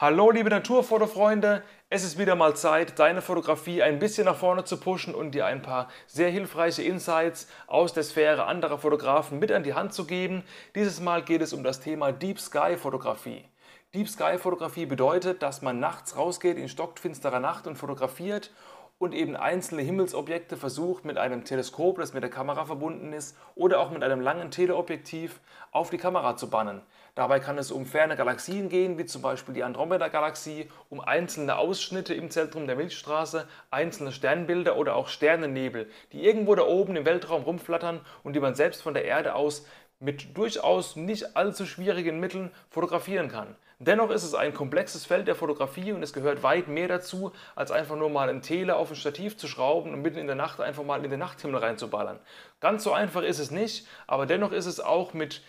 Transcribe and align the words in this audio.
Hallo 0.00 0.30
liebe 0.30 0.48
Naturfotofreunde, 0.48 1.64
es 1.90 2.04
ist 2.04 2.20
wieder 2.20 2.36
mal 2.36 2.54
Zeit, 2.54 3.00
deine 3.00 3.20
Fotografie 3.20 3.82
ein 3.82 3.98
bisschen 3.98 4.26
nach 4.26 4.36
vorne 4.36 4.62
zu 4.62 4.78
pushen 4.78 5.12
und 5.12 5.32
dir 5.32 5.44
ein 5.44 5.60
paar 5.60 5.88
sehr 6.06 6.30
hilfreiche 6.30 6.84
Insights 6.84 7.48
aus 7.66 7.94
der 7.94 8.04
Sphäre 8.04 8.44
anderer 8.44 8.78
Fotografen 8.78 9.40
mit 9.40 9.50
an 9.50 9.64
die 9.64 9.74
Hand 9.74 9.92
zu 9.92 10.06
geben. 10.06 10.44
Dieses 10.76 11.00
Mal 11.00 11.22
geht 11.22 11.42
es 11.42 11.52
um 11.52 11.64
das 11.64 11.80
Thema 11.80 12.12
Deep 12.12 12.38
Sky 12.38 12.76
Fotografie. 12.76 13.44
Deep 13.92 14.08
Sky 14.08 14.38
Fotografie 14.38 14.86
bedeutet, 14.86 15.42
dass 15.42 15.62
man 15.62 15.80
nachts 15.80 16.16
rausgeht 16.16 16.58
in 16.58 16.68
stockfinsterer 16.68 17.40
Nacht 17.40 17.66
und 17.66 17.74
fotografiert 17.74 18.52
und 18.98 19.14
eben 19.14 19.34
einzelne 19.34 19.82
Himmelsobjekte 19.82 20.56
versucht 20.56 21.04
mit 21.04 21.18
einem 21.18 21.44
Teleskop, 21.44 21.98
das 21.98 22.14
mit 22.14 22.22
der 22.22 22.30
Kamera 22.30 22.66
verbunden 22.66 23.12
ist, 23.12 23.36
oder 23.56 23.80
auch 23.80 23.90
mit 23.90 24.04
einem 24.04 24.20
langen 24.20 24.52
Teleobjektiv 24.52 25.40
auf 25.72 25.90
die 25.90 25.98
Kamera 25.98 26.36
zu 26.36 26.50
bannen. 26.50 26.82
Dabei 27.18 27.40
kann 27.40 27.58
es 27.58 27.72
um 27.72 27.84
ferne 27.84 28.14
Galaxien 28.14 28.68
gehen, 28.68 28.96
wie 28.96 29.04
zum 29.04 29.22
Beispiel 29.22 29.52
die 29.52 29.64
Andromeda-Galaxie, 29.64 30.68
um 30.88 31.00
einzelne 31.00 31.58
Ausschnitte 31.58 32.14
im 32.14 32.30
Zentrum 32.30 32.68
der 32.68 32.76
Milchstraße, 32.76 33.48
einzelne 33.72 34.12
Sternbilder 34.12 34.76
oder 34.76 34.94
auch 34.94 35.08
Sternennebel, 35.08 35.90
die 36.12 36.24
irgendwo 36.24 36.54
da 36.54 36.62
oben 36.62 36.94
im 36.94 37.04
Weltraum 37.04 37.42
rumflattern 37.42 38.02
und 38.22 38.34
die 38.34 38.40
man 38.40 38.54
selbst 38.54 38.82
von 38.82 38.94
der 38.94 39.04
Erde 39.04 39.34
aus 39.34 39.66
mit 39.98 40.36
durchaus 40.38 40.94
nicht 40.94 41.36
allzu 41.36 41.66
schwierigen 41.66 42.20
Mitteln 42.20 42.52
fotografieren 42.70 43.28
kann. 43.28 43.56
Dennoch 43.80 44.10
ist 44.10 44.22
es 44.22 44.36
ein 44.36 44.54
komplexes 44.54 45.04
Feld 45.04 45.26
der 45.26 45.34
Fotografie 45.34 45.90
und 45.90 46.04
es 46.04 46.12
gehört 46.12 46.44
weit 46.44 46.68
mehr 46.68 46.86
dazu, 46.86 47.32
als 47.56 47.72
einfach 47.72 47.96
nur 47.96 48.10
mal 48.10 48.28
ein 48.28 48.42
Tele 48.42 48.76
auf 48.76 48.90
ein 48.90 48.96
Stativ 48.96 49.36
zu 49.36 49.48
schrauben 49.48 49.92
und 49.92 50.02
mitten 50.02 50.18
in 50.18 50.28
der 50.28 50.36
Nacht 50.36 50.60
einfach 50.60 50.84
mal 50.84 51.04
in 51.04 51.10
den 51.10 51.18
Nachthimmel 51.18 51.58
reinzuballern. 51.58 52.20
Ganz 52.60 52.84
so 52.84 52.92
einfach 52.92 53.22
ist 53.22 53.40
es 53.40 53.50
nicht, 53.50 53.88
aber 54.06 54.24
dennoch 54.24 54.52
ist 54.52 54.66
es 54.66 54.78
auch 54.78 55.14
mit 55.14 55.42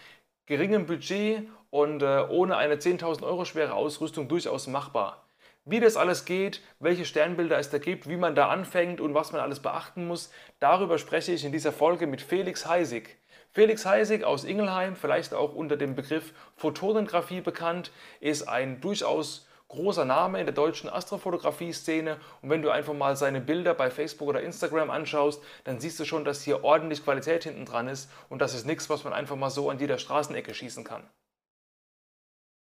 geringem 0.50 0.88
Budget 0.88 1.48
und 1.70 2.02
äh, 2.02 2.26
ohne 2.30 2.58
eine 2.58 2.76
10.000 2.76 3.24
Euro 3.24 3.46
schwere 3.46 3.74
Ausrüstung 3.74 4.28
durchaus 4.28 4.68
machbar. 4.68 5.24
Wie 5.66 5.80
das 5.80 5.98
alles 5.98 6.26
geht, 6.26 6.62
welche 6.80 7.06
Sternbilder 7.06 7.60
es 7.60 7.70
da 7.70 7.78
gibt, 7.78 8.10
wie 8.10 8.18
man 8.18 8.34
da 8.34 8.50
anfängt 8.50 9.02
und 9.02 9.14
was 9.14 9.32
man 9.32 9.42
alles 9.42 9.60
beachten 9.60 10.08
muss, 10.08 10.32
darüber 10.60 10.98
spreche 10.98 11.32
ich 11.32 11.46
in 11.46 11.52
dieser 11.52 11.72
Folge 11.72 12.08
mit 12.08 12.22
Felix 12.22 12.66
Heisig. 12.66 13.18
Felix 13.52 13.86
Heisig 13.86 14.24
aus 14.24 14.46
Ingelheim, 14.46 14.96
vielleicht 14.96 15.34
auch 15.34 15.54
unter 15.54 15.78
dem 15.78 15.96
Begriff 15.96 16.34
Photonengraphie 16.56 17.42
bekannt, 17.42 17.92
ist 18.20 18.48
ein 18.48 18.82
durchaus 18.82 19.48
großer 19.68 20.06
Name 20.06 20.40
in 20.40 20.48
der 20.48 20.56
deutschen 20.56 20.90
Astrofotografie-Szene 20.90 22.18
und 22.42 22.50
wenn 22.50 22.64
du 22.64 22.72
einfach 22.72 22.94
mal 22.94 23.16
seine 23.16 23.40
Bilder 23.40 23.76
bei 23.76 23.92
Facebook 23.92 24.28
oder 24.28 24.42
Instagram 24.42 24.90
anschaust, 24.90 25.44
dann 25.64 25.80
siehst 25.80 26.00
du 26.00 26.06
schon, 26.06 26.26
dass 26.26 26.42
hier 26.42 26.64
ordentlich 26.64 27.04
Qualität 27.04 27.44
hinten 27.44 27.66
dran 27.66 27.88
ist 27.88 28.10
und 28.30 28.42
das 28.42 28.56
ist 28.56 28.66
nichts, 28.66 28.90
was 28.90 29.04
man 29.04 29.14
einfach 29.14 29.36
mal 29.36 29.52
so 29.52 29.70
an 29.70 29.80
jeder 29.80 30.00
Straßenecke 30.00 30.54
schießen 30.56 30.84
kann. 30.84 31.04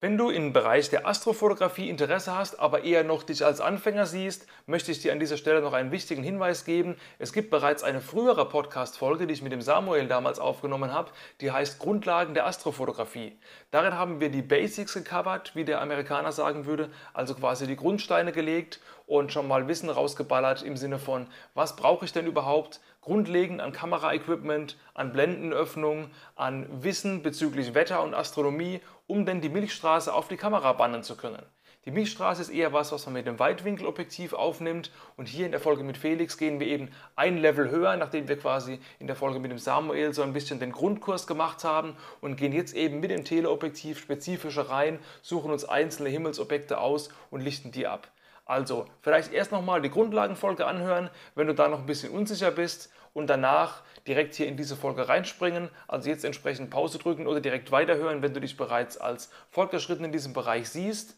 Wenn 0.04 0.18
du 0.18 0.28
im 0.28 0.52
Bereich 0.52 0.90
der 0.90 1.06
Astrofotografie 1.06 1.88
Interesse 1.88 2.36
hast, 2.36 2.60
aber 2.60 2.84
eher 2.84 3.04
noch 3.04 3.22
dich 3.22 3.42
als 3.42 3.62
Anfänger 3.62 4.04
siehst, 4.04 4.46
möchte 4.66 4.92
ich 4.92 5.00
dir 5.00 5.12
an 5.12 5.18
dieser 5.18 5.38
Stelle 5.38 5.62
noch 5.62 5.72
einen 5.72 5.92
wichtigen 5.92 6.22
Hinweis 6.22 6.66
geben. 6.66 6.96
Es 7.18 7.32
gibt 7.32 7.48
bereits 7.48 7.82
eine 7.82 8.02
frühere 8.02 8.46
Podcast-Folge, 8.46 9.26
die 9.26 9.32
ich 9.32 9.40
mit 9.40 9.52
dem 9.52 9.62
Samuel 9.62 10.06
damals 10.06 10.38
aufgenommen 10.38 10.92
habe, 10.92 11.10
die 11.40 11.52
heißt 11.52 11.78
Grundlagen 11.78 12.34
der 12.34 12.44
Astrofotografie. 12.44 13.38
Darin 13.70 13.94
haben 13.94 14.20
wir 14.20 14.28
die 14.28 14.42
Basics 14.42 14.92
gecovert, 14.92 15.56
wie 15.56 15.64
der 15.64 15.80
Amerikaner 15.80 16.32
sagen 16.32 16.66
würde, 16.66 16.90
also 17.14 17.34
quasi 17.34 17.66
die 17.66 17.76
Grundsteine 17.76 18.32
gelegt 18.32 18.80
und 19.06 19.32
schon 19.32 19.48
mal 19.48 19.68
Wissen 19.68 19.90
rausgeballert 19.90 20.62
im 20.62 20.76
Sinne 20.76 20.98
von, 20.98 21.26
was 21.54 21.76
brauche 21.76 22.04
ich 22.04 22.12
denn 22.12 22.26
überhaupt? 22.26 22.80
Grundlegend 23.00 23.60
an 23.60 23.72
Kameraequipment, 23.72 24.78
an 24.94 25.12
Blendenöffnung, 25.12 26.10
an 26.36 26.66
Wissen 26.82 27.22
bezüglich 27.22 27.74
Wetter 27.74 28.02
und 28.02 28.14
Astronomie, 28.14 28.80
um 29.06 29.26
denn 29.26 29.40
die 29.40 29.50
Milchstraße 29.50 30.12
auf 30.12 30.28
die 30.28 30.36
Kamera 30.36 30.72
bannen 30.72 31.02
zu 31.02 31.16
können. 31.16 31.44
Die 31.84 31.90
Milchstraße 31.90 32.40
ist 32.40 32.48
eher 32.48 32.72
was, 32.72 32.92
was 32.92 33.04
man 33.04 33.12
mit 33.12 33.26
dem 33.26 33.38
Weitwinkelobjektiv 33.38 34.32
aufnimmt 34.32 34.90
und 35.18 35.28
hier 35.28 35.44
in 35.44 35.52
der 35.52 35.60
Folge 35.60 35.84
mit 35.84 35.98
Felix 35.98 36.38
gehen 36.38 36.58
wir 36.58 36.66
eben 36.66 36.88
ein 37.14 37.36
Level 37.36 37.70
höher, 37.70 37.94
nachdem 37.96 38.26
wir 38.26 38.38
quasi 38.38 38.80
in 38.98 39.06
der 39.06 39.16
Folge 39.16 39.38
mit 39.38 39.50
dem 39.50 39.58
Samuel 39.58 40.14
so 40.14 40.22
ein 40.22 40.32
bisschen 40.32 40.60
den 40.60 40.72
Grundkurs 40.72 41.26
gemacht 41.26 41.62
haben 41.62 41.94
und 42.22 42.36
gehen 42.36 42.52
jetzt 42.52 42.74
eben 42.74 43.00
mit 43.00 43.10
dem 43.10 43.26
Teleobjektiv 43.26 43.98
spezifischer 43.98 44.70
rein, 44.70 44.98
suchen 45.20 45.50
uns 45.50 45.66
einzelne 45.66 46.08
Himmelsobjekte 46.08 46.78
aus 46.78 47.10
und 47.30 47.42
lichten 47.42 47.70
die 47.70 47.86
ab. 47.86 48.08
Also 48.46 48.86
vielleicht 49.00 49.32
erst 49.32 49.52
nochmal 49.52 49.80
die 49.80 49.90
Grundlagenfolge 49.90 50.66
anhören, 50.66 51.10
wenn 51.34 51.46
du 51.46 51.54
da 51.54 51.68
noch 51.68 51.80
ein 51.80 51.86
bisschen 51.86 52.12
unsicher 52.12 52.50
bist 52.50 52.92
und 53.14 53.28
danach 53.28 53.82
direkt 54.06 54.34
hier 54.34 54.46
in 54.46 54.56
diese 54.56 54.76
Folge 54.76 55.08
reinspringen. 55.08 55.70
Also 55.88 56.10
jetzt 56.10 56.24
entsprechend 56.24 56.68
Pause 56.70 56.98
drücken 56.98 57.26
oder 57.26 57.40
direkt 57.40 57.72
weiterhören, 57.72 58.20
wenn 58.20 58.34
du 58.34 58.40
dich 58.40 58.56
bereits 58.56 58.98
als 58.98 59.30
fortgeschritten 59.50 60.04
in 60.04 60.12
diesem 60.12 60.34
Bereich 60.34 60.68
siehst. 60.68 61.16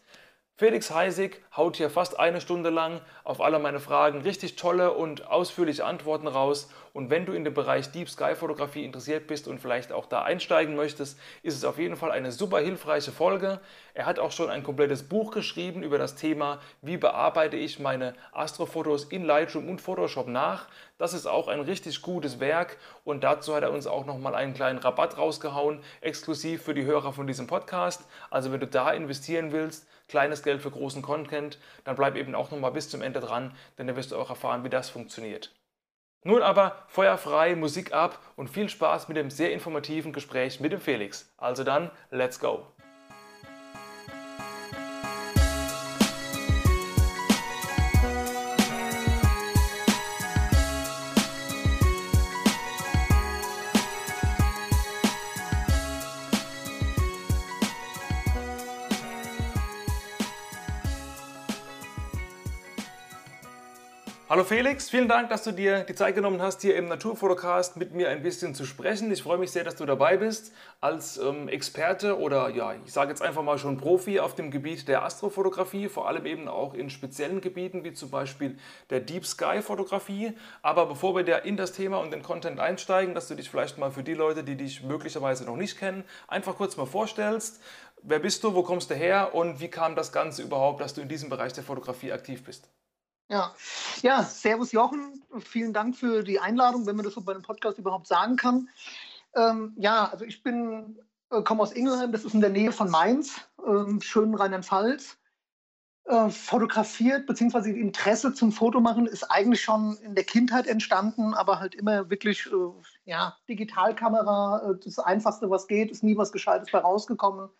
Felix 0.58 0.90
Heisig 0.90 1.44
haut 1.54 1.76
hier 1.76 1.90
fast 1.90 2.18
eine 2.18 2.40
Stunde 2.40 2.70
lang 2.70 3.02
auf 3.24 3.42
alle 3.42 3.58
meine 3.58 3.78
Fragen 3.78 4.22
richtig 4.22 4.56
tolle 4.56 4.92
und 4.94 5.26
ausführliche 5.26 5.84
Antworten 5.84 6.26
raus. 6.26 6.70
Und 6.94 7.10
wenn 7.10 7.26
du 7.26 7.34
in 7.34 7.44
dem 7.44 7.52
Bereich 7.52 7.92
Deep 7.92 8.08
Sky 8.08 8.34
Fotografie 8.34 8.82
interessiert 8.82 9.26
bist 9.26 9.48
und 9.48 9.60
vielleicht 9.60 9.92
auch 9.92 10.06
da 10.06 10.22
einsteigen 10.22 10.74
möchtest, 10.74 11.18
ist 11.42 11.56
es 11.56 11.66
auf 11.66 11.78
jeden 11.78 11.96
Fall 11.96 12.10
eine 12.10 12.32
super 12.32 12.58
hilfreiche 12.60 13.12
Folge. 13.12 13.60
Er 13.92 14.06
hat 14.06 14.18
auch 14.18 14.32
schon 14.32 14.48
ein 14.48 14.62
komplettes 14.62 15.02
Buch 15.02 15.30
geschrieben 15.30 15.82
über 15.82 15.98
das 15.98 16.14
Thema, 16.14 16.58
wie 16.80 16.96
bearbeite 16.96 17.58
ich 17.58 17.78
meine 17.78 18.14
Astrofotos 18.32 19.04
in 19.04 19.26
Lightroom 19.26 19.68
und 19.68 19.82
Photoshop 19.82 20.26
nach. 20.26 20.68
Das 20.96 21.12
ist 21.12 21.26
auch 21.26 21.48
ein 21.48 21.60
richtig 21.60 22.00
gutes 22.00 22.40
Werk 22.40 22.78
und 23.04 23.24
dazu 23.24 23.54
hat 23.54 23.62
er 23.62 23.72
uns 23.72 23.86
auch 23.86 24.06
nochmal 24.06 24.34
einen 24.34 24.54
kleinen 24.54 24.78
Rabatt 24.78 25.18
rausgehauen, 25.18 25.80
exklusiv 26.00 26.62
für 26.62 26.72
die 26.72 26.86
Hörer 26.86 27.12
von 27.12 27.26
diesem 27.26 27.46
Podcast. 27.46 28.08
Also 28.30 28.52
wenn 28.52 28.60
du 28.60 28.66
da 28.66 28.90
investieren 28.92 29.52
willst, 29.52 29.86
kleines 30.08 30.42
Geld 30.42 30.62
für 30.62 30.70
großen 30.70 31.02
Content, 31.02 31.58
dann 31.84 31.96
bleib 31.96 32.16
eben 32.16 32.34
auch 32.34 32.50
nochmal 32.50 32.72
bis 32.72 32.88
zum 32.88 33.02
Ende 33.02 33.20
dran, 33.20 33.54
denn 33.78 33.86
dann 33.86 33.96
wirst 33.96 34.12
du 34.12 34.16
auch 34.16 34.30
erfahren, 34.30 34.64
wie 34.64 34.70
das 34.70 34.90
funktioniert. 34.90 35.54
Nun 36.24 36.42
aber 36.42 36.84
feuerfrei, 36.88 37.54
Musik 37.54 37.92
ab 37.92 38.18
und 38.34 38.48
viel 38.48 38.68
Spaß 38.68 39.08
mit 39.08 39.16
dem 39.16 39.30
sehr 39.30 39.52
informativen 39.52 40.12
Gespräch 40.12 40.58
mit 40.58 40.72
dem 40.72 40.80
Felix. 40.80 41.32
Also 41.36 41.62
dann, 41.62 41.90
let's 42.10 42.40
go! 42.40 42.66
Hallo 64.28 64.42
Felix, 64.42 64.90
vielen 64.90 65.06
Dank, 65.06 65.28
dass 65.30 65.44
du 65.44 65.52
dir 65.52 65.84
die 65.84 65.94
Zeit 65.94 66.16
genommen 66.16 66.42
hast, 66.42 66.60
hier 66.60 66.74
im 66.74 66.88
Naturfotocast 66.88 67.76
mit 67.76 67.94
mir 67.94 68.08
ein 68.08 68.24
bisschen 68.24 68.56
zu 68.56 68.64
sprechen. 68.64 69.12
Ich 69.12 69.22
freue 69.22 69.38
mich 69.38 69.52
sehr, 69.52 69.62
dass 69.62 69.76
du 69.76 69.86
dabei 69.86 70.16
bist 70.16 70.52
als 70.80 71.16
ähm, 71.16 71.46
Experte 71.46 72.18
oder 72.18 72.48
ja, 72.48 72.74
ich 72.84 72.92
sage 72.92 73.10
jetzt 73.10 73.22
einfach 73.22 73.44
mal 73.44 73.56
schon 73.56 73.76
Profi 73.76 74.18
auf 74.18 74.34
dem 74.34 74.50
Gebiet 74.50 74.88
der 74.88 75.04
Astrofotografie, 75.04 75.88
vor 75.88 76.08
allem 76.08 76.26
eben 76.26 76.48
auch 76.48 76.74
in 76.74 76.90
speziellen 76.90 77.40
Gebieten 77.40 77.84
wie 77.84 77.92
zum 77.92 78.10
Beispiel 78.10 78.58
der 78.90 78.98
Deep 78.98 79.24
Sky 79.24 79.62
Fotografie. 79.62 80.32
Aber 80.60 80.86
bevor 80.86 81.14
wir 81.14 81.22
da 81.22 81.36
in 81.36 81.56
das 81.56 81.70
Thema 81.70 81.98
und 81.98 82.12
den 82.12 82.24
Content 82.24 82.58
einsteigen, 82.58 83.14
dass 83.14 83.28
du 83.28 83.36
dich 83.36 83.48
vielleicht 83.48 83.78
mal 83.78 83.92
für 83.92 84.02
die 84.02 84.14
Leute, 84.14 84.42
die 84.42 84.56
dich 84.56 84.82
möglicherweise 84.82 85.44
noch 85.44 85.56
nicht 85.56 85.78
kennen, 85.78 86.02
einfach 86.26 86.56
kurz 86.56 86.76
mal 86.76 86.86
vorstellst. 86.86 87.60
Wer 88.02 88.18
bist 88.18 88.42
du, 88.42 88.54
wo 88.54 88.64
kommst 88.64 88.90
du 88.90 88.96
her 88.96 89.36
und 89.36 89.60
wie 89.60 89.68
kam 89.68 89.94
das 89.94 90.10
Ganze 90.10 90.42
überhaupt, 90.42 90.80
dass 90.80 90.94
du 90.94 91.00
in 91.00 91.08
diesem 91.08 91.28
Bereich 91.28 91.52
der 91.52 91.62
Fotografie 91.62 92.10
aktiv 92.10 92.42
bist? 92.42 92.68
Ja. 93.28 93.54
ja, 94.02 94.22
Servus 94.22 94.70
Jochen, 94.70 95.24
vielen 95.40 95.72
Dank 95.72 95.96
für 95.96 96.22
die 96.22 96.38
Einladung, 96.38 96.86
wenn 96.86 96.94
man 96.94 97.04
das 97.04 97.14
so 97.14 97.20
bei 97.20 97.32
einem 97.32 97.42
Podcast 97.42 97.76
überhaupt 97.76 98.06
sagen 98.06 98.36
kann. 98.36 98.68
Ähm, 99.34 99.74
ja, 99.76 100.08
also 100.08 100.24
ich 100.24 100.44
bin, 100.44 100.96
äh, 101.30 101.42
komme 101.42 101.62
aus 101.62 101.72
Ingelheim, 101.72 102.12
das 102.12 102.24
ist 102.24 102.34
in 102.34 102.40
der 102.40 102.50
Nähe 102.50 102.70
von 102.70 102.88
Mainz, 102.88 103.40
ähm, 103.66 104.00
schönen 104.00 104.34
Rheinland-Pfalz. 104.36 105.18
Äh, 106.04 106.30
fotografiert, 106.30 107.26
beziehungsweise 107.26 107.72
Interesse 107.72 108.32
zum 108.32 108.52
Fotomachen 108.52 109.06
ist 109.06 109.24
eigentlich 109.24 109.60
schon 109.60 109.96
in 109.96 110.14
der 110.14 110.22
Kindheit 110.22 110.68
entstanden, 110.68 111.34
aber 111.34 111.58
halt 111.58 111.74
immer 111.74 112.08
wirklich, 112.08 112.46
äh, 112.46 113.10
ja, 113.10 113.36
Digitalkamera, 113.48 114.70
äh, 114.70 114.84
das 114.84 115.00
Einfachste, 115.00 115.50
was 115.50 115.66
geht, 115.66 115.90
ist 115.90 116.04
nie 116.04 116.16
was 116.16 116.30
Gescheites 116.30 116.70
bei 116.70 116.78
rausgekommen. 116.78 117.50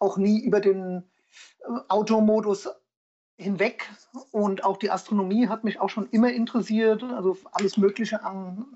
Auch 0.00 0.16
nie 0.16 0.40
über 0.40 0.58
den 0.58 1.08
äh, 1.60 1.78
Automodus 1.88 2.68
hinweg 3.42 3.90
und 4.30 4.64
auch 4.64 4.76
die 4.76 4.90
Astronomie 4.90 5.48
hat 5.48 5.64
mich 5.64 5.80
auch 5.80 5.90
schon 5.90 6.08
immer 6.10 6.32
interessiert, 6.32 7.02
also 7.02 7.36
alles 7.52 7.76
Mögliche 7.76 8.24
an, 8.24 8.66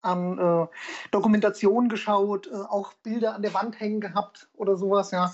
an 0.00 0.38
äh, 0.38 0.66
Dokumentation 1.10 1.88
geschaut, 1.88 2.46
äh, 2.46 2.54
auch 2.54 2.92
Bilder 2.94 3.34
an 3.34 3.42
der 3.42 3.54
Wand 3.54 3.78
hängen 3.80 4.00
gehabt 4.00 4.48
oder 4.54 4.76
sowas, 4.76 5.10
ja, 5.10 5.32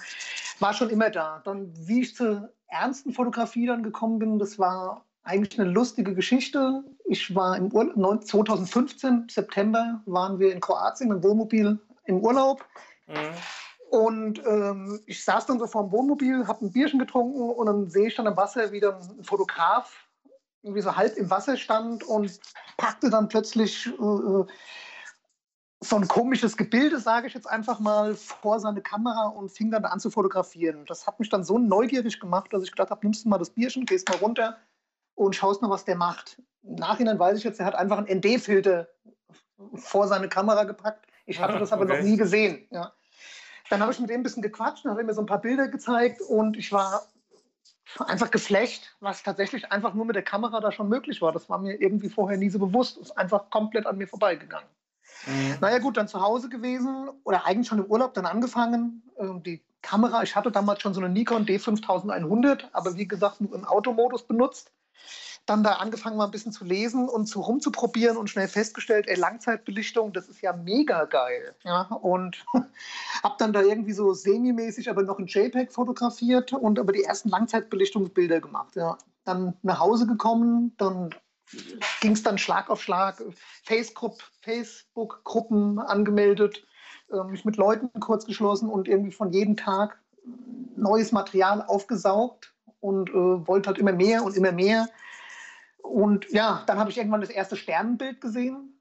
war 0.60 0.74
schon 0.74 0.90
immer 0.90 1.10
da. 1.10 1.40
Dann, 1.44 1.72
wie 1.76 2.02
ich 2.02 2.14
zur 2.14 2.50
ernsten 2.66 3.12
Fotografie 3.12 3.66
dann 3.66 3.82
gekommen 3.82 4.18
bin, 4.18 4.38
das 4.38 4.58
war 4.58 5.04
eigentlich 5.22 5.60
eine 5.60 5.70
lustige 5.70 6.14
Geschichte. 6.14 6.82
Ich 7.04 7.34
war 7.34 7.56
im 7.56 7.70
Urlaub, 7.72 8.24
2015, 8.24 9.26
September, 9.30 10.00
waren 10.06 10.38
wir 10.38 10.52
in 10.52 10.60
Kroatien 10.60 11.10
dem 11.10 11.22
Wohnmobil 11.22 11.78
im 12.04 12.20
Urlaub. 12.20 12.64
Mhm 13.06 13.14
Und 13.90 14.44
ähm, 14.46 15.00
ich 15.06 15.25
saß 15.25 15.46
dann 15.46 15.58
so 15.58 15.67
vor 15.67 15.85
dem 15.85 15.93
Wohnmobil, 15.93 16.46
habe 16.46 16.67
ein 16.67 16.73
Bierchen 16.73 16.99
getrunken 16.99 17.50
und 17.50 17.67
dann 17.67 17.88
sehe 17.88 18.08
ich 18.08 18.14
dann 18.14 18.26
am 18.26 18.37
Wasser 18.37 18.70
wieder 18.70 18.99
ein 18.99 19.25
Fotograf, 19.25 20.08
irgendwie 20.62 20.82
so 20.82 20.94
halb 20.94 21.17
im 21.17 21.31
Wasser 21.31 21.56
stand 21.56 22.05
und 22.05 22.38
packte 22.76 23.08
dann 23.08 23.29
plötzlich 23.29 23.87
äh, 23.87 23.90
äh 23.90 24.46
so 25.81 25.96
ein 25.96 26.08
komisches 26.08 26.56
Gebilde, 26.56 26.99
sage 26.99 27.29
ich 27.29 27.35
jetzt 27.35 27.49
einfach 27.49 27.79
mal, 27.79 28.14
vor 28.14 28.58
seine 28.58 28.81
Kamera 28.81 29.29
und 29.29 29.50
fing 29.50 29.70
dann 29.70 29.85
an 29.85 30.00
zu 30.00 30.11
fotografieren. 30.11 30.85
Das 30.87 31.06
hat 31.06 31.20
mich 31.20 31.29
dann 31.29 31.44
so 31.44 31.56
neugierig 31.56 32.19
gemacht, 32.19 32.52
dass 32.52 32.64
ich 32.64 32.73
gedacht 32.73 32.90
habe, 32.90 33.06
nimmst 33.06 33.25
du 33.25 33.29
mal 33.29 33.38
das 33.38 33.50
Bierchen, 33.50 33.87
gehst 33.87 34.08
mal 34.08 34.19
runter 34.19 34.58
und 35.14 35.37
schaust 35.37 35.62
mal, 35.62 35.70
was 35.70 35.85
der 35.85 35.96
macht. 35.96 36.43
Im 36.62 36.75
Nachhinein 36.75 37.19
weiß 37.19 37.38
ich 37.38 37.44
jetzt, 37.44 37.61
er 37.61 37.67
hat 37.67 37.76
einfach 37.76 37.99
einen 37.99 38.19
ND-Filter 38.19 38.88
vor 39.75 40.08
seine 40.08 40.29
Kamera 40.29 40.64
gepackt. 40.64 41.06
Ich 41.26 41.40
hatte 41.40 41.55
ah, 41.55 41.58
das 41.61 41.73
aber 41.73 41.85
okay. 41.85 41.99
noch 41.99 42.02
nie 42.02 42.17
gesehen. 42.17 42.67
Ja. 42.70 42.93
Dann 43.70 43.80
habe 43.80 43.92
ich 43.92 44.00
mit 44.00 44.10
ihm 44.10 44.20
ein 44.20 44.22
bisschen 44.22 44.42
gequatscht, 44.42 44.84
dann 44.84 44.92
hat 44.92 44.98
er 44.98 45.04
mir 45.04 45.14
so 45.14 45.20
ein 45.20 45.26
paar 45.26 45.40
Bilder 45.40 45.68
gezeigt 45.68 46.20
und 46.20 46.56
ich 46.56 46.72
war 46.72 47.06
einfach 48.06 48.30
geflecht, 48.30 48.94
was 49.00 49.22
tatsächlich 49.22 49.72
einfach 49.72 49.94
nur 49.94 50.04
mit 50.04 50.16
der 50.16 50.22
Kamera 50.22 50.60
da 50.60 50.72
schon 50.72 50.88
möglich 50.88 51.22
war. 51.22 51.32
Das 51.32 51.48
war 51.48 51.58
mir 51.58 51.80
irgendwie 51.80 52.08
vorher 52.08 52.38
nie 52.38 52.50
so 52.50 52.58
bewusst. 52.58 52.98
Ist 52.98 53.16
einfach 53.16 53.50
komplett 53.50 53.86
an 53.86 53.98
mir 53.98 54.06
vorbeigegangen. 54.06 54.68
Mhm. 55.26 55.56
Naja, 55.60 55.78
gut, 55.78 55.96
dann 55.96 56.08
zu 56.08 56.20
Hause 56.20 56.48
gewesen 56.48 57.08
oder 57.24 57.46
eigentlich 57.46 57.68
schon 57.68 57.78
im 57.78 57.86
Urlaub 57.86 58.14
dann 58.14 58.26
angefangen. 58.26 59.02
Ähm, 59.18 59.42
die 59.42 59.62
Kamera, 59.82 60.22
ich 60.22 60.36
hatte 60.36 60.50
damals 60.50 60.82
schon 60.82 60.94
so 60.94 61.00
eine 61.00 61.08
Nikon 61.08 61.46
D5100, 61.46 62.64
aber 62.72 62.96
wie 62.96 63.08
gesagt 63.08 63.40
nur 63.40 63.54
im 63.54 63.64
Automodus 63.64 64.26
benutzt. 64.26 64.72
Dann 65.48 65.64
da 65.64 65.76
angefangen 65.76 66.18
mal 66.18 66.26
ein 66.26 66.30
bisschen 66.30 66.52
zu 66.52 66.66
lesen 66.66 67.08
und 67.08 67.26
zu 67.26 67.40
rumzuprobieren 67.40 68.18
und 68.18 68.28
schnell 68.28 68.48
festgestellt, 68.48 69.06
ey, 69.08 69.16
Langzeitbelichtung, 69.16 70.12
das 70.12 70.28
ist 70.28 70.42
ja 70.42 70.52
mega 70.52 71.06
geil. 71.06 71.54
Ja, 71.64 71.84
und 72.02 72.44
habe 73.22 73.36
dann 73.38 73.54
da 73.54 73.62
irgendwie 73.62 73.94
so 73.94 74.12
semi-mäßig 74.12 74.90
aber 74.90 75.04
noch 75.04 75.18
ein 75.18 75.26
JPEG 75.26 75.72
fotografiert 75.72 76.52
und 76.52 76.78
aber 76.78 76.92
die 76.92 77.04
ersten 77.04 77.30
Langzeitbelichtungsbilder 77.30 78.42
gemacht. 78.42 78.76
Ja. 78.76 78.98
Dann 79.24 79.56
nach 79.62 79.80
Hause 79.80 80.06
gekommen, 80.06 80.74
dann 80.76 81.14
ging 82.02 82.12
es 82.12 82.22
dann 82.22 82.36
Schlag 82.36 82.68
auf 82.68 82.82
Schlag, 82.82 83.22
Facebook-Gruppen 83.64 85.78
angemeldet, 85.78 86.66
äh, 87.10 87.24
mich 87.24 87.46
mit 87.46 87.56
Leuten 87.56 87.88
kurz 88.00 88.26
geschlossen 88.26 88.68
und 88.68 88.86
irgendwie 88.86 89.12
von 89.12 89.32
jedem 89.32 89.56
Tag 89.56 89.98
neues 90.76 91.12
Material 91.12 91.62
aufgesaugt 91.62 92.52
und 92.80 93.08
äh, 93.08 93.14
wollte 93.14 93.68
halt 93.68 93.78
immer 93.78 93.92
mehr 93.92 94.24
und 94.24 94.36
immer 94.36 94.52
mehr. 94.52 94.90
Und 95.88 96.31
ja, 96.31 96.62
dann 96.67 96.79
habe 96.79 96.90
ich 96.90 96.99
irgendwann 96.99 97.20
das 97.20 97.31
erste 97.31 97.56
Sternenbild 97.56 98.20
gesehen 98.20 98.81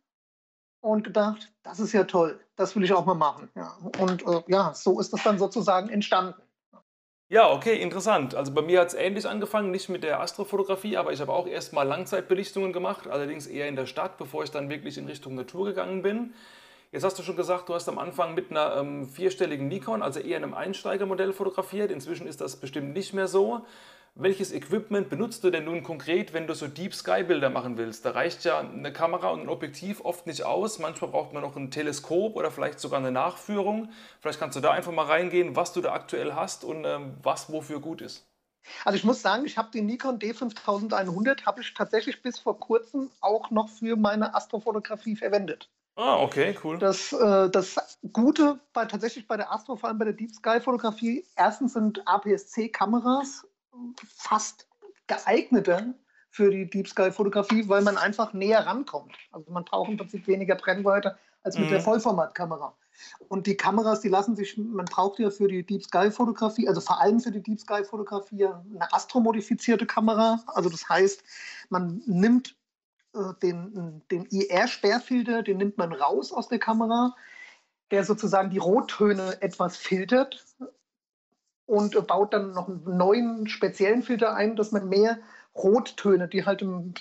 und 0.82 1.04
gedacht, 1.04 1.52
das 1.64 1.80
ist 1.80 1.94
ja 1.94 2.04
toll, 2.04 2.40
das 2.56 2.76
will 2.76 2.84
ich 2.84 2.94
auch 2.94 3.06
mal 3.06 3.16
machen. 3.16 3.50
Ja. 3.56 3.78
Und 4.00 4.26
äh, 4.28 4.44
ja, 4.48 4.74
so 4.74 5.00
ist 5.00 5.14
das 5.14 5.24
dann 5.24 5.40
sozusagen 5.40 5.90
entstanden. 5.90 6.42
Ja, 7.30 7.52
okay, 7.52 7.76
interessant. 7.82 8.36
Also 8.36 8.54
bei 8.54 8.62
mir 8.62 8.80
hat 8.80 8.90
es 8.90 8.94
ähnlich 8.94 9.28
angefangen, 9.28 9.72
nicht 9.72 9.90
mit 9.90 10.04
der 10.04 10.22
Astrofotografie, 10.22 10.96
aber 10.96 11.12
ich 11.12 11.20
habe 11.20 11.34
auch 11.34 11.46
erst 11.46 11.74
mal 11.74 11.84
Langzeitbelichtungen 11.84 12.72
gemacht, 12.72 13.08
allerdings 13.08 13.48
eher 13.48 13.68
in 13.68 13.76
der 13.76 13.86
Stadt, 13.86 14.18
bevor 14.18 14.44
ich 14.44 14.52
dann 14.52 14.70
wirklich 14.70 14.98
in 14.98 15.08
Richtung 15.08 15.36
Natur 15.36 15.66
gegangen 15.66 16.02
bin. 16.02 16.34
Jetzt 16.94 17.04
hast 17.04 17.20
du 17.20 17.24
schon 17.24 17.36
gesagt, 17.36 17.68
du 17.68 17.74
hast 17.74 17.90
am 17.90 18.00
Anfang 18.00 18.34
mit 18.34 18.50
einer 18.50 18.78
ähm, 18.78 19.10
vierstelligen 19.10 19.68
Nikon, 19.68 20.02
also 20.02 20.22
eher 20.22 20.38
einem 20.38 20.54
Einsteigermodell 20.54 21.34
fotografiert. 21.34 21.92
Inzwischen 21.92 22.28
ist 22.28 22.40
das 22.40 22.56
bestimmt 22.56 22.94
nicht 22.94 23.14
mehr 23.14 23.28
so. 23.28 23.66
Welches 24.20 24.52
Equipment 24.52 25.12
benutzt 25.12 25.44
du 25.44 25.52
denn 25.52 25.66
nun 25.66 25.84
konkret, 25.84 26.34
wenn 26.34 26.48
du 26.48 26.56
so 26.56 26.66
Deep 26.66 26.96
Sky 26.96 27.22
Bilder 27.22 27.52
machen 27.52 27.78
willst? 27.78 28.04
Da 28.04 28.12
reicht 28.12 28.46
ja 28.46 28.58
eine 28.58 28.92
Kamera 28.92 29.30
und 29.30 29.42
ein 29.42 29.50
Objektiv 29.50 30.04
oft 30.04 30.26
nicht 30.26 30.42
aus. 30.42 30.80
Manchmal 30.80 31.12
braucht 31.12 31.34
man 31.34 31.44
noch 31.44 31.56
ein 31.56 31.70
Teleskop 31.70 32.36
oder 32.36 32.50
vielleicht 32.50 32.80
sogar 32.80 32.98
eine 32.98 33.12
Nachführung. 33.12 33.92
Vielleicht 34.20 34.40
kannst 34.40 34.56
du 34.58 34.60
da 34.60 34.72
einfach 34.72 34.92
mal 34.92 35.06
reingehen, 35.06 35.56
was 35.56 35.72
du 35.72 35.82
da 35.82 35.94
aktuell 35.94 36.34
hast 36.34 36.64
und 36.64 36.84
ähm, 36.84 37.14
was 37.22 37.52
wofür 37.52 37.80
gut 37.80 38.02
ist. 38.02 38.26
Also 38.86 38.98
ich 38.98 39.04
muss 39.04 39.22
sagen, 39.22 39.46
ich 39.46 39.56
habe 39.56 39.70
die 39.72 39.84
Nikon 39.84 40.18
D5100 40.18 41.46
habe 41.46 41.62
ich 41.62 41.76
tatsächlich 41.76 42.24
bis 42.24 42.40
vor 42.40 42.60
kurzem 42.60 43.12
auch 43.22 43.52
noch 43.52 43.70
für 43.70 43.96
meine 43.98 44.34
Astrofotografie 44.34 45.16
verwendet. 45.16 45.70
Ah, 45.96 46.18
okay, 46.18 46.58
cool. 46.64 46.80
Das, 46.80 47.14
äh, 47.14 47.52
das 47.52 48.00
Gute 48.14 48.60
bei, 48.74 48.86
tatsächlich 48.86 49.28
bei 49.28 49.38
der 49.38 49.52
Astro, 49.52 49.76
vor 49.76 49.90
allem 49.90 50.00
bei 50.00 50.06
der 50.06 50.16
Deep 50.16 50.32
Sky 50.32 50.60
Fotografie, 50.60 51.24
erstens 51.36 51.74
sind 51.74 52.02
APS-C-Kameras 52.08 53.46
fast 54.08 54.68
geeigneter 55.08 55.94
für 56.30 56.52
die 56.52 56.70
Deep 56.70 56.88
Sky 56.88 57.12
Fotografie, 57.12 57.68
weil 57.68 57.82
man 57.82 57.98
einfach 57.98 58.34
näher 58.34 58.66
rankommt. 58.66 59.16
Also 59.32 59.52
man 59.52 59.66
braucht 59.66 59.90
im 59.90 59.98
Prinzip 59.98 60.28
weniger 60.28 60.56
Brennweite 60.56 61.18
als 61.44 61.58
mit 61.58 61.68
mhm. 61.68 61.72
der 61.72 61.82
Vollformatkamera. 61.82 62.76
Und 63.28 63.48
die 63.48 63.56
Kameras, 63.56 64.02
die 64.02 64.10
lassen 64.10 64.36
sich, 64.36 64.58
man 64.58 64.86
braucht 64.86 65.20
ja 65.20 65.30
für 65.30 65.48
die 65.48 65.66
Deep 65.66 65.84
Sky 65.84 66.12
Fotografie, 66.12 66.68
also 66.68 66.82
vor 66.82 67.00
allem 67.00 67.20
für 67.20 67.32
die 67.32 67.42
Deep 67.42 67.60
Sky 67.60 67.84
Fotografie, 67.84 68.46
eine 68.46 68.92
astromodifizierte 68.92 69.86
Kamera. 69.86 70.44
Also 70.48 70.70
das 70.70 70.88
heißt, 70.88 71.24
man 71.70 72.02
nimmt 72.06 72.56
äh, 73.14 73.34
den, 73.42 74.04
den 74.12 74.26
IR-Sperrfilter, 74.26 75.44
den 75.44 75.58
nimmt 75.58 75.78
man 75.78 75.94
raus 75.94 76.32
aus 76.32 76.48
der 76.48 76.60
Kamera, 76.60 77.16
der 77.92 78.04
sozusagen 78.04 78.50
die 78.50 78.58
Rottöne 78.58 79.42
etwas 79.42 79.78
filtert 79.78 80.44
und 81.68 82.08
baut 82.08 82.34
dann 82.34 82.54
noch 82.54 82.68
einen 82.68 82.98
neuen 82.98 83.48
speziellen 83.48 84.02
Filter 84.02 84.34
ein, 84.34 84.56
dass 84.56 84.72
man 84.72 84.90
mehr 84.90 85.20
Rottöne, 85.54 86.28
die 86.28 86.46
halt 86.46 86.62
im, 86.62 86.94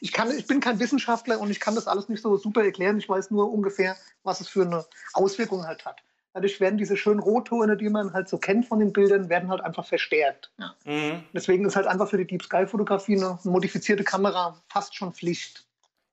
ich 0.00 0.12
kann, 0.12 0.30
ich 0.36 0.46
bin 0.46 0.60
kein 0.60 0.78
Wissenschaftler 0.78 1.40
und 1.40 1.50
ich 1.50 1.60
kann 1.60 1.74
das 1.74 1.86
alles 1.86 2.08
nicht 2.08 2.22
so 2.22 2.36
super 2.36 2.64
erklären. 2.64 2.98
Ich 2.98 3.08
weiß 3.08 3.30
nur 3.30 3.52
ungefähr, 3.52 3.96
was 4.22 4.40
es 4.40 4.48
für 4.48 4.62
eine 4.62 4.84
Auswirkung 5.12 5.66
halt 5.66 5.84
hat. 5.84 6.02
Dadurch 6.32 6.60
werden 6.60 6.78
diese 6.78 6.96
schönen 6.96 7.20
Rottöne, 7.20 7.76
die 7.76 7.88
man 7.88 8.12
halt 8.12 8.28
so 8.28 8.38
kennt 8.38 8.66
von 8.66 8.78
den 8.78 8.92
Bildern, 8.92 9.28
werden 9.28 9.48
halt 9.48 9.62
einfach 9.62 9.86
verstärkt. 9.86 10.52
Ja. 10.58 10.74
Mhm. 10.84 11.22
Deswegen 11.32 11.64
ist 11.64 11.76
halt 11.76 11.86
einfach 11.86 12.08
für 12.08 12.18
die 12.18 12.26
Deep 12.26 12.42
Sky 12.42 12.66
Fotografie 12.66 13.16
eine 13.16 13.38
modifizierte 13.44 14.04
Kamera 14.04 14.62
fast 14.68 14.94
schon 14.94 15.14
Pflicht. 15.14 15.65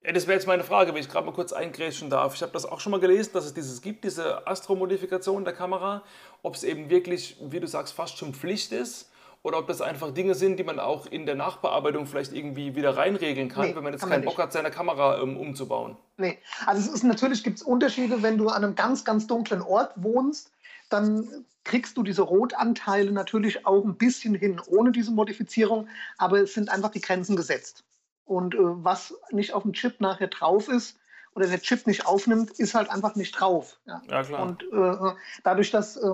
Ja, 0.05 0.11
das 0.11 0.27
wäre 0.27 0.33
jetzt 0.33 0.47
meine 0.47 0.65
Frage, 0.65 0.93
wenn 0.93 0.99
ich 0.99 1.09
gerade 1.09 1.25
mal 1.25 1.31
kurz 1.31 1.53
eingrätschen 1.53 2.09
darf. 2.09 2.35
Ich 2.35 2.41
habe 2.41 2.51
das 2.51 2.65
auch 2.65 2.81
schon 2.81 2.91
mal 2.91 2.99
gelesen, 2.99 3.31
dass 3.33 3.45
es 3.45 3.53
dieses 3.53 3.81
gibt, 3.81 4.03
diese 4.03 4.45
Astro-Modifikation 4.45 5.45
der 5.45 5.53
Kamera. 5.53 6.03
Ob 6.41 6.55
es 6.55 6.63
eben 6.63 6.89
wirklich, 6.89 7.37
wie 7.41 7.61
du 7.61 7.67
sagst, 7.67 7.93
fast 7.93 8.17
schon 8.17 8.33
Pflicht 8.33 8.73
ist 8.73 9.09
oder 9.43 9.59
ob 9.59 9.67
das 9.67 9.81
einfach 9.81 10.13
Dinge 10.13 10.35
sind, 10.35 10.57
die 10.57 10.65
man 10.65 10.79
auch 10.79 11.05
in 11.05 11.25
der 11.25 11.35
Nachbearbeitung 11.35 12.05
vielleicht 12.05 12.33
irgendwie 12.33 12.75
wieder 12.75 12.97
reinregeln 12.97 13.47
kann, 13.47 13.67
nee, 13.67 13.75
wenn 13.75 13.83
man 13.83 13.93
jetzt 13.93 14.07
keinen 14.07 14.25
Bock 14.25 14.37
hat, 14.39 14.51
seine 14.51 14.71
Kamera 14.71 15.21
ähm, 15.21 15.37
umzubauen. 15.37 15.95
Nee, 16.17 16.37
also 16.65 16.81
es 16.81 16.93
ist 16.93 17.03
natürlich 17.03 17.43
gibt 17.43 17.57
es 17.57 17.63
Unterschiede, 17.63 18.21
wenn 18.21 18.37
du 18.37 18.49
an 18.49 18.63
einem 18.63 18.75
ganz, 18.75 19.05
ganz 19.05 19.25
dunklen 19.27 19.61
Ort 19.61 19.91
wohnst, 19.95 20.51
dann 20.89 21.45
kriegst 21.63 21.95
du 21.95 22.03
diese 22.03 22.23
Rotanteile 22.23 23.11
natürlich 23.11 23.65
auch 23.65 23.85
ein 23.85 23.95
bisschen 23.95 24.35
hin 24.35 24.61
ohne 24.67 24.91
diese 24.91 25.11
Modifizierung, 25.11 25.87
aber 26.17 26.41
es 26.41 26.53
sind 26.53 26.69
einfach 26.69 26.91
die 26.91 27.01
Grenzen 27.01 27.37
gesetzt. 27.37 27.85
Und 28.25 28.55
äh, 28.55 28.59
was 28.59 29.13
nicht 29.31 29.53
auf 29.53 29.63
dem 29.63 29.73
Chip 29.73 29.99
nachher 29.99 30.27
drauf 30.27 30.67
ist 30.69 30.99
oder 31.35 31.47
der 31.47 31.59
Chip 31.59 31.87
nicht 31.87 32.05
aufnimmt, 32.05 32.51
ist 32.51 32.75
halt 32.75 32.89
einfach 32.89 33.15
nicht 33.15 33.31
drauf. 33.33 33.79
Ja, 33.85 34.01
ja 34.09 34.23
klar. 34.23 34.43
Und 34.43 34.63
äh, 34.63 35.15
dadurch, 35.43 35.71
dass 35.71 35.97
äh, 35.97 36.13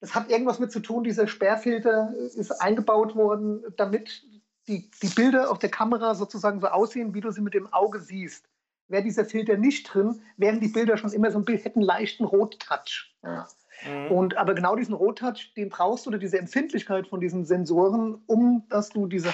das 0.00 0.14
hat 0.14 0.28
irgendwas 0.30 0.58
mit 0.58 0.70
zu 0.70 0.80
tun, 0.80 1.04
dieser 1.04 1.26
Sperrfilter 1.26 2.12
ist 2.34 2.50
eingebaut 2.60 3.14
worden, 3.14 3.64
damit 3.78 4.22
die, 4.68 4.90
die 5.02 5.08
Bilder 5.08 5.50
auf 5.50 5.58
der 5.58 5.70
Kamera 5.70 6.14
sozusagen 6.14 6.60
so 6.60 6.66
aussehen, 6.66 7.14
wie 7.14 7.20
du 7.20 7.30
sie 7.30 7.40
mit 7.40 7.54
dem 7.54 7.72
Auge 7.72 8.00
siehst. 8.00 8.46
Wäre 8.88 9.02
dieser 9.02 9.24
Filter 9.24 9.56
nicht 9.56 9.92
drin, 9.92 10.20
wären 10.36 10.60
die 10.60 10.68
Bilder 10.68 10.98
schon 10.98 11.10
immer 11.12 11.30
so 11.30 11.38
ein 11.38 11.44
bisschen, 11.46 11.62
hätten 11.62 11.80
leichten 11.80 12.24
Rottouch. 12.24 13.14
Ja. 13.22 13.48
Mhm. 13.86 14.12
Und 14.12 14.36
aber 14.36 14.54
genau 14.54 14.76
diesen 14.76 14.94
Rottouch, 14.94 15.54
den 15.56 15.70
brauchst 15.70 16.04
du 16.04 16.10
oder 16.10 16.18
diese 16.18 16.38
Empfindlichkeit 16.38 17.06
von 17.06 17.20
diesen 17.20 17.44
Sensoren, 17.44 18.22
um 18.26 18.66
dass 18.68 18.90
du 18.90 19.06
diese 19.06 19.32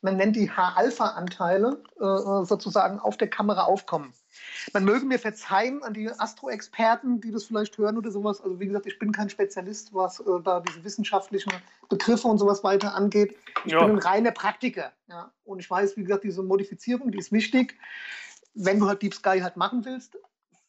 man 0.00 0.16
nennt 0.16 0.36
die 0.36 0.50
H-Alpha-Anteile, 0.50 1.82
äh, 1.96 2.44
sozusagen 2.44 3.00
auf 3.00 3.16
der 3.16 3.28
Kamera 3.28 3.64
aufkommen. 3.64 4.12
Man 4.72 4.84
möge 4.84 5.04
mir 5.04 5.18
verzeihen 5.18 5.82
an 5.82 5.94
die 5.94 6.08
Astro-Experten, 6.10 7.20
die 7.20 7.32
das 7.32 7.44
vielleicht 7.44 7.76
hören 7.78 7.98
oder 7.98 8.10
sowas. 8.10 8.40
Also 8.40 8.60
wie 8.60 8.66
gesagt, 8.66 8.86
ich 8.86 8.98
bin 8.98 9.10
kein 9.10 9.28
Spezialist, 9.28 9.92
was 9.92 10.20
äh, 10.20 10.24
da 10.44 10.60
diese 10.60 10.84
wissenschaftlichen 10.84 11.52
Begriffe 11.88 12.28
und 12.28 12.38
sowas 12.38 12.62
weiter 12.62 12.94
angeht. 12.94 13.36
Ich 13.64 13.72
ja. 13.72 13.80
bin 13.84 13.96
ein 13.96 13.98
reiner 13.98 14.30
Praktiker. 14.30 14.92
Ja? 15.08 15.32
Und 15.44 15.58
ich 15.58 15.68
weiß, 15.68 15.96
wie 15.96 16.04
gesagt, 16.04 16.24
diese 16.24 16.42
Modifizierung, 16.42 17.10
die 17.10 17.18
ist 17.18 17.32
wichtig, 17.32 17.76
wenn 18.54 18.78
du 18.78 18.86
halt 18.86 19.02
Deep 19.02 19.14
Sky 19.14 19.40
halt 19.40 19.56
machen 19.56 19.84
willst. 19.84 20.16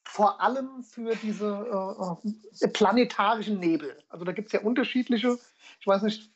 Vor 0.06 0.42
allem 0.42 0.82
für 0.82 1.16
diese 1.18 2.18
äh, 2.24 2.66
äh 2.66 2.68
planetarischen 2.70 3.60
Nebel. 3.60 3.96
Also 4.10 4.26
da 4.26 4.32
gibt 4.32 4.48
es 4.48 4.54
ja 4.54 4.62
unterschiedliche. 4.62 5.38
Ich 5.80 5.86
weiß 5.86 6.02
nicht, 6.02 6.32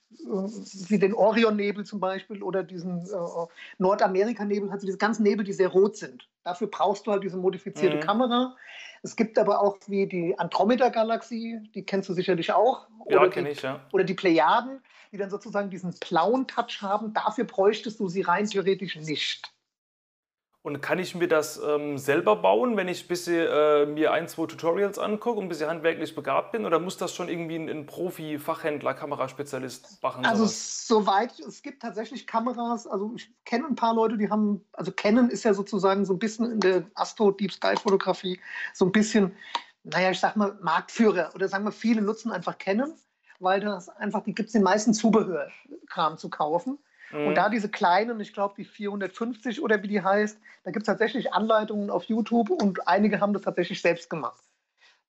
wie 0.89 0.99
den 0.99 1.13
Orion-Nebel 1.13 1.85
zum 1.85 1.99
Beispiel 1.99 2.43
oder 2.43 2.63
diesen 2.63 3.05
äh, 3.05 3.47
Nordamerika-Nebel, 3.77 4.69
also 4.71 4.85
diese 4.85 4.97
ganzen 4.97 5.23
Nebel, 5.23 5.45
die 5.45 5.53
sehr 5.53 5.69
rot 5.69 5.97
sind. 5.97 6.27
Dafür 6.43 6.67
brauchst 6.67 7.07
du 7.07 7.11
halt 7.11 7.23
diese 7.23 7.37
modifizierte 7.37 7.97
mhm. 7.97 8.01
Kamera. 8.01 8.55
Es 9.01 9.15
gibt 9.15 9.37
aber 9.37 9.61
auch 9.61 9.77
wie 9.87 10.07
die 10.07 10.37
Andromeda-Galaxie, 10.37 11.59
die 11.73 11.83
kennst 11.83 12.09
du 12.09 12.13
sicherlich 12.13 12.51
auch. 12.53 12.87
Ja, 13.09 13.27
kenne 13.27 13.51
ich, 13.51 13.61
ja. 13.61 13.85
Oder 13.91 14.03
die 14.03 14.13
Plejaden, 14.13 14.81
die 15.11 15.17
dann 15.17 15.29
sozusagen 15.29 15.69
diesen 15.69 15.93
blauen 15.99 16.47
Touch 16.47 16.81
haben. 16.81 17.13
Dafür 17.13 17.43
bräuchtest 17.43 17.99
du 17.99 18.07
sie 18.07 18.21
rein 18.21 18.45
theoretisch 18.45 18.95
nicht. 18.95 19.53
Und 20.63 20.81
kann 20.81 20.97
ich 20.97 21.13
mir 21.13 21.27
das 21.27 21.61
ähm, 21.61 21.97
selber 21.97 22.37
bauen, 22.37 22.77
wenn 22.77 22.87
ich 22.87 23.09
bisschen, 23.09 23.47
äh, 23.51 23.85
mir 23.85 24.13
ein, 24.13 24.29
zwei 24.29 24.45
Tutorials 24.45 24.97
angucke 24.97 25.37
und 25.37 25.45
ein 25.45 25.49
bisschen 25.49 25.69
handwerklich 25.69 26.15
begabt 26.15 26.53
bin? 26.53 26.65
Oder 26.65 26.79
muss 26.79 26.95
das 26.95 27.13
schon 27.13 27.27
irgendwie 27.27 27.57
ein, 27.57 27.67
ein 27.67 27.85
Profi, 27.85 28.39
Fachhändler, 28.39 28.93
Kameraspezialist 28.93 30.01
machen? 30.01 30.23
Also 30.23 30.45
sowas? 30.45 30.87
soweit, 30.87 31.39
es 31.41 31.63
gibt 31.63 31.81
tatsächlich 31.81 32.25
Kameras, 32.25 32.87
also 32.87 33.11
ich 33.13 33.29
kenne 33.43 33.67
ein 33.67 33.75
paar 33.75 33.93
Leute, 33.93 34.17
die 34.17 34.29
haben, 34.29 34.63
also 34.71 34.93
kennen 34.93 35.29
ist 35.29 35.43
ja 35.43 35.53
sozusagen 35.53 36.05
so 36.05 36.13
ein 36.13 36.19
bisschen 36.19 36.49
in 36.53 36.59
der 36.61 36.85
Astro 36.95 37.31
Deep 37.31 37.51
Sky 37.51 37.75
Fotografie 37.75 38.39
so 38.73 38.85
ein 38.85 38.93
bisschen, 38.93 39.35
naja, 39.83 40.11
ich 40.11 40.19
sag 40.21 40.37
mal 40.37 40.57
Marktführer 40.61 41.31
oder 41.35 41.49
sagen 41.49 41.65
wir, 41.65 41.73
viele 41.73 42.01
nutzen 42.01 42.31
einfach 42.31 42.57
Canon, 42.57 42.93
weil 43.39 43.59
das 43.59 43.89
einfach, 43.89 44.23
die 44.23 44.33
gibt 44.33 44.47
es 44.47 44.53
den 44.53 44.63
meisten 44.63 44.93
Zubehörkram 44.93 46.17
zu 46.17 46.29
kaufen. 46.29 46.79
Mhm. 47.13 47.27
Und 47.27 47.35
da 47.35 47.49
diese 47.49 47.69
kleinen, 47.69 48.19
ich 48.19 48.33
glaube 48.33 48.55
die 48.57 48.65
450 48.65 49.61
oder 49.61 49.81
wie 49.83 49.87
die 49.87 50.01
heißt, 50.01 50.39
da 50.63 50.71
gibt 50.71 50.83
es 50.83 50.87
tatsächlich 50.87 51.33
Anleitungen 51.33 51.89
auf 51.89 52.05
YouTube 52.05 52.49
und 52.49 52.87
einige 52.87 53.21
haben 53.21 53.33
das 53.33 53.43
tatsächlich 53.43 53.81
selbst 53.81 54.09
gemacht. 54.09 54.43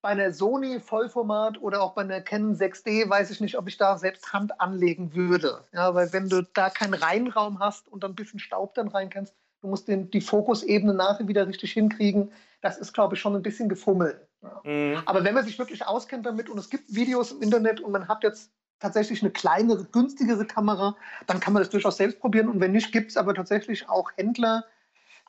Bei 0.02 0.10
einer 0.10 0.32
Sony 0.32 0.80
Vollformat 0.80 1.60
oder 1.62 1.82
auch 1.82 1.94
bei 1.94 2.02
einer 2.02 2.20
Canon 2.20 2.54
6D 2.54 3.08
weiß 3.08 3.30
ich 3.30 3.40
nicht, 3.40 3.56
ob 3.56 3.68
ich 3.68 3.78
da 3.78 3.96
selbst 3.96 4.34
Hand 4.34 4.60
anlegen 4.60 5.14
würde. 5.14 5.64
Ja, 5.72 5.94
weil 5.94 6.12
wenn 6.12 6.28
du 6.28 6.42
da 6.52 6.68
keinen 6.68 6.92
Reinraum 6.92 7.58
hast 7.58 7.88
und 7.88 8.04
dann 8.04 8.12
ein 8.12 8.16
bisschen 8.16 8.38
Staub 8.38 8.74
dann 8.74 8.88
rein 8.88 9.08
kannst, 9.08 9.34
du 9.62 9.68
musst 9.68 9.88
den, 9.88 10.10
die 10.10 10.20
Fokusebene 10.20 10.92
nachher 10.92 11.26
wieder 11.26 11.48
richtig 11.48 11.72
hinkriegen. 11.72 12.32
Das 12.60 12.76
ist, 12.76 12.92
glaube 12.92 13.14
ich, 13.14 13.20
schon 13.20 13.34
ein 13.34 13.42
bisschen 13.42 13.70
gefummelt. 13.70 14.28
Ja. 14.42 14.60
Mhm. 14.64 14.98
Aber 15.06 15.24
wenn 15.24 15.32
man 15.32 15.44
sich 15.44 15.58
wirklich 15.58 15.86
auskennt 15.86 16.26
damit 16.26 16.50
und 16.50 16.58
es 16.58 16.68
gibt 16.68 16.94
Videos 16.94 17.32
im 17.32 17.40
Internet 17.40 17.80
und 17.80 17.90
man 17.90 18.06
hat 18.06 18.24
jetzt 18.24 18.52
tatsächlich 18.80 19.22
eine 19.22 19.30
kleinere, 19.30 19.84
günstigere 19.84 20.46
Kamera, 20.46 20.96
dann 21.26 21.40
kann 21.40 21.52
man 21.52 21.62
das 21.62 21.70
durchaus 21.70 21.96
selbst 21.96 22.20
probieren. 22.20 22.48
Und 22.48 22.60
wenn 22.60 22.72
nicht, 22.72 22.92
gibt 22.92 23.10
es 23.10 23.16
aber 23.16 23.34
tatsächlich 23.34 23.88
auch 23.88 24.10
Händler 24.16 24.64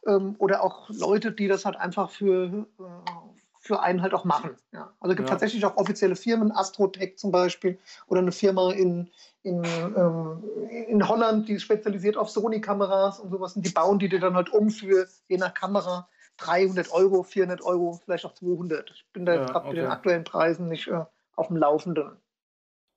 ähm, 0.05 0.35
oder 0.39 0.63
auch 0.63 0.89
Leute, 0.89 1.31
die 1.31 1.47
das 1.47 1.65
halt 1.65 1.77
einfach 1.77 2.09
für, 2.09 2.67
äh, 2.79 2.83
für 3.59 3.81
einen 3.81 4.01
halt 4.01 4.13
auch 4.13 4.25
machen. 4.25 4.55
Ja. 4.71 4.93
Also 4.99 5.11
es 5.11 5.17
gibt 5.17 5.29
ja. 5.29 5.33
tatsächlich 5.33 5.65
auch 5.65 5.77
offizielle 5.77 6.15
Firmen, 6.15 6.51
Astrotech 6.51 7.17
zum 7.17 7.31
Beispiel, 7.31 7.79
oder 8.07 8.21
eine 8.21 8.31
Firma 8.31 8.71
in, 8.71 9.09
in, 9.43 9.63
ähm, 9.63 10.43
in 10.87 11.07
Holland, 11.07 11.47
die 11.47 11.59
spezialisiert 11.59 12.17
auf 12.17 12.29
Sony-Kameras 12.29 13.19
und 13.19 13.31
sowas. 13.31 13.55
Und 13.55 13.65
die 13.65 13.71
bauen 13.71 13.99
die 13.99 14.09
dir 14.09 14.19
dann 14.19 14.35
halt 14.35 14.51
um 14.51 14.69
für, 14.69 15.07
je 15.27 15.37
nach 15.37 15.53
Kamera, 15.53 16.07
300 16.37 16.91
Euro, 16.91 17.23
400 17.23 17.61
Euro, 17.63 17.99
vielleicht 18.03 18.25
auch 18.25 18.33
200. 18.33 18.91
Ich 18.91 19.05
bin 19.13 19.25
da 19.25 19.35
ja, 19.35 19.45
gerade 19.45 19.59
okay. 19.59 19.67
mit 19.69 19.77
den 19.77 19.87
aktuellen 19.87 20.23
Preisen 20.23 20.67
nicht 20.67 20.87
äh, 20.87 21.05
auf 21.35 21.47
dem 21.47 21.57
Laufenden. 21.57 22.17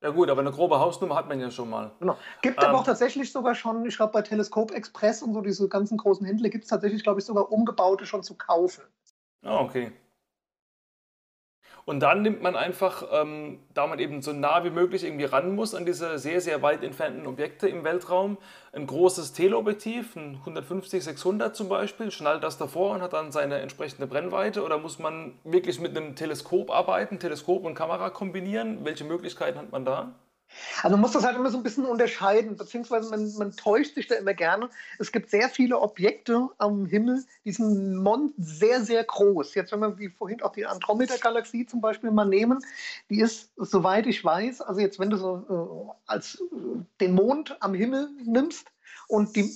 Ja 0.01 0.11
gut, 0.11 0.29
aber 0.29 0.41
eine 0.41 0.51
grobe 0.51 0.79
Hausnummer 0.79 1.15
hat 1.15 1.27
man 1.27 1.41
ja 1.41 1.51
schon 1.51 1.69
mal. 1.69 1.91
Genau. 1.99 2.17
Gibt 2.41 2.63
ähm, 2.63 2.69
aber 2.69 2.79
auch 2.79 2.85
tatsächlich 2.85 3.31
sogar 3.31 3.53
schon, 3.53 3.85
ich 3.85 3.97
glaube 3.97 4.13
bei 4.13 4.21
Teleskop 4.21 4.71
Express 4.71 5.21
und 5.21 5.33
so 5.33 5.41
diese 5.41 5.67
ganzen 5.67 5.97
großen 5.97 6.25
Händler 6.25 6.49
gibt 6.49 6.63
es 6.63 6.69
tatsächlich, 6.69 7.03
glaube 7.03 7.19
ich, 7.19 7.25
sogar 7.25 7.51
umgebaute 7.51 8.05
schon 8.05 8.23
zu 8.23 8.35
kaufen. 8.35 8.83
Ah, 9.43 9.59
okay. 9.59 9.91
Und 11.85 12.01
dann 12.01 12.21
nimmt 12.21 12.41
man 12.41 12.55
einfach, 12.55 13.03
ähm, 13.11 13.59
da 13.73 13.87
man 13.87 13.99
eben 13.99 14.21
so 14.21 14.33
nah 14.33 14.63
wie 14.63 14.69
möglich 14.69 15.03
irgendwie 15.03 15.25
ran 15.25 15.55
muss 15.55 15.73
an 15.73 15.85
diese 15.85 16.19
sehr, 16.19 16.41
sehr 16.41 16.61
weit 16.61 16.83
entfernten 16.83 17.25
Objekte 17.27 17.67
im 17.67 17.83
Weltraum, 17.83 18.37
ein 18.73 18.85
großes 18.85 19.33
Teleobjektiv, 19.33 20.15
ein 20.15 20.35
150, 20.39 21.03
600 21.03 21.55
zum 21.55 21.69
Beispiel, 21.69 22.11
schnallt 22.11 22.43
das 22.43 22.57
davor 22.57 22.91
und 22.91 23.01
hat 23.01 23.13
dann 23.13 23.31
seine 23.31 23.59
entsprechende 23.59 24.07
Brennweite. 24.07 24.63
Oder 24.63 24.77
muss 24.77 24.99
man 24.99 25.33
wirklich 25.43 25.79
mit 25.79 25.97
einem 25.97 26.15
Teleskop 26.15 26.71
arbeiten, 26.71 27.19
Teleskop 27.19 27.65
und 27.65 27.73
Kamera 27.73 28.09
kombinieren? 28.09 28.85
Welche 28.85 29.03
Möglichkeiten 29.03 29.57
hat 29.57 29.71
man 29.71 29.85
da? 29.85 30.13
Also 30.81 30.95
man 30.95 31.01
muss 31.01 31.11
das 31.11 31.23
halt 31.23 31.35
immer 31.35 31.51
so 31.51 31.57
ein 31.57 31.63
bisschen 31.63 31.85
unterscheiden, 31.85 32.55
beziehungsweise 32.55 33.09
man, 33.09 33.33
man 33.37 33.51
täuscht 33.55 33.95
sich 33.95 34.07
da 34.07 34.15
immer 34.15 34.33
gerne. 34.33 34.69
Es 34.97 35.11
gibt 35.11 35.29
sehr 35.29 35.49
viele 35.49 35.79
Objekte 35.79 36.49
am 36.57 36.85
Himmel, 36.85 37.23
die 37.45 37.51
sind 37.51 37.97
Mond 37.97 38.33
sehr, 38.37 38.81
sehr 38.81 39.03
groß. 39.03 39.55
Jetzt, 39.55 39.71
wenn 39.71 39.81
wir 39.81 39.97
wie 39.97 40.09
vorhin 40.09 40.41
auch 40.41 40.53
die 40.53 40.65
Andromeda-Galaxie 40.65 41.65
zum 41.65 41.81
Beispiel 41.81 42.11
mal 42.11 42.25
nehmen, 42.25 42.59
die 43.09 43.21
ist, 43.21 43.51
soweit 43.57 44.07
ich 44.07 44.23
weiß, 44.23 44.61
also 44.61 44.79
jetzt, 44.79 44.99
wenn 44.99 45.09
du 45.09 45.17
so 45.17 45.95
äh, 45.97 46.11
als 46.11 46.41
äh, 46.41 46.55
den 46.99 47.13
Mond 47.13 47.57
am 47.61 47.73
Himmel 47.73 48.09
nimmst 48.25 48.67
und 49.07 49.35
die 49.35 49.53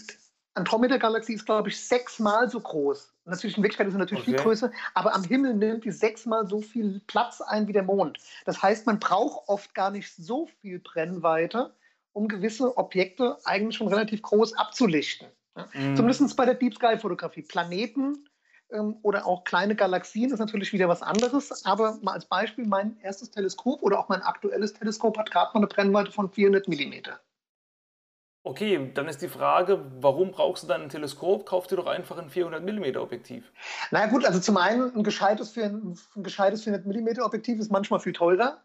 Andromeda-Galaxie 0.55 1.33
ist, 1.33 1.45
glaube 1.45 1.69
ich, 1.69 1.79
sechsmal 1.79 2.50
so 2.50 2.60
groß. 2.60 3.13
Natürlich 3.25 3.57
in 3.57 3.63
Wirklichkeit 3.63 3.88
ist 3.88 3.93
sie 3.93 4.00
natürlich 4.00 4.24
okay. 4.24 4.31
viel 4.31 4.39
größer, 4.39 4.72
aber 4.93 5.15
am 5.15 5.24
Himmel 5.24 5.53
nimmt 5.55 5.86
die 5.86 5.91
sechsmal 5.91 6.48
so 6.48 6.62
viel 6.62 7.01
Platz 7.07 7.41
ein 7.41 7.67
wie 7.67 7.74
der 7.74 7.83
Mond. 7.83 8.19
Das 8.45 8.62
heißt, 8.62 8.86
man 8.86 9.00
braucht 9.00 9.48
oft 9.48 9.74
gar 9.74 9.91
nicht 9.91 10.13
so 10.13 10.48
viel 10.62 10.79
Brennweite, 10.79 11.74
um 12.12 12.27
gewisse 12.27 12.77
Objekte 12.77 13.38
eigentlich 13.45 13.77
schon 13.77 13.88
relativ 13.88 14.22
groß 14.22 14.53
abzulichten. 14.55 15.27
Mhm. 15.74 15.95
Zumindest 15.95 16.36
bei 16.36 16.45
der 16.45 16.55
Deep 16.55 16.75
Sky 16.75 16.98
Fotografie. 16.98 17.41
Planeten 17.41 18.27
ähm, 18.72 18.98
oder 19.01 19.25
auch 19.25 19.43
kleine 19.43 19.75
Galaxien 19.75 20.31
ist 20.31 20.39
natürlich 20.39 20.74
wieder 20.74 20.89
was 20.89 21.01
anderes. 21.01 21.65
Aber 21.65 21.98
mal 22.01 22.13
als 22.13 22.25
Beispiel, 22.25 22.65
mein 22.65 22.98
erstes 23.01 23.31
Teleskop 23.31 23.81
oder 23.81 24.00
auch 24.00 24.10
mein 24.10 24.22
aktuelles 24.22 24.74
Teleskop 24.74 25.17
hat 25.17 25.31
gerade 25.31 25.51
mal 25.53 25.60
eine 25.60 25.67
Brennweite 25.67 26.12
von 26.12 26.29
400 26.29 26.67
Millimeter. 26.67 27.19
Okay, 28.45 28.91
dann 28.93 29.07
ist 29.07 29.21
die 29.21 29.29
Frage, 29.29 29.85
warum 30.01 30.31
brauchst 30.31 30.63
du 30.63 30.67
dann 30.67 30.81
ein 30.81 30.89
Teleskop? 30.89 31.45
Kauf 31.45 31.67
dir 31.67 31.77
doch 31.77 31.88
einfach 31.88 32.17
ein 32.17 32.29
400 32.29 32.62
mm 32.62 32.97
Objektiv. 32.97 33.50
Na 33.89 34.05
gut, 34.07 34.25
also 34.25 34.41
zum 34.41 34.57
einen 34.57 34.93
ein 34.93 35.03
gescheites, 35.03 35.57
ein, 35.57 35.97
gescheites 36.17 36.65
400 36.65 36.85
mm 36.85 37.21
Objektiv 37.21 37.59
ist 37.59 37.71
manchmal 37.71 38.01
viel 38.01 38.12
teurer. 38.12 38.62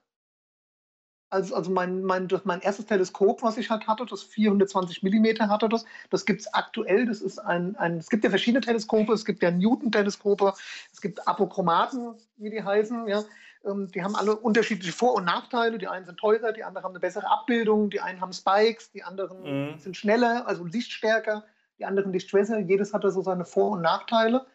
Also, 1.31 1.55
also 1.55 1.71
mein, 1.71 2.03
mein, 2.03 2.27
das, 2.27 2.45
mein 2.45 2.61
erstes 2.61 2.87
Teleskop, 2.87 3.43
was 3.43 3.57
ich 3.57 3.71
halt 3.71 3.87
hatte, 3.87 4.05
das 4.05 4.25
420 4.25 5.03
mm 5.03 5.49
hatte 5.49 5.69
das, 5.69 5.85
das 6.11 6.27
gibt 6.27 6.41
es 6.41 6.53
aktuell. 6.55 7.07
Das 7.07 7.21
ist 7.21 7.39
ein, 7.39 7.77
ein, 7.77 7.99
es 7.99 8.09
gibt 8.09 8.25
ja 8.25 8.31
verschiedene 8.31 8.65
Teleskope, 8.65 9.13
es 9.13 9.25
gibt 9.25 9.45
ja 9.45 9.53
Newton-Teleskope, 9.53 10.55
es 10.93 11.01
gibt 11.01 11.29
Apochromaten, 11.29 12.15
wie 12.37 12.51
die 12.51 12.65
heißen, 12.65 13.07
ja. 13.07 13.23
Ähm, 13.65 13.91
die 13.93 14.03
haben 14.03 14.17
alle 14.17 14.37
unterschiedliche 14.37 14.93
Vor- 14.93 15.15
und 15.15 15.25
Nachteile. 15.25 15.79
Die 15.79 15.89
einen 15.89 16.07
sind 16.07 16.19
teurer, 16.19 16.53
die 16.53 16.65
anderen 16.65 16.85
haben 16.85 16.93
eine 16.93 17.01
bessere 17.01 17.31
Abbildung, 17.31 17.91
die 17.91 18.01
einen 18.01 18.21
haben 18.21 18.33
Spikes, 18.33 18.91
die 18.91 19.03
anderen 19.03 19.73
mhm. 19.73 19.79
sind 19.79 19.97
schneller, 19.97 20.47
also 20.47 20.65
lichtstärker, 20.65 21.45
die 21.79 21.85
anderen 21.85 22.13
lichtschwächer. 22.13 22.59
Jedes 22.59 22.93
hatte 22.93 23.11
so 23.11 23.23
seine 23.23 23.45
Vor- 23.45 23.71
und 23.71 23.83
Nachteile. 23.83 24.47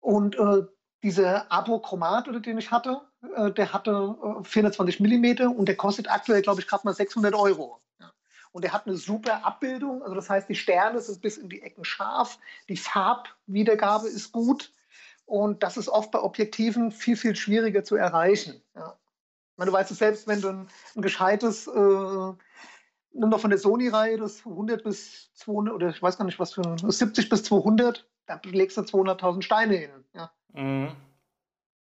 Und 0.00 0.36
äh, 0.38 0.62
dieser 1.02 1.50
Apochromat, 1.50 2.28
den 2.46 2.58
ich 2.58 2.70
hatte, 2.70 3.00
äh, 3.36 3.50
der 3.50 3.72
hatte 3.72 4.16
äh, 4.40 4.44
420 4.44 5.00
mm 5.00 5.52
und 5.56 5.66
der 5.66 5.76
kostet 5.76 6.10
aktuell, 6.10 6.42
glaube 6.42 6.60
ich, 6.60 6.66
gerade 6.66 6.86
mal 6.86 6.94
600 6.94 7.34
Euro. 7.34 7.80
Ja. 8.00 8.12
Und 8.52 8.64
der 8.64 8.72
hat 8.72 8.86
eine 8.86 8.96
super 8.96 9.44
Abbildung, 9.44 10.02
also 10.02 10.14
das 10.14 10.30
heißt, 10.30 10.48
die 10.48 10.54
Sterne 10.54 11.00
sind 11.00 11.20
bis 11.20 11.38
in 11.38 11.48
die 11.48 11.62
Ecken 11.62 11.84
scharf, 11.84 12.38
die 12.68 12.76
Farbwiedergabe 12.76 14.08
ist 14.08 14.32
gut. 14.32 14.72
Und 15.26 15.62
das 15.62 15.76
ist 15.76 15.88
oft 15.88 16.10
bei 16.10 16.20
Objektiven 16.20 16.90
viel, 16.90 17.16
viel 17.16 17.36
schwieriger 17.36 17.84
zu 17.84 17.96
erreichen. 17.96 18.60
Ja. 18.74 18.96
Meine, 19.56 19.70
du 19.70 19.76
weißt 19.76 19.90
es 19.90 19.98
selbst, 19.98 20.26
wenn 20.26 20.40
du 20.40 20.48
ein, 20.48 20.68
ein 20.96 21.02
gescheites, 21.02 21.66
äh, 21.66 22.32
nimm 23.12 23.30
doch 23.30 23.40
von 23.40 23.50
der 23.50 23.58
Sony-Reihe 23.58 24.18
das 24.18 24.44
100 24.44 24.82
bis 24.82 25.32
200, 25.34 25.74
oder 25.74 25.90
ich 25.90 26.02
weiß 26.02 26.18
gar 26.18 26.24
nicht, 26.24 26.38
was 26.38 26.54
für 26.54 26.62
ein, 26.62 26.78
70 26.78 27.28
bis 27.28 27.44
200, 27.44 28.08
da 28.26 28.40
legst 28.44 28.76
du 28.76 28.82
200.000 28.82 29.42
Steine 29.42 29.76
hin. 29.76 29.90
Ja. 30.14 30.32
Mhm. 30.52 30.92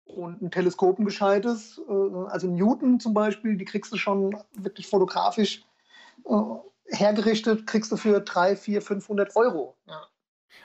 Und 0.05 0.43
ein 0.43 0.51
Teleskop, 0.51 0.99
ein 0.99 1.05
gescheites, 1.05 1.81
äh, 1.89 2.27
also 2.29 2.49
Newton 2.49 2.99
zum 2.99 3.15
Beispiel, 3.15 3.57
die 3.57 3.65
kriegst 3.65 3.93
du 3.93 3.97
schon 3.97 4.37
wirklich 4.55 4.89
fotografisch 4.89 5.65
äh, 6.27 6.35
hergerichtet, 6.87 7.67
kriegst 7.67 7.93
du 7.93 7.97
für 7.97 8.21
3, 8.21 8.57
4, 8.57 8.83
500 8.83 9.37
Euro. 9.37 9.77
Ja. 9.87 10.03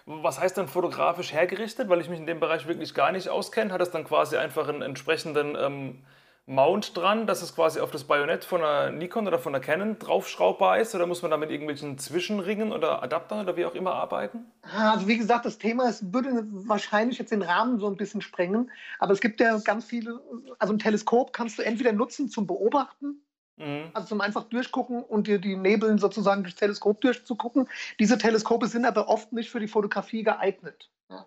Was 0.06 0.40
heißt 0.40 0.58
dann 0.58 0.68
fotografisch 0.68 1.34
hergerichtet? 1.34 1.90
Weil 1.90 2.02
ich 2.02 2.10
mich 2.10 2.20
in 2.20 2.28
dem 2.28 2.40
Bereich 2.40 2.68
wirklich 2.68 2.94
gar 2.94 3.12
nicht 3.12 3.30
auskenne. 3.30 3.74
Hat 3.74 3.82
es 3.82 3.92
dann 3.92 4.04
quasi 4.04 4.38
einfach 4.38 4.68
einen 4.68 4.82
entsprechenden 4.82 5.56
ähm, 5.56 6.04
Mount 6.48 6.96
dran, 6.96 7.26
dass 7.26 7.42
es 7.42 7.56
quasi 7.56 7.80
auf 7.80 7.90
das 7.90 8.04
Bajonett 8.04 8.46
von 8.46 8.64
einer 8.64 8.92
Nikon 8.92 9.28
oder 9.28 9.40
von 9.40 9.56
einer 9.56 9.64
Canon 9.64 9.98
draufschraubbar 9.98 10.80
ist? 10.80 10.94
Oder 10.94 11.08
muss 11.08 11.24
man 11.24 11.32
da 11.32 11.38
mit 11.38 11.50
irgendwelchen 11.50 11.98
Zwischenringen 11.98 12.72
oder 12.72 13.02
Adaptern 13.02 13.40
oder 13.40 13.58
wie 13.58 13.66
auch 13.66 13.74
immer 13.74 13.94
arbeiten? 13.94 14.46
Ah, 14.62 14.94
also 14.94 15.08
wie 15.08 15.18
gesagt, 15.18 15.46
das 15.46 15.58
Thema 15.58 15.90
ist, 15.90 16.14
würde 16.14 16.44
wahrscheinlich 16.46 17.18
jetzt 17.18 17.32
den 17.32 17.42
Rahmen 17.42 17.80
so 17.80 17.88
ein 17.88 17.98
bisschen 17.98 18.22
sprengen. 18.22 18.70
Aber 19.00 19.14
es 19.14 19.22
gibt 19.22 19.40
ja 19.40 19.58
ganz 19.58 19.86
viele, 19.86 20.22
also 20.60 20.74
ein 20.74 20.80
Teleskop 20.80 21.34
kannst 21.34 21.58
du 21.58 21.64
entweder 21.64 21.94
nutzen 21.94 22.30
zum 22.30 22.46
Beobachten 22.46 23.25
Mhm. 23.58 23.92
Also 23.94 24.10
zum 24.10 24.22
einfach 24.22 24.44
durchgucken 24.44 25.04
und 25.04 25.28
dir 25.28 25.40
die 25.40 25.56
Nebeln 25.56 25.98
sozusagen 25.98 26.44
durchs 26.44 26.58
Teleskop 26.58 27.02
durchzugucken. 27.02 27.70
Diese 28.00 28.18
Teleskope 28.18 28.68
sind 28.68 28.86
aber 28.86 29.08
oft 29.08 29.32
nicht 29.32 29.50
für 29.50 29.60
die 29.60 29.68
Fotografie 29.68 30.24
geeignet. 30.24 30.92
Ja. 31.10 31.26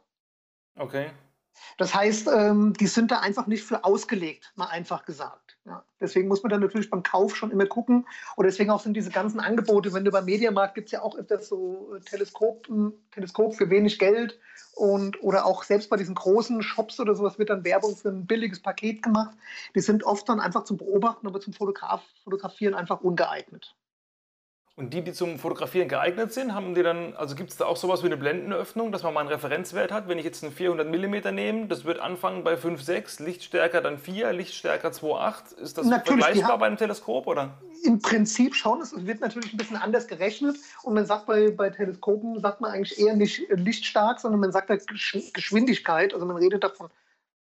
Okay. 0.77 1.11
Das 1.77 1.95
heißt, 1.95 2.29
ähm, 2.29 2.75
die 2.75 2.87
sind 2.87 3.11
da 3.11 3.21
einfach 3.21 3.47
nicht 3.47 3.65
für 3.65 3.85
ausgelegt, 3.85 4.53
mal 4.57 4.67
einfach 4.67 5.05
gesagt. 5.05 5.48
Ja. 5.69 5.85
Deswegen 6.01 6.29
muss 6.29 6.43
man 6.43 6.49
dann 6.49 6.61
natürlich 6.61 6.89
beim 6.89 7.03
Kauf 7.03 7.37
schon 7.37 7.51
immer 7.51 7.67
gucken. 7.67 8.07
Und 8.37 8.47
deswegen 8.47 8.71
auch 8.71 8.81
sind 8.81 8.97
diese 8.97 9.11
ganzen 9.11 9.39
Angebote, 9.39 9.93
wenn 9.93 10.05
du 10.05 10.11
beim 10.11 10.25
Mediamarkt 10.25 10.75
gibt 10.75 10.87
es 10.87 10.93
ja 10.93 11.03
auch 11.03 11.15
öfters 11.15 11.49
so 11.49 11.95
äh, 11.95 12.01
Teleskop, 12.01 12.67
Teleskop 13.13 13.55
für 13.55 13.69
wenig 13.69 13.99
Geld 13.99 14.39
und 14.75 15.23
oder 15.23 15.45
auch 15.45 15.65
selbst 15.65 15.91
bei 15.91 15.99
diesen 15.99 16.15
großen 16.15 16.63
Shops 16.63 16.99
oder 17.01 17.15
sowas 17.15 17.39
wird 17.39 17.51
dann 17.51 17.65
Werbung 17.65 17.97
für 17.97 18.09
ein 18.09 18.27
billiges 18.27 18.61
Paket 18.61 19.03
gemacht. 19.03 19.37
Die 19.75 19.81
sind 19.81 20.05
oft 20.05 20.27
dann 20.29 20.41
einfach 20.41 20.65
zum 20.65 20.79
Beobachten, 20.79 21.27
aber 21.27 21.41
zum 21.41 21.53
Fotograf 21.53 22.03
Fotografieren 22.25 22.75
einfach 22.75 23.03
ungeeignet. 23.03 23.75
Und 24.79 24.95
die, 24.95 25.03
die 25.03 25.13
zum 25.13 25.41
Fotografieren 25.41 25.89
geeignet 25.89 26.33
sind, 26.33 26.55
haben 26.55 26.73
die 26.77 26.85
dann, 26.85 27.13
also 27.17 27.35
gibt 27.35 27.51
es 27.51 27.57
da 27.57 27.65
auch 27.65 27.77
sowas 27.77 28.05
wie 28.05 28.07
eine 28.07 28.17
Blendenöffnung, 28.17 28.93
dass 28.93 29.03
man 29.03 29.13
mal 29.13 29.21
einen 29.23 29.29
Referenzwert 29.29 29.91
hat? 29.91 30.07
Wenn 30.07 30.19
ich 30.19 30.25
jetzt 30.25 30.45
einen 30.45 30.53
400 30.53 30.87
mm 30.87 31.35
nehme, 31.35 31.67
das 31.67 31.85
wird 31.85 31.99
anfangen 31.99 32.45
bei 32.45 32.55
5,6, 32.55 33.25
Lichtstärker 33.25 33.81
dann 33.81 33.99
4, 33.99 34.33
Lichtstärker 34.33 34.91
2,8. 34.91 35.59
Ist 35.59 35.79
das 35.79 35.87
Natürlich, 35.87 36.25
vergleichbar 36.25 36.59
bei 36.59 36.67
einem 36.69 36.77
Teleskop, 36.77 37.27
oder? 37.27 37.59
Im 37.83 37.99
Prinzip 37.99 38.55
schon. 38.55 38.81
Es 38.81 38.95
wird 39.05 39.21
natürlich 39.21 39.53
ein 39.53 39.57
bisschen 39.57 39.79
anders 39.79 40.07
gerechnet. 40.07 40.57
Und 40.85 40.95
man 40.95 41.07
sagt 41.07 41.27
bei, 41.27 41.51
bei 41.51 41.71
Teleskopen, 41.71 42.39
sagt 42.39 42.61
man 42.61 42.71
eigentlich 42.71 43.01
eher 43.01 43.17
nicht 43.17 43.49
lichtstark, 43.51 44.21
sondern 44.21 44.39
man 44.39 44.53
sagt 44.53 44.71
halt 44.71 44.87
Geschwindigkeit. 45.35 46.15
Also 46.15 46.25
man 46.25 46.37
redet 46.37 46.63
davon 46.63 46.89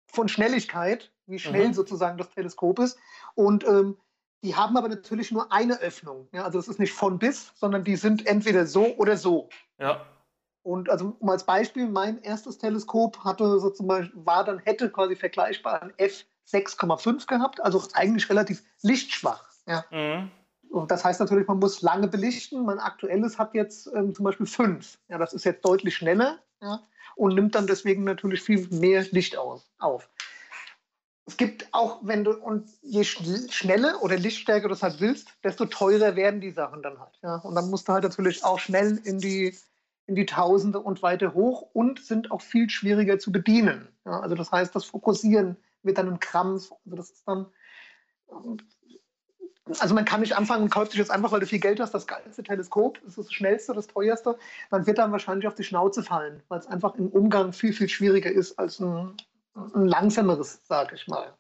von 0.08 0.28
Schnelligkeit, 0.28 1.12
wie 1.28 1.38
schnell 1.38 1.68
mhm. 1.68 1.74
sozusagen 1.74 2.18
das 2.18 2.32
Teleskop 2.32 2.80
ist. 2.80 2.98
Und 3.36 3.64
ähm, 3.68 3.96
die 4.48 4.56
haben 4.56 4.78
aber 4.78 4.88
natürlich 4.88 5.30
nur 5.30 5.52
eine 5.52 5.82
Öffnung. 5.82 6.30
Ja? 6.32 6.46
Also 6.46 6.58
es 6.58 6.70
ist 6.70 6.80
nicht 6.80 6.94
von 6.94 7.20
bis, 7.20 7.52
sondern 7.56 7.84
die 7.84 7.98
sind 7.98 8.26
entweder 8.26 8.66
so 8.66 8.96
oder 8.96 9.18
so. 9.18 9.50
Ja. 9.78 10.06
Und 10.64 10.90
also 10.90 11.18
um 11.20 11.30
als 11.30 11.46
Beispiel, 11.46 11.90
mein 11.90 12.22
erstes 12.22 12.58
Teleskop 12.58 13.26
hatte 13.26 13.60
so 13.60 13.70
zum 13.72 13.88
Beispiel, 13.88 14.26
war 14.26 14.46
dann, 14.46 14.60
hätte 14.60 14.90
quasi 14.90 15.18
vergleichbar 15.18 15.82
ein 15.82 15.92
F6,5 15.98 17.28
gehabt, 17.28 17.62
also 17.62 17.84
eigentlich 17.92 18.30
relativ 18.30 18.64
lichtschwach. 18.84 19.44
Ja. 19.68 19.84
Mhm. 19.92 20.32
Und 20.70 20.92
das 20.92 21.04
heißt 21.04 21.20
natürlich, 21.20 21.48
man 21.48 21.60
muss 21.60 21.82
lange 21.82 22.08
belichten. 22.08 22.64
Mein 22.64 22.80
aktuelles 22.80 23.38
hat 23.38 23.54
jetzt 23.54 23.88
ähm, 23.94 24.16
zum 24.16 24.24
Beispiel 24.24 24.46
5. 24.46 24.98
Ja, 25.10 25.18
das 25.18 25.34
ist 25.34 25.44
jetzt 25.44 25.66
deutlich 25.66 25.98
schneller 25.98 26.40
ja, 26.62 26.80
und 27.18 27.36
nimmt 27.36 27.54
dann 27.56 27.68
deswegen 27.68 28.06
natürlich 28.06 28.42
viel 28.42 28.66
mehr 28.70 29.06
Licht 29.12 29.38
aus, 29.38 29.70
auf 29.78 30.10
es 31.28 31.36
gibt 31.36 31.68
auch, 31.74 32.00
wenn 32.04 32.24
du, 32.24 32.32
und 32.32 32.70
je 32.82 33.04
schneller 33.04 34.02
oder 34.02 34.16
lichtstärker 34.16 34.70
du 34.70 34.74
es 34.74 34.82
halt 34.82 35.02
willst, 35.02 35.28
desto 35.44 35.66
teurer 35.66 36.16
werden 36.16 36.40
die 36.40 36.52
Sachen 36.52 36.82
dann 36.82 37.00
halt. 37.00 37.20
Ja? 37.22 37.36
Und 37.36 37.54
dann 37.54 37.70
musst 37.70 37.88
du 37.90 37.94
halt 37.94 38.06
natürlich 38.06 38.46
auch 38.46 38.60
schnell 38.60 38.98
in 39.04 39.20
die, 39.20 39.54
in 40.06 40.16
die 40.16 40.26
Tausende 40.26 40.80
und 40.80 41.04
weiter 41.04 41.34
hoch 41.34 41.70
und 41.74 42.00
sind 42.04 42.32
auch 42.32 42.42
viel 42.42 42.70
schwieriger 42.70 43.20
zu 43.20 43.34
bedienen. 43.34 43.90
Ja? 44.06 44.22
Also 44.22 44.36
das 44.36 44.54
heißt, 44.54 44.74
das 44.74 44.86
Fokussieren 44.86 45.58
wird 45.84 45.98
dann 45.98 46.08
ein 46.08 46.22
Krampf. 46.22 46.72
Also 46.86 46.96
das 46.96 47.10
ist 47.10 47.28
dann, 47.28 47.48
also 49.80 49.94
man 49.94 50.06
kann 50.06 50.22
nicht 50.22 50.38
anfangen 50.38 50.64
und 50.64 50.70
kauft 50.70 50.92
sich 50.92 51.00
jetzt 51.00 51.12
einfach, 51.12 51.34
weil 51.34 51.42
du 51.42 51.46
viel 51.46 51.60
Geld 51.60 51.82
hast, 51.82 51.94
das 51.94 52.08
geilste 52.08 52.42
Teleskop, 52.42 53.00
das 53.04 53.18
ist 53.18 53.28
das 53.28 53.34
schnellste, 53.34 53.74
das 53.74 53.88
teuerste. 53.88 54.40
Man 54.72 54.88
wird 54.88 54.98
dann 54.98 55.12
wahrscheinlich 55.12 55.46
auf 55.46 55.56
die 55.56 55.66
Schnauze 55.66 56.04
fallen, 56.04 56.42
weil 56.48 56.60
es 56.60 56.68
einfach 56.68 56.96
im 56.96 57.10
Umgang 57.10 57.52
viel, 57.52 57.74
viel 57.74 57.90
schwieriger 57.90 58.32
ist 58.32 58.58
als 58.58 58.80
ein 58.80 59.18
ein 59.58 59.88
langsameres, 59.88 60.66
sage 60.66 60.96
ich 60.96 61.08
mal. 61.08 61.34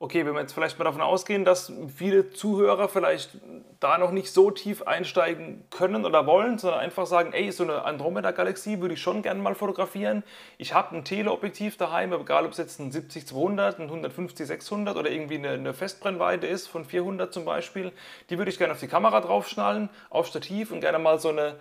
Okay, 0.00 0.26
wenn 0.26 0.34
wir 0.34 0.40
jetzt 0.40 0.52
vielleicht 0.52 0.78
mal 0.78 0.84
davon 0.84 1.00
ausgehen, 1.00 1.44
dass 1.44 1.72
viele 1.96 2.30
Zuhörer 2.30 2.88
vielleicht 2.88 3.38
da 3.80 3.96
noch 3.96 4.10
nicht 4.10 4.32
so 4.32 4.50
tief 4.50 4.82
einsteigen 4.82 5.64
können 5.70 6.04
oder 6.04 6.26
wollen, 6.26 6.58
sondern 6.58 6.80
einfach 6.80 7.06
sagen, 7.06 7.32
ey, 7.32 7.50
so 7.52 7.62
eine 7.62 7.84
Andromeda-Galaxie 7.84 8.80
würde 8.80 8.94
ich 8.94 9.00
schon 9.00 9.22
gerne 9.22 9.40
mal 9.40 9.54
fotografieren. 9.54 10.24
Ich 10.58 10.74
habe 10.74 10.96
ein 10.96 11.04
Teleobjektiv 11.04 11.76
daheim, 11.76 12.12
egal 12.12 12.44
ob 12.44 12.52
es 12.52 12.58
jetzt 12.58 12.80
ein 12.80 12.90
70-200, 12.90 13.78
ein 13.78 14.04
150-600 14.04 14.96
oder 14.96 15.10
irgendwie 15.10 15.36
eine, 15.36 15.50
eine 15.50 15.72
Festbrennweite 15.72 16.46
ist 16.46 16.66
von 16.66 16.84
400 16.84 17.32
zum 17.32 17.44
Beispiel. 17.44 17.92
Die 18.30 18.36
würde 18.36 18.50
ich 18.50 18.58
gerne 18.58 18.74
auf 18.74 18.80
die 18.80 18.88
Kamera 18.88 19.20
draufschnallen, 19.20 19.88
auf 20.10 20.26
Stativ 20.26 20.70
und 20.72 20.80
gerne 20.80 20.98
mal 20.98 21.18
so 21.18 21.28
eine 21.28 21.54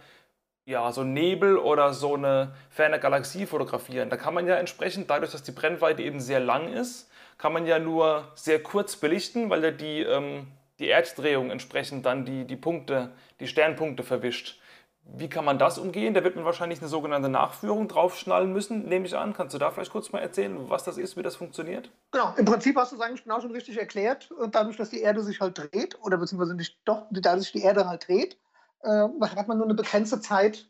ja, 0.66 0.92
so 0.92 1.04
Nebel 1.04 1.58
oder 1.58 1.94
so 1.94 2.16
eine 2.16 2.54
ferne 2.70 3.00
Galaxie 3.00 3.46
fotografieren. 3.46 4.10
Da 4.10 4.18
kann 4.18 4.34
man 4.34 4.48
ja 4.48 4.56
entsprechend, 4.56 5.10
dadurch, 5.10 5.32
dass 5.32 5.44
die 5.44 5.52
Brennweite 5.52 6.02
eben 6.04 6.20
sehr 6.20 6.40
lang 6.40 6.72
ist, 6.72 7.10
kann 7.38 7.54
man 7.54 7.66
ja 7.66 7.80
nur 7.80 8.32
sehr 8.36 8.62
kurz 8.64 8.96
belichten, 8.96 9.50
weil 9.50 9.64
ja 9.64 9.72
die, 9.72 10.02
ähm, 10.02 10.48
die 10.80 10.90
Erddrehung 10.90 11.52
entsprechend 11.52 12.06
dann 12.06 12.26
die, 12.26 12.46
die 12.46 12.56
Punkte, 12.56 13.12
die 13.40 13.48
Sternpunkte 13.48 14.04
verwischt. 14.04 14.60
Wie 15.06 15.28
kann 15.28 15.44
man 15.44 15.60
das 15.60 15.78
umgehen? 15.78 16.14
Da 16.14 16.24
wird 16.24 16.38
man 16.38 16.46
wahrscheinlich 16.46 16.80
eine 16.80 16.88
sogenannte 16.88 17.28
Nachführung 17.28 17.90
draufschnallen 17.90 18.54
müssen, 18.54 18.88
nehme 18.88 19.06
ich 19.06 19.18
an. 19.18 19.34
Kannst 19.34 19.54
du 19.54 19.58
da 19.58 19.70
vielleicht 19.70 19.92
kurz 19.92 20.14
mal 20.14 20.20
erzählen, 20.20 20.70
was 20.70 20.86
das 20.86 20.98
ist, 20.98 21.18
wie 21.18 21.24
das 21.24 21.36
funktioniert? 21.36 21.92
Genau, 22.12 22.34
im 22.38 22.46
Prinzip 22.46 22.78
hast 22.78 22.94
du 22.94 22.96
es 22.96 23.02
eigentlich 23.02 23.24
genau 23.24 23.42
schon 23.42 23.52
richtig 23.52 23.78
erklärt. 23.78 24.30
Dadurch, 24.52 24.78
dass 24.78 24.92
die 24.92 25.02
Erde 25.02 25.22
sich 25.22 25.42
halt 25.42 25.58
dreht, 25.58 26.00
oder 26.02 26.18
beziehungsweise 26.18 26.56
nicht 26.56 26.78
doch, 26.86 27.06
dadurch 27.12 27.52
die 27.52 27.64
Erde 27.64 27.86
halt 27.86 28.08
dreht, 28.08 28.38
hat 28.84 29.48
man 29.48 29.58
nur 29.58 29.66
eine 29.66 29.76
begrenzte 29.76 30.20
Zeit, 30.22 30.68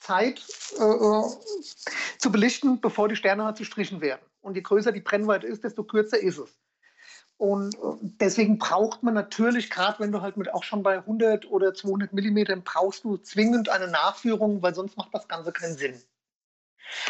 Zeit 0.00 0.44
äh, 0.78 0.82
äh, 0.82 1.22
zu 2.18 2.32
belichten, 2.32 2.80
bevor 2.80 3.08
die 3.08 3.16
Sterne 3.16 3.44
halt 3.44 3.56
zu 3.56 3.64
strichen 3.64 4.00
werden. 4.00 4.22
Und 4.40 4.54
je 4.54 4.62
größer 4.62 4.92
die 4.92 5.00
Brennweite 5.00 5.46
ist, 5.46 5.64
desto 5.64 5.84
kürzer 5.84 6.18
ist 6.18 6.38
es. 6.38 6.58
Und 7.36 7.74
äh, 7.76 7.78
deswegen 8.20 8.58
braucht 8.58 9.02
man 9.02 9.14
natürlich, 9.14 9.70
gerade 9.70 10.00
wenn 10.00 10.12
du 10.12 10.20
halt 10.20 10.36
mit 10.36 10.52
auch 10.52 10.64
schon 10.64 10.82
bei 10.82 10.98
100 10.98 11.50
oder 11.50 11.72
200 11.72 12.12
Millimetern 12.12 12.62
brauchst 12.64 13.04
du 13.04 13.16
zwingend 13.16 13.68
eine 13.68 13.88
Nachführung, 13.88 14.62
weil 14.62 14.74
sonst 14.74 14.96
macht 14.96 15.14
das 15.14 15.28
Ganze 15.28 15.52
keinen 15.52 15.76
Sinn. 15.76 16.02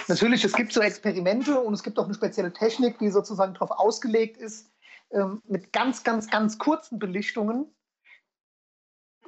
Natürlich, 0.09 0.44
es 0.44 0.53
gibt 0.53 0.72
so 0.72 0.81
Experimente 0.81 1.59
und 1.59 1.72
es 1.72 1.83
gibt 1.83 1.98
auch 1.98 2.05
eine 2.05 2.14
spezielle 2.14 2.53
Technik, 2.53 2.98
die 2.98 3.11
sozusagen 3.11 3.55
darauf 3.55 3.70
ausgelegt 3.70 4.37
ist, 4.37 4.70
ähm, 5.12 5.40
mit 5.46 5.72
ganz, 5.72 6.03
ganz, 6.03 6.29
ganz 6.29 6.59
kurzen 6.59 6.98
Belichtungen 6.98 7.74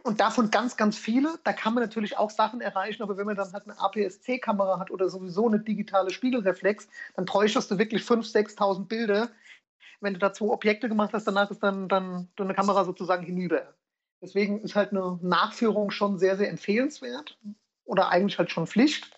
und 0.02 0.20
davon 0.20 0.50
ganz, 0.50 0.76
ganz 0.76 0.96
viele. 0.96 1.38
Da 1.44 1.52
kann 1.52 1.74
man 1.74 1.82
natürlich 1.82 2.16
auch 2.16 2.30
Sachen 2.30 2.60
erreichen, 2.60 3.02
aber 3.02 3.16
wenn 3.16 3.26
man 3.26 3.36
dann 3.36 3.52
halt 3.52 3.64
eine 3.64 3.78
APS-C-Kamera 3.78 4.78
hat 4.78 4.90
oder 4.90 5.08
sowieso 5.08 5.46
eine 5.46 5.60
digitale 5.60 6.10
Spiegelreflex, 6.10 6.88
dann 7.16 7.24
bräuchtest 7.24 7.70
du 7.70 7.78
wirklich 7.78 8.02
5.000, 8.02 8.56
6.000 8.56 8.86
Bilder. 8.86 9.30
Wenn 10.00 10.14
du 10.14 10.20
da 10.20 10.32
zwei 10.32 10.46
Objekte 10.46 10.88
gemacht 10.88 11.12
hast, 11.12 11.26
danach 11.26 11.50
ist 11.50 11.62
dann, 11.62 11.88
dann 11.88 12.28
deine 12.36 12.54
Kamera 12.54 12.84
sozusagen 12.84 13.24
hinüber. 13.24 13.74
Deswegen 14.22 14.60
ist 14.60 14.74
halt 14.74 14.90
eine 14.90 15.18
Nachführung 15.22 15.90
schon 15.90 16.18
sehr, 16.18 16.36
sehr 16.36 16.50
empfehlenswert 16.50 17.38
oder 17.84 18.08
eigentlich 18.08 18.38
halt 18.38 18.50
schon 18.50 18.66
Pflicht. 18.66 19.10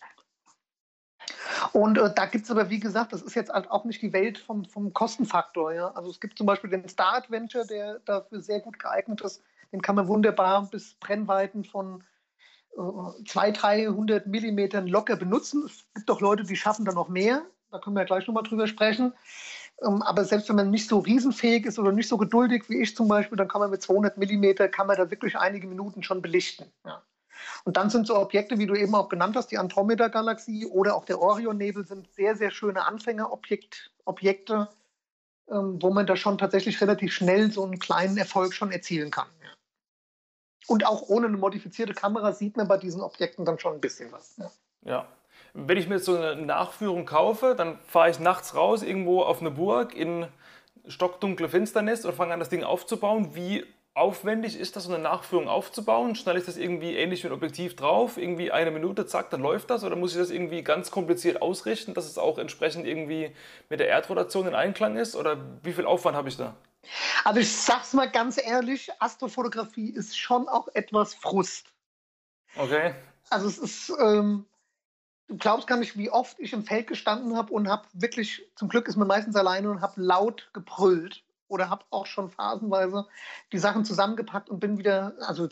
Und 1.72 1.98
äh, 1.98 2.12
da 2.14 2.26
gibt 2.26 2.44
es 2.44 2.50
aber, 2.50 2.70
wie 2.70 2.80
gesagt, 2.80 3.12
das 3.12 3.22
ist 3.22 3.34
jetzt 3.34 3.52
halt 3.52 3.70
auch 3.70 3.84
nicht 3.84 4.02
die 4.02 4.12
Welt 4.12 4.38
vom, 4.38 4.64
vom 4.64 4.92
Kostenfaktor. 4.92 5.72
Ja? 5.72 5.88
Also 5.92 6.10
es 6.10 6.20
gibt 6.20 6.36
zum 6.36 6.46
Beispiel 6.46 6.70
den 6.70 6.88
Star 6.88 7.14
Adventure, 7.14 7.66
der 7.66 8.00
dafür 8.00 8.40
sehr 8.40 8.60
gut 8.60 8.78
geeignet 8.78 9.20
ist, 9.20 9.42
den 9.72 9.82
kann 9.82 9.96
man 9.96 10.08
wunderbar 10.08 10.68
bis 10.70 10.94
Brennweiten 10.94 11.64
von 11.64 12.04
äh, 12.76 13.24
200, 13.26 13.62
300 13.62 14.26
Millimetern 14.26 14.86
locker 14.86 15.16
benutzen. 15.16 15.64
Es 15.66 15.84
gibt 15.94 16.10
auch 16.10 16.20
Leute, 16.20 16.44
die 16.44 16.56
schaffen 16.56 16.84
dann 16.84 16.94
noch 16.94 17.08
mehr. 17.08 17.42
Da 17.70 17.78
können 17.78 17.96
wir 17.96 18.00
ja 18.00 18.06
gleich 18.06 18.26
nochmal 18.26 18.42
drüber 18.42 18.66
sprechen. 18.66 19.14
Ähm, 19.82 20.02
aber 20.02 20.24
selbst 20.24 20.48
wenn 20.48 20.56
man 20.56 20.70
nicht 20.70 20.88
so 20.88 20.98
riesenfähig 20.98 21.66
ist 21.66 21.78
oder 21.78 21.92
nicht 21.92 22.08
so 22.08 22.18
geduldig 22.18 22.64
wie 22.68 22.82
ich 22.82 22.94
zum 22.94 23.08
Beispiel, 23.08 23.38
dann 23.38 23.48
kann 23.48 23.60
man 23.60 23.70
mit 23.70 23.82
200 23.82 24.18
Millimeter, 24.18 24.68
kann 24.68 24.86
man 24.86 24.96
da 24.96 25.10
wirklich 25.10 25.38
einige 25.38 25.66
Minuten 25.66 26.02
schon 26.02 26.22
belichten. 26.22 26.70
Ja. 26.84 27.02
Und 27.64 27.76
dann 27.76 27.90
sind 27.90 28.06
so 28.06 28.16
Objekte, 28.16 28.58
wie 28.58 28.66
du 28.66 28.74
eben 28.74 28.94
auch 28.94 29.08
genannt 29.08 29.36
hast, 29.36 29.48
die 29.48 29.58
Andromeda-Galaxie 29.58 30.66
oder 30.66 30.94
auch 30.94 31.04
der 31.04 31.20
Orion-Nebel 31.20 31.86
sind 31.86 32.12
sehr, 32.14 32.36
sehr 32.36 32.50
schöne 32.50 32.84
Anfängerobjekte, 32.84 34.68
ähm, 35.50 35.82
wo 35.82 35.90
man 35.90 36.06
da 36.06 36.16
schon 36.16 36.38
tatsächlich 36.38 36.80
relativ 36.80 37.12
schnell 37.12 37.50
so 37.50 37.64
einen 37.64 37.78
kleinen 37.78 38.16
Erfolg 38.16 38.54
schon 38.54 38.70
erzielen 38.70 39.10
kann. 39.10 39.26
Und 40.66 40.86
auch 40.86 41.02
ohne 41.08 41.26
eine 41.26 41.36
modifizierte 41.36 41.94
Kamera 41.94 42.32
sieht 42.32 42.56
man 42.56 42.68
bei 42.68 42.76
diesen 42.76 43.00
Objekten 43.00 43.44
dann 43.44 43.58
schon 43.58 43.74
ein 43.74 43.80
bisschen 43.80 44.12
was. 44.12 44.36
Ja. 44.36 44.50
ja. 44.84 45.06
Wenn 45.54 45.76
ich 45.76 45.88
mir 45.88 45.96
jetzt 45.96 46.06
so 46.06 46.16
eine 46.16 46.36
Nachführung 46.36 47.04
kaufe, 47.04 47.54
dann 47.56 47.78
fahre 47.86 48.10
ich 48.10 48.18
nachts 48.18 48.54
raus 48.54 48.82
irgendwo 48.82 49.22
auf 49.22 49.40
eine 49.40 49.50
Burg 49.50 49.94
in 49.94 50.26
stockdunkle 50.88 51.48
Finsternis 51.48 52.04
und 52.04 52.14
fange 52.14 52.32
an, 52.32 52.40
das 52.40 52.48
Ding 52.48 52.64
aufzubauen. 52.64 53.34
Wie 53.34 53.64
aufwendig 53.94 54.58
ist 54.58 54.76
das, 54.76 54.84
so 54.84 54.92
eine 54.92 55.02
Nachführung 55.02 55.48
aufzubauen? 55.48 56.14
Schneide 56.14 56.38
ich 56.38 56.46
das 56.46 56.56
irgendwie 56.56 56.96
ähnlich 56.96 57.22
wie 57.22 57.28
ein 57.28 57.34
Objektiv 57.34 57.76
drauf? 57.76 58.16
Irgendwie 58.16 58.50
eine 58.50 58.70
Minute, 58.70 59.06
zack, 59.06 59.30
dann 59.30 59.42
läuft 59.42 59.70
das? 59.70 59.84
Oder 59.84 59.96
muss 59.96 60.12
ich 60.12 60.18
das 60.18 60.30
irgendwie 60.30 60.62
ganz 60.62 60.90
kompliziert 60.90 61.42
ausrichten, 61.42 61.94
dass 61.94 62.06
es 62.06 62.18
auch 62.18 62.38
entsprechend 62.38 62.86
irgendwie 62.86 63.32
mit 63.68 63.80
der 63.80 63.88
Erdrotation 63.88 64.46
in 64.46 64.54
Einklang 64.54 64.96
ist? 64.96 65.14
Oder 65.14 65.36
wie 65.62 65.72
viel 65.72 65.84
Aufwand 65.84 66.16
habe 66.16 66.28
ich 66.28 66.36
da? 66.36 66.54
Also 67.24 67.40
ich 67.40 67.52
sag's 67.54 67.92
mal 67.92 68.10
ganz 68.10 68.38
ehrlich, 68.38 68.90
Astrofotografie 69.00 69.90
ist 69.90 70.18
schon 70.18 70.48
auch 70.48 70.68
etwas 70.74 71.14
Frust. 71.14 71.72
Okay. 72.56 72.94
Also 73.30 73.48
es 73.48 73.58
ist, 73.58 73.92
ähm, 74.00 74.46
du 75.28 75.36
glaubst 75.36 75.66
gar 75.66 75.78
nicht, 75.78 75.96
wie 75.96 76.10
oft 76.10 76.38
ich 76.38 76.52
im 76.52 76.64
Feld 76.64 76.86
gestanden 76.86 77.36
habe 77.36 77.52
und 77.52 77.68
habe 77.68 77.86
wirklich, 77.94 78.42
zum 78.56 78.68
Glück 78.68 78.88
ist 78.88 78.96
man 78.96 79.08
meistens 79.08 79.36
alleine 79.36 79.70
und 79.70 79.80
habe 79.80 80.00
laut 80.00 80.50
gebrüllt 80.52 81.24
oder 81.48 81.70
habe 81.70 81.84
auch 81.90 82.06
schon 82.06 82.30
phasenweise 82.30 83.06
die 83.52 83.58
Sachen 83.58 83.84
zusammengepackt 83.84 84.50
und 84.50 84.60
bin 84.60 84.78
wieder, 84.78 85.14
also 85.20 85.48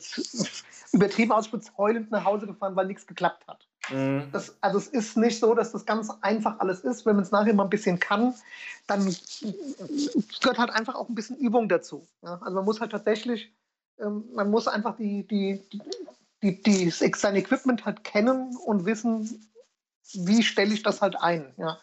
übertrieben 0.93 1.33
ausspitzt, 1.33 1.77
heulend 1.79 2.11
nach 2.11 2.25
Hause 2.25 2.47
gefahren, 2.47 2.77
weil 2.77 2.87
nichts 2.87 3.07
geklappt 3.07 3.47
hat. 3.47 3.70
Mhm. 3.91 4.29
Das, 4.33 4.57
also 4.61 4.79
es 4.79 4.89
ist 4.89 5.17
nicht 5.17 5.39
so, 5.39 5.55
dass 5.55 5.73
das 5.73 5.87
ganz 5.87 6.11
einfach 6.21 6.59
alles 6.61 6.81
ist. 6.81 7.07
Wenn 7.07 7.17
man 7.17 7.25
es 7.25 7.31
nachher 7.31 7.55
mal 7.55 7.65
ein 7.65 7.71
bisschen 7.71 7.99
kann, 7.99 8.35
dann 8.87 9.05
gehört 10.41 10.59
halt 10.59 10.71
einfach 10.71 10.95
auch 10.95 11.09
ein 11.09 11.15
bisschen 11.15 11.37
Übung 11.37 11.69
dazu. 11.69 12.07
Ja? 12.23 12.41
Also 12.43 12.57
man 12.57 12.65
muss 12.65 12.81
halt 12.81 12.93
tatsächlich, 12.93 13.53
ähm, 13.99 14.25
man 14.35 14.51
muss 14.51 14.69
einfach 14.69 14.97
die, 14.97 15.27
die, 15.27 15.63
die, 16.43 16.63
die, 16.63 16.91
sein 16.91 17.37
Equipment 17.37 17.85
halt 17.85 18.05
kennen 18.05 18.57
und 18.57 18.85
wissen, 18.85 19.47
wie 20.13 20.43
stelle 20.43 20.75
ich 20.75 20.83
das 20.83 21.01
halt 21.01 21.17
ein. 21.21 21.53
Ja? 21.57 21.79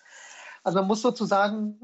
Also 0.64 0.80
man 0.80 0.88
muss 0.88 1.02
sozusagen 1.02 1.80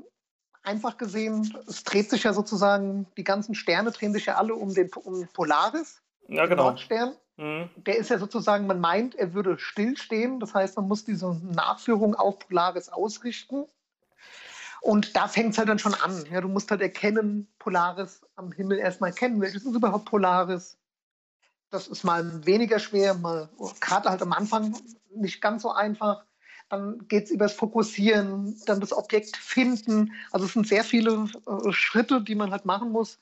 einfach 0.64 0.98
gesehen, 0.98 1.56
es 1.68 1.84
dreht 1.84 2.10
sich 2.10 2.24
ja 2.24 2.34
sozusagen, 2.34 3.06
die 3.18 3.24
ganzen 3.24 3.54
Sterne 3.54 3.92
drehen 3.92 4.14
sich 4.14 4.26
ja 4.26 4.36
alle 4.36 4.56
um 4.56 4.74
den 4.74 4.90
um 4.94 5.28
Polaris. 5.34 6.02
ja, 6.28 6.46
genau. 6.46 6.64
Nordstern. 6.64 7.16
Mhm. 7.38 7.70
Der 7.76 7.98
ist 7.98 8.10
ja 8.10 8.20
sozusagen, 8.20 8.68
man 8.68 8.80
meint, 8.80 9.16
er 9.16 9.34
würde 9.34 9.58
stillstehen. 9.58 10.40
Das 10.40 10.54
heißt, 10.54 10.76
man 10.78 10.88
muss 10.88 11.04
diese 11.06 11.34
Nachführung 11.44 12.16
auf 12.16 12.40
Polaris 12.40 12.90
ausrichten. 12.90 13.66
Und 14.82 15.16
da 15.16 15.28
fängt 15.28 15.54
es 15.54 15.58
halt 15.58 15.70
dann 15.70 15.80
schon 15.80 15.94
an. 15.94 16.26
Ja, 16.30 16.42
du 16.42 16.50
musst 16.50 16.70
halt 16.70 16.82
erkennen, 16.82 17.48
Polaris 17.58 18.22
am 18.36 18.52
Himmel 18.52 18.80
erstmal 18.80 19.14
kennen. 19.14 19.40
Welches 19.40 19.64
ist 19.64 19.76
überhaupt 19.76 20.06
Polaris? 20.06 20.78
Das 21.70 21.88
ist 21.88 22.04
mal 22.04 22.46
weniger 22.46 22.80
schwer, 22.80 23.14
mal 23.16 23.50
gerade 23.80 24.10
halt 24.10 24.22
am 24.22 24.34
Anfang 24.34 24.76
nicht 25.16 25.42
ganz 25.42 25.64
so 25.64 25.72
einfach. 25.72 26.26
Dann 26.70 27.08
geht 27.08 27.26
es 27.26 27.32
über 27.32 27.46
das 27.46 27.54
Fokussieren, 27.54 28.60
dann 28.66 28.80
das 28.80 28.94
Objekt 28.94 29.38
finden. 29.38 30.12
Also 30.32 30.46
es 30.46 30.54
sind 30.54 30.68
sehr 30.68 30.84
viele 30.84 31.28
äh, 31.48 31.72
Schritte, 31.72 32.22
die 32.22 32.36
man 32.36 32.52
halt 32.52 32.66
machen 32.66 32.92
muss, 32.92 33.20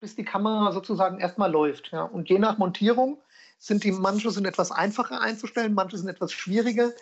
bis 0.00 0.14
die 0.14 0.24
Kamera 0.24 0.72
sozusagen 0.72 1.18
erstmal 1.18 1.50
läuft. 1.50 1.90
Ja. 1.90 2.04
Und 2.04 2.28
je 2.30 2.38
nach 2.38 2.58
Montierung 2.58 3.18
sind 3.62 3.84
die, 3.84 3.92
manche 3.92 4.30
sind 4.30 4.46
etwas 4.46 4.70
einfacher 4.70 5.20
einzustellen, 5.20 5.74
manche 5.74 5.96
sind 5.96 6.08
etwas 6.08 6.32
schwieriger 6.32 6.92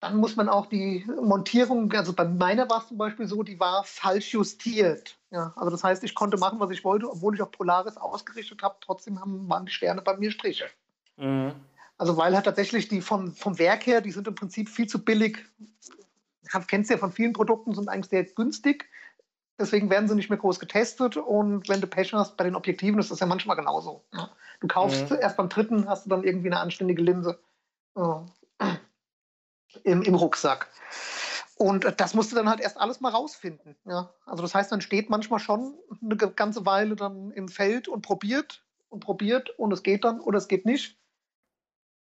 dann 0.00 0.16
muss 0.16 0.34
man 0.34 0.48
auch 0.48 0.66
die 0.66 1.06
Montierung, 1.22 1.92
also 1.92 2.14
bei 2.14 2.24
meiner 2.24 2.68
war 2.70 2.80
es 2.80 2.88
zum 2.88 2.96
Beispiel 2.96 3.26
so, 3.26 3.42
die 3.42 3.60
war 3.60 3.84
falsch 3.84 4.32
justiert. 4.32 5.18
Ja, 5.30 5.52
also 5.56 5.70
das 5.70 5.84
heißt, 5.84 6.02
ich 6.04 6.14
konnte 6.14 6.38
machen, 6.38 6.58
was 6.58 6.70
ich 6.70 6.84
wollte, 6.84 7.08
obwohl 7.08 7.34
ich 7.34 7.42
auf 7.42 7.50
Polaris 7.50 7.98
ausgerichtet 7.98 8.62
habe, 8.62 8.76
trotzdem 8.80 9.20
haben, 9.20 9.48
waren 9.48 9.66
die 9.66 9.72
Sterne 9.72 10.00
bei 10.00 10.16
mir 10.16 10.30
Striche. 10.30 10.70
Mhm. 11.18 11.52
Also 11.98 12.16
weil 12.16 12.34
halt 12.34 12.46
tatsächlich 12.46 12.88
die 12.88 13.02
vom, 13.02 13.34
vom 13.34 13.58
Werk 13.58 13.86
her, 13.86 14.00
die 14.00 14.10
sind 14.10 14.26
im 14.26 14.34
Prinzip 14.34 14.70
viel 14.70 14.86
zu 14.86 15.04
billig. 15.04 15.44
Kennst 16.66 16.88
du 16.88 16.94
ja 16.94 16.98
von 16.98 17.12
vielen 17.12 17.34
Produkten, 17.34 17.74
sind 17.74 17.90
eigentlich 17.90 18.08
sehr 18.08 18.24
günstig. 18.24 18.88
Deswegen 19.60 19.90
werden 19.90 20.08
sie 20.08 20.14
nicht 20.14 20.30
mehr 20.30 20.38
groß 20.38 20.58
getestet. 20.58 21.16
Und 21.16 21.68
wenn 21.68 21.80
du 21.80 21.86
Pech 21.86 22.12
hast 22.12 22.36
bei 22.36 22.44
den 22.44 22.56
Objektiven, 22.56 22.98
ist 22.98 23.10
das 23.10 23.20
ja 23.20 23.26
manchmal 23.26 23.56
genauso. 23.56 24.02
Ja. 24.12 24.30
Du 24.60 24.66
kaufst 24.66 25.10
mhm. 25.10 25.18
erst 25.20 25.36
beim 25.36 25.48
dritten, 25.48 25.88
hast 25.88 26.06
du 26.06 26.10
dann 26.10 26.24
irgendwie 26.24 26.48
eine 26.48 26.60
anständige 26.60 27.02
Linse. 27.02 27.38
Ja 27.96 28.24
im, 29.84 30.02
im 30.02 30.14
Rucksack. 30.14 30.68
Und 31.56 32.00
das 32.00 32.14
musst 32.14 32.32
du 32.32 32.36
dann 32.36 32.48
halt 32.48 32.60
erst 32.60 32.78
alles 32.78 33.00
mal 33.00 33.10
rausfinden. 33.10 33.76
Ja? 33.84 34.12
Also 34.24 34.42
das 34.42 34.54
heißt, 34.54 34.72
dann 34.72 34.80
steht 34.80 35.10
manchmal 35.10 35.40
schon 35.40 35.74
eine 36.02 36.16
ganze 36.16 36.64
Weile 36.64 36.96
dann 36.96 37.30
im 37.32 37.48
Feld 37.48 37.86
und 37.86 38.02
probiert 38.02 38.64
und 38.88 39.00
probiert 39.00 39.50
und 39.58 39.72
es 39.72 39.82
geht 39.82 40.04
dann 40.04 40.20
oder 40.20 40.38
es 40.38 40.48
geht 40.48 40.64
nicht. 40.64 40.98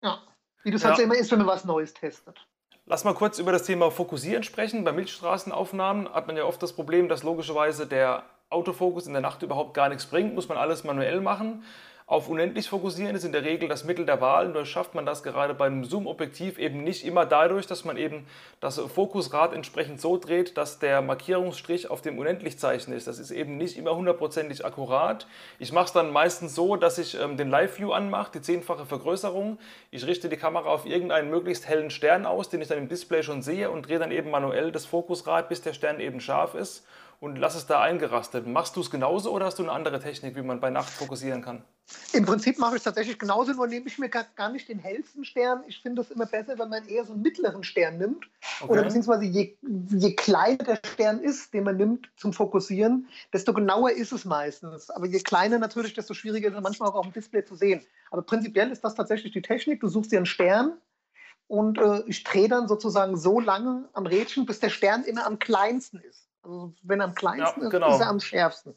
Ja, 0.02 0.22
wie 0.62 0.70
das 0.70 0.84
halt 0.84 0.92
ja. 0.92 0.98
halt 0.98 1.04
immer 1.06 1.16
ist, 1.16 1.30
wenn 1.30 1.38
man 1.38 1.46
was 1.46 1.64
Neues 1.64 1.94
testet. 1.94 2.46
Lass 2.88 3.02
mal 3.02 3.14
kurz 3.14 3.40
über 3.40 3.50
das 3.50 3.64
Thema 3.64 3.90
Fokussieren 3.90 4.44
sprechen. 4.44 4.84
Bei 4.84 4.92
Milchstraßenaufnahmen 4.92 6.08
hat 6.14 6.28
man 6.28 6.36
ja 6.36 6.44
oft 6.44 6.62
das 6.62 6.72
Problem, 6.72 7.08
dass 7.08 7.24
logischerweise 7.24 7.84
der 7.88 8.22
Autofokus 8.48 9.08
in 9.08 9.12
der 9.12 9.22
Nacht 9.22 9.42
überhaupt 9.42 9.74
gar 9.74 9.88
nichts 9.88 10.06
bringt, 10.06 10.36
muss 10.36 10.48
man 10.48 10.56
alles 10.56 10.84
manuell 10.84 11.20
machen. 11.20 11.64
Auf 12.08 12.28
unendlich 12.28 12.68
fokussieren 12.68 13.16
ist 13.16 13.24
in 13.24 13.32
der 13.32 13.42
Regel 13.42 13.68
das 13.68 13.82
Mittel 13.82 14.06
der 14.06 14.20
Wahl. 14.20 14.50
Nur 14.50 14.64
schafft 14.64 14.94
man 14.94 15.04
das 15.04 15.24
gerade 15.24 15.54
beim 15.54 15.84
Zoom-Objektiv 15.84 16.56
eben 16.56 16.84
nicht 16.84 17.04
immer 17.04 17.26
dadurch, 17.26 17.66
dass 17.66 17.84
man 17.84 17.96
eben 17.96 18.28
das 18.60 18.78
Fokusrad 18.78 19.52
entsprechend 19.52 20.00
so 20.00 20.16
dreht, 20.16 20.56
dass 20.56 20.78
der 20.78 21.02
Markierungsstrich 21.02 21.90
auf 21.90 22.02
dem 22.02 22.16
Unendlichzeichen 22.20 22.94
ist. 22.94 23.08
Das 23.08 23.18
ist 23.18 23.32
eben 23.32 23.56
nicht 23.56 23.76
immer 23.76 23.96
hundertprozentig 23.96 24.64
akkurat. 24.64 25.26
Ich 25.58 25.72
mache 25.72 25.86
es 25.86 25.92
dann 25.92 26.12
meistens 26.12 26.54
so, 26.54 26.76
dass 26.76 26.98
ich 26.98 27.18
ähm, 27.20 27.36
den 27.36 27.50
Live-View 27.50 27.90
anmache, 27.90 28.30
die 28.34 28.40
zehnfache 28.40 28.86
Vergrößerung. 28.86 29.58
Ich 29.90 30.06
richte 30.06 30.28
die 30.28 30.36
Kamera 30.36 30.68
auf 30.68 30.86
irgendeinen 30.86 31.28
möglichst 31.28 31.66
hellen 31.66 31.90
Stern 31.90 32.24
aus, 32.24 32.48
den 32.48 32.62
ich 32.62 32.68
dann 32.68 32.78
im 32.78 32.88
Display 32.88 33.24
schon 33.24 33.42
sehe 33.42 33.68
und 33.68 33.88
drehe 33.88 33.98
dann 33.98 34.12
eben 34.12 34.30
manuell 34.30 34.70
das 34.70 34.86
Fokusrad, 34.86 35.48
bis 35.48 35.60
der 35.60 35.72
Stern 35.72 35.98
eben 35.98 36.20
scharf 36.20 36.54
ist 36.54 36.86
und 37.20 37.36
lass 37.36 37.54
es 37.54 37.66
da 37.66 37.80
eingerastet. 37.80 38.46
Machst 38.46 38.76
du 38.76 38.80
es 38.80 38.90
genauso 38.90 39.32
oder 39.32 39.46
hast 39.46 39.58
du 39.58 39.62
eine 39.62 39.72
andere 39.72 40.00
Technik, 40.00 40.36
wie 40.36 40.42
man 40.42 40.60
bei 40.60 40.70
Nacht 40.70 40.90
fokussieren 40.90 41.42
kann? 41.42 41.64
Im 42.12 42.26
Prinzip 42.26 42.58
mache 42.58 42.72
ich 42.72 42.78
es 42.78 42.82
tatsächlich 42.82 43.18
genauso, 43.18 43.52
nur 43.52 43.68
nehme 43.68 43.86
ich 43.86 43.98
mir 43.98 44.08
gar, 44.08 44.24
gar 44.34 44.50
nicht 44.50 44.68
den 44.68 44.78
hellsten 44.78 45.24
Stern. 45.24 45.62
Ich 45.68 45.80
finde 45.80 46.02
es 46.02 46.10
immer 46.10 46.26
besser, 46.26 46.58
wenn 46.58 46.68
man 46.68 46.86
eher 46.88 47.04
so 47.04 47.12
einen 47.12 47.22
mittleren 47.22 47.62
Stern 47.62 47.98
nimmt. 47.98 48.28
Okay. 48.60 48.72
Oder 48.72 48.82
beziehungsweise 48.82 49.24
je, 49.24 49.56
je 49.90 50.14
kleiner 50.14 50.64
der 50.64 50.80
Stern 50.84 51.20
ist, 51.20 51.54
den 51.54 51.64
man 51.64 51.76
nimmt 51.76 52.08
zum 52.16 52.32
Fokussieren, 52.32 53.08
desto 53.32 53.54
genauer 53.54 53.92
ist 53.92 54.12
es 54.12 54.24
meistens. 54.24 54.90
Aber 54.90 55.06
je 55.06 55.20
kleiner 55.20 55.58
natürlich, 55.58 55.94
desto 55.94 56.14
schwieriger 56.14 56.48
ist 56.48 56.56
es 56.56 56.62
manchmal 56.62 56.88
auch 56.88 56.96
auf 56.96 57.06
dem 57.06 57.12
Display 57.12 57.44
zu 57.44 57.54
sehen. 57.54 57.86
Aber 58.10 58.22
prinzipiell 58.22 58.70
ist 58.72 58.82
das 58.82 58.96
tatsächlich 58.96 59.32
die 59.32 59.42
Technik. 59.42 59.80
Du 59.80 59.88
suchst 59.88 60.10
dir 60.10 60.18
einen 60.18 60.26
Stern, 60.26 60.78
und 61.48 61.78
äh, 61.78 62.02
ich 62.06 62.24
drehe 62.24 62.48
dann 62.48 62.66
sozusagen 62.66 63.16
so 63.16 63.38
lange 63.38 63.88
am 63.92 64.06
Rädchen, 64.06 64.46
bis 64.46 64.60
der 64.60 64.70
Stern 64.70 65.04
immer 65.04 65.26
am 65.26 65.38
kleinsten 65.38 65.98
ist. 65.98 66.25
Also 66.46 66.72
wenn 66.82 67.00
er 67.00 67.06
am 67.06 67.14
kleinsten 67.14 67.62
ja, 67.62 67.68
genau. 67.68 67.88
ist, 67.88 67.96
ist 67.96 68.00
er 68.00 68.08
am 68.08 68.20
schärfsten. 68.20 68.74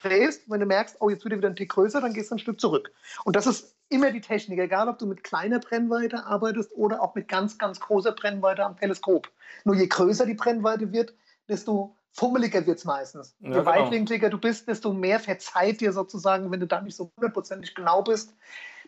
Drehst, 0.00 0.50
wenn 0.50 0.60
du 0.60 0.66
merkst, 0.66 0.96
oh, 1.00 1.08
jetzt 1.08 1.24
wird 1.24 1.32
er 1.32 1.38
wieder 1.38 1.48
ein 1.48 1.56
Tick 1.56 1.70
größer, 1.70 2.00
dann 2.00 2.12
gehst 2.12 2.30
du 2.30 2.34
ein 2.34 2.40
Stück 2.40 2.60
zurück. 2.60 2.92
Und 3.24 3.36
das 3.36 3.46
ist 3.46 3.76
immer 3.88 4.10
die 4.10 4.20
Technik, 4.20 4.58
egal 4.58 4.88
ob 4.88 4.98
du 4.98 5.06
mit 5.06 5.22
kleiner 5.22 5.60
Brennweite 5.60 6.26
arbeitest 6.26 6.72
oder 6.74 7.00
auch 7.00 7.14
mit 7.14 7.28
ganz, 7.28 7.56
ganz 7.56 7.80
großer 7.80 8.12
Brennweite 8.12 8.64
am 8.64 8.76
Teleskop. 8.76 9.30
Nur 9.64 9.76
je 9.76 9.86
größer 9.86 10.26
die 10.26 10.34
Brennweite 10.34 10.92
wird, 10.92 11.14
desto 11.48 11.96
fummeliger 12.12 12.66
wird 12.66 12.78
es 12.78 12.84
meistens. 12.84 13.36
Ja, 13.38 13.48
je 13.48 13.54
genau. 13.54 13.66
weitwinkliger 13.66 14.28
du 14.28 14.38
bist, 14.38 14.68
desto 14.68 14.92
mehr 14.92 15.20
verzeiht 15.20 15.80
dir 15.80 15.92
sozusagen, 15.92 16.50
wenn 16.50 16.60
du 16.60 16.66
da 16.66 16.80
nicht 16.80 16.96
so 16.96 17.12
hundertprozentig 17.16 17.74
genau 17.74 18.02
bist, 18.02 18.34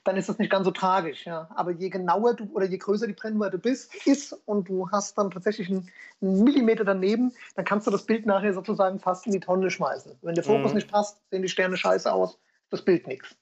dann 0.07 0.17
ist 0.17 0.29
das 0.29 0.39
nicht 0.39 0.51
ganz 0.51 0.65
so 0.65 0.71
tragisch. 0.71 1.27
Ja. 1.27 1.49
Aber 1.55 1.73
je 1.73 1.89
genauer 1.89 2.35
du 2.35 2.49
oder 2.53 2.67
je 2.67 2.79
größer 2.79 3.07
die 3.07 3.13
Brennweite 3.13 3.59
bist, 3.59 3.95
ist 4.07 4.33
und 4.47 4.69
du 4.69 4.91
hast 4.91 5.19
dann 5.19 5.31
tatsächlich 5.31 5.69
einen, 5.69 5.91
einen, 6.23 6.45
Millimeter 6.45 6.85
daneben, 6.85 7.33
dann 7.55 7.65
kannst 7.65 7.87
du 7.87 7.91
das 7.91 8.07
Bild 8.07 8.27
nachher 8.27 8.55
sozusagen 8.55 8.99
fast 9.01 9.27
in 9.27 9.33
die 9.33 9.41
Tonne 9.41 9.71
schmeißen. 9.71 10.19
Wenn 10.23 10.35
der 10.35 10.45
Fokus 10.45 10.71
mhm. 10.71 10.77
nicht 10.77 10.91
passt, 10.91 11.21
sehen 11.31 11.43
die 11.43 11.49
Sterne 11.49 11.77
scheiße 11.77 12.13
aus, 12.13 12.39
das 12.71 12.83
Bild 12.83 13.07
nichts. 13.07 13.37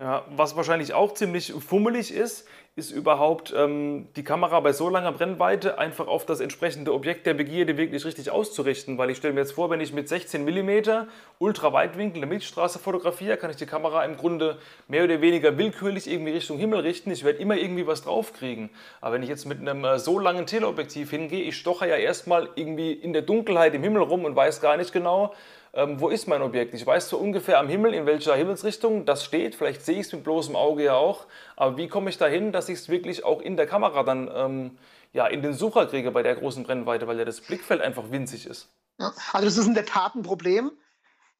Ja, 0.00 0.24
was 0.28 0.56
wahrscheinlich 0.56 0.92
auch 0.92 1.14
ziemlich 1.14 1.52
fummelig 1.52 2.12
ist, 2.12 2.48
ist 2.76 2.90
überhaupt 2.90 3.54
ähm, 3.56 4.08
die 4.16 4.24
Kamera 4.24 4.58
bei 4.58 4.72
so 4.72 4.88
langer 4.88 5.12
Brennweite 5.12 5.78
einfach 5.78 6.08
auf 6.08 6.26
das 6.26 6.40
entsprechende 6.40 6.92
Objekt 6.92 7.24
der 7.24 7.34
Begierde 7.34 7.76
wirklich 7.76 8.04
richtig 8.04 8.32
auszurichten. 8.32 8.98
Weil 8.98 9.10
ich 9.10 9.18
stelle 9.18 9.32
mir 9.32 9.40
jetzt 9.40 9.52
vor, 9.52 9.70
wenn 9.70 9.80
ich 9.80 9.92
mit 9.92 10.08
16 10.08 10.44
mm 10.44 11.06
Ultraweitwinkel 11.38 12.16
eine 12.16 12.26
Milchstraße 12.26 12.80
fotografiere, 12.80 13.36
kann 13.36 13.50
ich 13.50 13.56
die 13.56 13.66
Kamera 13.66 14.04
im 14.04 14.16
Grunde 14.16 14.58
mehr 14.88 15.04
oder 15.04 15.20
weniger 15.20 15.56
willkürlich 15.56 16.10
irgendwie 16.10 16.32
Richtung 16.32 16.58
Himmel 16.58 16.80
richten. 16.80 17.12
Ich 17.12 17.22
werde 17.22 17.38
immer 17.38 17.56
irgendwie 17.56 17.86
was 17.86 18.02
draufkriegen. 18.02 18.70
Aber 19.00 19.14
wenn 19.14 19.22
ich 19.22 19.28
jetzt 19.28 19.44
mit 19.44 19.60
einem 19.60 19.84
äh, 19.84 20.00
so 20.00 20.18
langen 20.18 20.46
Teleobjektiv 20.46 21.10
hingehe, 21.10 21.44
ich 21.44 21.56
stoche 21.56 21.88
ja 21.88 21.94
erstmal 21.94 22.48
irgendwie 22.56 22.92
in 22.92 23.12
der 23.12 23.22
Dunkelheit 23.22 23.74
im 23.74 23.84
Himmel 23.84 24.02
rum 24.02 24.24
und 24.24 24.34
weiß 24.34 24.60
gar 24.60 24.76
nicht 24.76 24.92
genau, 24.92 25.32
ähm, 25.76 26.00
wo 26.00 26.08
ist 26.08 26.28
mein 26.28 26.40
Objekt? 26.40 26.72
Ich 26.72 26.86
weiß 26.86 27.08
so 27.08 27.18
ungefähr 27.18 27.58
am 27.58 27.68
Himmel, 27.68 27.94
in 27.94 28.06
welcher 28.06 28.36
Himmelsrichtung 28.36 29.04
das 29.04 29.24
steht. 29.24 29.56
Vielleicht 29.56 29.84
sehe 29.84 29.98
ich 29.98 30.06
es 30.06 30.12
mit 30.12 30.22
bloßem 30.22 30.54
Auge 30.54 30.84
ja 30.84 30.94
auch. 30.94 31.26
Aber 31.56 31.76
wie 31.76 31.88
komme 31.88 32.10
ich 32.10 32.18
dahin, 32.18 32.52
dass 32.52 32.68
ich 32.68 32.78
es 32.78 32.88
wirklich 32.88 33.24
auch 33.24 33.40
in 33.40 33.56
der 33.56 33.66
Kamera 33.66 34.02
dann 34.02 34.30
ähm, 34.34 34.78
ja, 35.12 35.26
in 35.26 35.42
den 35.42 35.52
Sucher 35.52 35.86
kriege 35.86 36.10
bei 36.10 36.22
der 36.22 36.34
großen 36.34 36.64
Brennweite, 36.64 37.06
weil 37.06 37.18
ja 37.18 37.24
das 37.24 37.40
Blickfeld 37.40 37.80
einfach 37.80 38.10
winzig 38.10 38.46
ist? 38.46 38.68
Ja, 38.98 39.12
also 39.32 39.46
das 39.46 39.56
ist 39.56 39.66
in 39.66 39.74
der 39.74 39.86
Tat 39.86 40.14
ein 40.14 40.22
Problem. 40.22 40.72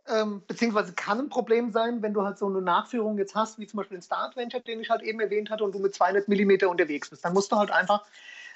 Ähm, 0.07 0.43
beziehungsweise 0.47 0.93
kann 0.93 1.19
ein 1.19 1.29
Problem 1.31 1.73
sein, 1.73 2.03
wenn 2.03 2.13
du 2.13 2.23
halt 2.23 2.39
so 2.39 2.47
eine 2.47 2.61
Nachführung 2.61 3.17
jetzt 3.17 3.35
hast, 3.35 3.59
wie 3.59 3.67
zum 3.67 3.79
Beispiel 3.79 3.97
den 3.97 4.03
Star 4.03 4.25
Adventure, 4.29 4.63
den 4.63 4.81
ich 4.81 4.91
halt 4.91 5.03
eben 5.03 5.19
erwähnt 5.19 5.51
hatte, 5.51 5.65
und 5.65 5.75
du 5.75 5.79
mit 5.79 5.95
200 5.95 6.29
mm 6.29 6.69
unterwegs 6.69 7.09
bist. 7.09 7.25
Dann 7.25 7.33
musst 7.33 7.51
du 7.51 7.57
halt 7.57 7.71
einfach, 7.71 8.05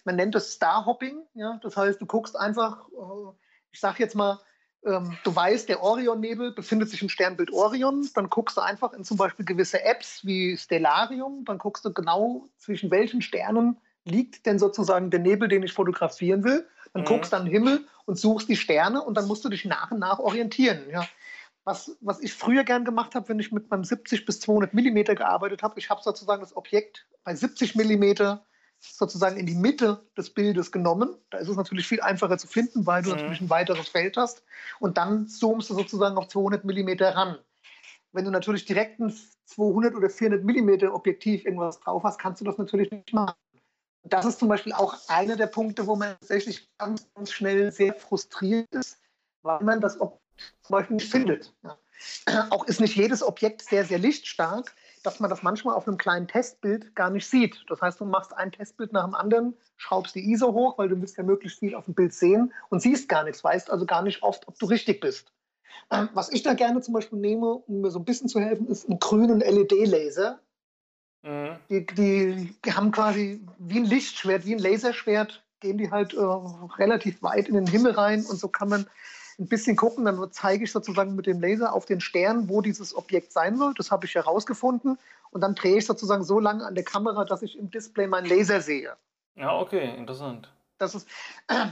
man 0.04 0.16
nennt 0.16 0.34
das 0.34 0.52
Star 0.52 0.84
Hopping, 0.84 1.22
ja, 1.34 1.58
das 1.62 1.76
heißt, 1.76 2.00
du 2.00 2.06
guckst 2.06 2.38
einfach, 2.38 2.86
äh, 2.88 3.32
ich 3.72 3.80
sag 3.80 3.98
jetzt 3.98 4.14
mal, 4.14 4.38
ähm, 4.84 5.16
du 5.24 5.34
weißt, 5.34 5.68
der 5.68 5.82
Orionnebel 5.82 6.52
befindet 6.52 6.90
sich 6.90 7.02
im 7.02 7.08
Sternbild 7.08 7.52
Orion, 7.52 8.08
dann 8.14 8.30
guckst 8.30 8.56
du 8.56 8.60
einfach 8.60 8.92
in 8.92 9.04
zum 9.04 9.16
Beispiel 9.16 9.44
gewisse 9.44 9.82
Apps 9.82 10.24
wie 10.24 10.56
Stellarium, 10.56 11.44
dann 11.44 11.58
guckst 11.58 11.84
du 11.84 11.92
genau, 11.92 12.48
zwischen 12.56 12.90
welchen 12.90 13.22
Sternen 13.22 13.78
liegt 14.04 14.46
denn 14.46 14.58
sozusagen 14.58 15.10
der 15.10 15.20
Nebel, 15.20 15.48
den 15.48 15.62
ich 15.62 15.72
fotografieren 15.72 16.44
will. 16.44 16.66
Dann 16.92 17.02
mhm. 17.02 17.06
guckst 17.06 17.32
du 17.32 17.36
an 17.36 17.44
den 17.44 17.52
Himmel 17.52 17.86
und 18.06 18.18
suchst 18.18 18.48
die 18.48 18.56
Sterne 18.56 19.02
und 19.02 19.16
dann 19.16 19.26
musst 19.26 19.44
du 19.44 19.48
dich 19.48 19.64
nach 19.64 19.90
und 19.90 19.98
nach 19.98 20.18
orientieren. 20.18 20.80
Ja. 20.90 21.06
Was, 21.64 21.96
was 22.00 22.20
ich 22.20 22.32
früher 22.32 22.64
gern 22.64 22.84
gemacht 22.84 23.14
habe, 23.14 23.28
wenn 23.28 23.38
ich 23.38 23.52
mit 23.52 23.70
meinem 23.70 23.84
70 23.84 24.24
bis 24.24 24.40
200 24.40 24.72
Millimeter 24.72 25.14
gearbeitet 25.14 25.62
habe, 25.62 25.78
ich 25.78 25.90
habe 25.90 26.02
sozusagen 26.02 26.40
das 26.40 26.56
Objekt 26.56 27.06
bei 27.24 27.34
70 27.34 27.74
Millimeter 27.74 28.46
sozusagen 28.80 29.36
in 29.36 29.46
die 29.46 29.54
Mitte 29.54 30.06
des 30.16 30.30
Bildes 30.30 30.72
genommen. 30.72 31.16
Da 31.30 31.38
ist 31.38 31.48
es 31.48 31.56
natürlich 31.56 31.86
viel 31.86 32.00
einfacher 32.00 32.38
zu 32.38 32.46
finden, 32.46 32.86
weil 32.86 33.02
du 33.02 33.10
mhm. 33.10 33.16
natürlich 33.16 33.40
ein 33.40 33.50
weiteres 33.50 33.88
Feld 33.88 34.16
hast. 34.16 34.42
Und 34.80 34.96
dann 34.96 35.26
zoomst 35.26 35.70
du 35.70 35.74
sozusagen 35.74 36.16
auf 36.16 36.28
200 36.28 36.64
mm 36.64 36.90
ran. 37.00 37.38
Wenn 38.12 38.24
du 38.24 38.30
natürlich 38.30 38.64
direkt 38.64 39.00
ein 39.00 39.14
200 39.46 39.94
oder 39.94 40.08
400 40.08 40.44
mm 40.44 40.88
Objektiv 40.94 41.44
irgendwas 41.44 41.80
drauf 41.80 42.02
hast, 42.04 42.18
kannst 42.18 42.40
du 42.40 42.44
das 42.44 42.58
natürlich 42.58 42.90
nicht 42.90 43.12
machen. 43.12 43.34
Das 44.04 44.24
ist 44.24 44.38
zum 44.38 44.48
Beispiel 44.48 44.72
auch 44.72 44.96
einer 45.08 45.36
der 45.36 45.48
Punkte, 45.48 45.86
wo 45.86 45.96
man 45.96 46.16
tatsächlich 46.20 46.68
ganz, 46.78 47.06
ganz 47.14 47.32
schnell 47.32 47.72
sehr 47.72 47.94
frustriert 47.94 48.72
ist, 48.72 48.98
weil 49.42 49.62
man 49.62 49.80
das 49.80 50.00
Objekt 50.00 50.22
zum 50.62 50.74
Beispiel 50.74 50.96
nicht 50.96 51.10
findet. 51.10 51.54
Ja. 51.62 52.46
Auch 52.50 52.66
ist 52.66 52.80
nicht 52.80 52.96
jedes 52.96 53.22
Objekt 53.22 53.62
sehr, 53.62 53.84
sehr 53.84 53.98
lichtstark 53.98 54.74
dass 55.02 55.20
man 55.20 55.30
das 55.30 55.42
manchmal 55.42 55.74
auf 55.74 55.86
einem 55.86 55.98
kleinen 55.98 56.28
Testbild 56.28 56.94
gar 56.94 57.10
nicht 57.10 57.26
sieht. 57.26 57.64
Das 57.68 57.80
heißt, 57.80 58.00
du 58.00 58.04
machst 58.04 58.34
ein 58.34 58.52
Testbild 58.52 58.92
nach 58.92 59.04
dem 59.04 59.14
anderen, 59.14 59.54
schraubst 59.76 60.14
die 60.14 60.30
ISO 60.30 60.52
hoch, 60.52 60.78
weil 60.78 60.88
du 60.88 61.00
willst 61.00 61.16
ja 61.16 61.22
möglichst 61.22 61.58
viel 61.58 61.74
auf 61.74 61.84
dem 61.84 61.94
Bild 61.94 62.12
sehen 62.12 62.52
und 62.68 62.80
siehst 62.80 63.08
gar 63.08 63.24
nichts, 63.24 63.42
weißt 63.42 63.70
also 63.70 63.86
gar 63.86 64.02
nicht 64.02 64.22
oft, 64.22 64.46
ob 64.48 64.58
du 64.58 64.66
richtig 64.66 65.00
bist. 65.00 65.32
Ähm, 65.90 66.08
was 66.12 66.30
ich 66.30 66.42
da 66.42 66.54
gerne 66.54 66.80
zum 66.80 66.94
Beispiel 66.94 67.18
nehme, 67.18 67.46
um 67.46 67.80
mir 67.80 67.90
so 67.90 67.98
ein 67.98 68.04
bisschen 68.04 68.28
zu 68.28 68.40
helfen, 68.40 68.66
ist 68.68 68.88
ein 68.88 68.98
grünen 68.98 69.40
LED-Laser. 69.40 70.38
Mhm. 71.22 71.56
Die, 71.70 71.86
die, 71.86 72.54
die, 72.64 72.72
haben 72.72 72.92
quasi 72.92 73.44
wie 73.58 73.78
ein 73.78 73.84
Lichtschwert, 73.84 74.44
wie 74.44 74.54
ein 74.54 74.58
Laserschwert, 74.58 75.44
gehen 75.60 75.78
die 75.78 75.90
halt 75.90 76.14
äh, 76.14 76.20
relativ 76.20 77.22
weit 77.22 77.48
in 77.48 77.54
den 77.54 77.66
Himmel 77.66 77.92
rein 77.92 78.24
und 78.24 78.38
so 78.38 78.48
kann 78.48 78.68
man 78.68 78.86
ein 79.38 79.48
bisschen 79.48 79.76
gucken. 79.76 80.04
Dann 80.04 80.32
zeige 80.32 80.64
ich 80.64 80.72
sozusagen 80.72 81.14
mit 81.14 81.26
dem 81.26 81.40
Laser 81.40 81.72
auf 81.72 81.86
den 81.86 82.00
Stern, 82.00 82.48
wo 82.48 82.60
dieses 82.60 82.94
Objekt 82.96 83.32
sein 83.32 83.56
soll. 83.56 83.74
Das 83.74 83.90
habe 83.90 84.06
ich 84.06 84.14
herausgefunden. 84.14 84.98
Und 85.30 85.40
dann 85.40 85.54
drehe 85.54 85.78
ich 85.78 85.86
sozusagen 85.86 86.24
so 86.24 86.40
lange 86.40 86.64
an 86.64 86.74
der 86.74 86.84
Kamera, 86.84 87.24
dass 87.24 87.42
ich 87.42 87.58
im 87.58 87.70
Display 87.70 88.06
meinen 88.06 88.26
Laser 88.26 88.60
sehe. 88.60 88.96
Ja, 89.36 89.58
okay, 89.58 89.94
interessant. 89.96 90.50
Das 90.78 90.94
ist, 90.94 91.08
äh, 91.48 91.66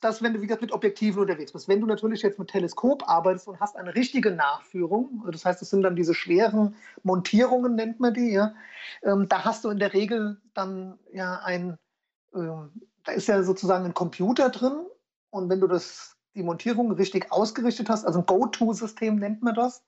das, 0.00 0.22
wenn 0.22 0.34
du 0.34 0.40
wieder 0.40 0.58
mit 0.60 0.72
Objektiven 0.72 1.20
unterwegs 1.20 1.52
bist. 1.52 1.68
Wenn 1.68 1.80
du 1.80 1.86
natürlich 1.86 2.22
jetzt 2.22 2.38
mit 2.38 2.48
Teleskop 2.48 3.08
arbeitest 3.08 3.48
und 3.48 3.60
hast 3.60 3.76
eine 3.76 3.94
richtige 3.94 4.30
Nachführung, 4.30 5.24
das 5.30 5.44
heißt, 5.44 5.62
es 5.62 5.70
sind 5.70 5.82
dann 5.82 5.96
diese 5.96 6.14
schweren 6.14 6.76
Montierungen, 7.02 7.74
nennt 7.74 8.00
man 8.00 8.14
die, 8.14 8.32
ja, 8.32 8.54
ähm, 9.02 9.28
da 9.28 9.44
hast 9.44 9.64
du 9.64 9.70
in 9.70 9.78
der 9.78 9.92
Regel 9.92 10.40
dann 10.54 10.98
ja 11.12 11.40
ein, 11.44 11.78
ähm, 12.34 12.72
da 13.04 13.12
ist 13.12 13.28
ja 13.28 13.42
sozusagen 13.42 13.84
ein 13.84 13.94
Computer 13.94 14.50
drin 14.50 14.86
und 15.30 15.48
wenn 15.48 15.60
du 15.60 15.66
das, 15.66 16.15
die 16.36 16.42
Montierung 16.42 16.92
richtig 16.92 17.32
ausgerichtet 17.32 17.88
hast, 17.88 18.04
also 18.04 18.20
ein 18.20 18.26
Go-To-System 18.26 19.16
nennt 19.16 19.42
man 19.42 19.54
das, 19.54 19.82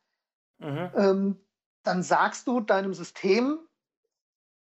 mhm. 0.58 0.90
ähm, 0.96 1.36
dann 1.84 2.02
sagst 2.02 2.46
du 2.46 2.60
deinem 2.60 2.94
System, 2.94 3.58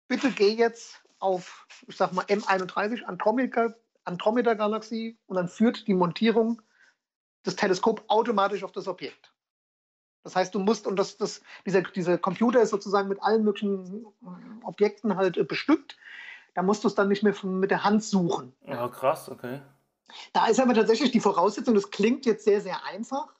bitte 0.08 0.32
geh 0.32 0.54
jetzt 0.54 1.04
auf, 1.20 1.68
ich 1.88 1.98
sag 1.98 2.14
mal, 2.14 2.26
M31 2.26 3.04
Andromeda 3.04 3.74
Andromeda-Galaxie 4.06 5.18
und 5.26 5.36
dann 5.36 5.48
führt 5.48 5.88
die 5.88 5.96
Montierung 5.96 6.62
des 7.44 7.56
Teleskops 7.56 8.04
automatisch 8.08 8.64
auf 8.64 8.72
das 8.72 8.88
Objekt. 8.88 9.34
Das 10.24 10.36
heißt, 10.36 10.54
du 10.54 10.60
musst, 10.60 10.86
und 10.86 10.96
das, 10.98 11.18
das, 11.18 11.42
dieser, 11.66 11.82
dieser 11.82 12.18
Computer 12.20 12.62
ist 12.62 12.70
sozusagen 12.70 13.10
mit 13.10 13.22
allen 13.22 13.44
möglichen 13.44 14.06
Objekten 14.64 15.16
halt 15.16 15.38
äh, 15.38 15.44
bestückt, 15.44 15.98
da 16.54 16.62
musst 16.62 16.84
du 16.84 16.88
es 16.88 16.96
dann 16.96 17.10
nicht 17.10 17.24
mehr 17.24 17.36
mit 17.44 17.72
der 17.72 17.84
Hand 17.84 18.04
suchen. 18.04 18.56
Ja, 18.66 18.88
krass, 18.88 19.30
okay. 19.30 19.60
Da 20.34 20.48
ist 20.48 20.60
aber 20.60 20.74
tatsächlich 20.74 21.12
die 21.12 21.20
Voraussetzung, 21.20 21.76
das 21.76 21.92
klingt 21.92 22.26
jetzt 22.26 22.46
sehr, 22.46 22.62
sehr 22.62 22.84
einfach 22.86 23.34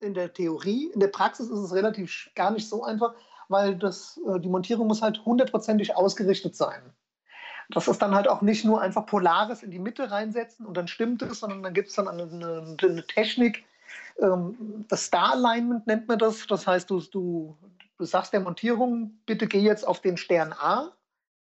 in 0.00 0.14
der 0.14 0.32
Theorie. 0.32 0.90
In 0.92 1.00
der 1.00 1.08
Praxis 1.08 1.48
ist 1.48 1.58
es 1.58 1.72
relativ 1.72 2.30
gar 2.34 2.50
nicht 2.50 2.68
so 2.68 2.84
einfach, 2.84 3.14
weil 3.48 3.76
das, 3.76 4.20
äh, 4.28 4.40
die 4.40 4.48
Montierung 4.48 4.88
muss 4.88 5.02
halt 5.02 5.24
hundertprozentig 5.24 5.96
ausgerichtet 5.96 6.56
sein. 6.56 6.92
Das 7.70 7.88
ist 7.88 8.02
dann 8.02 8.14
halt 8.14 8.28
auch 8.28 8.42
nicht 8.42 8.64
nur 8.64 8.80
einfach 8.80 9.06
Polaris 9.06 9.62
in 9.62 9.70
die 9.70 9.78
Mitte 9.78 10.10
reinsetzen 10.10 10.66
und 10.66 10.76
dann 10.76 10.88
stimmt 10.88 11.22
es, 11.22 11.40
sondern 11.40 11.62
dann 11.62 11.74
gibt 11.74 11.88
es 11.88 11.94
dann 11.94 12.08
eine, 12.08 12.76
eine, 12.82 13.06
Technik, 13.06 13.64
ähm, 14.20 14.84
das 14.88 15.04
Star 15.04 15.32
Alignment 15.32 15.86
nennt 15.86 16.08
man 16.08 16.18
das. 16.18 16.46
Das 16.46 16.66
heißt, 16.66 16.90
du, 16.90 17.00
du, 17.00 17.56
du 17.98 18.04
sagst 18.04 18.32
der 18.32 18.40
Montierung, 18.40 19.18
bitte 19.26 19.46
geh 19.46 19.60
jetzt 19.60 19.86
auf 19.86 20.00
den 20.00 20.16
Stern 20.16 20.52
A. 20.52 20.92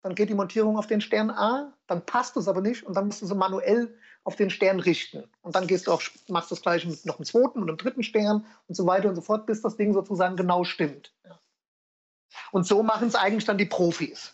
Dann 0.07 0.15
geht 0.15 0.29
die 0.29 0.35
Montierung 0.35 0.77
auf 0.77 0.87
den 0.87 1.01
Stern 1.01 1.29
A, 1.29 1.73
dann 1.85 2.05
passt 2.05 2.37
es 2.37 2.47
aber 2.47 2.61
nicht 2.61 2.83
und 2.83 2.95
dann 2.95 3.07
musst 3.07 3.21
du 3.21 3.25
sie 3.25 3.35
manuell 3.35 3.93
auf 4.23 4.37
den 4.37 4.49
Stern 4.49 4.79
richten. 4.79 5.25
Und 5.41 5.53
dann 5.53 5.67
gehst 5.67 5.85
du 5.85 5.91
auch, 5.91 6.01
machst 6.29 6.49
das 6.49 6.61
gleiche 6.61 6.87
mit 6.87 7.05
noch 7.05 7.17
einem 7.17 7.25
zweiten 7.25 7.61
und 7.61 7.67
einem 7.67 7.75
dritten 7.75 8.03
Stern 8.03 8.45
und 8.67 8.75
so 8.75 8.85
weiter 8.85 9.09
und 9.09 9.15
so 9.15 9.21
fort, 9.21 9.45
bis 9.45 9.61
das 9.61 9.75
Ding 9.75 9.91
sozusagen 9.91 10.37
genau 10.37 10.63
stimmt. 10.63 11.13
Und 12.53 12.65
so 12.65 12.83
machen 12.83 13.09
es 13.09 13.15
eigentlich 13.15 13.43
dann 13.43 13.57
die 13.57 13.65
Profis. 13.65 14.33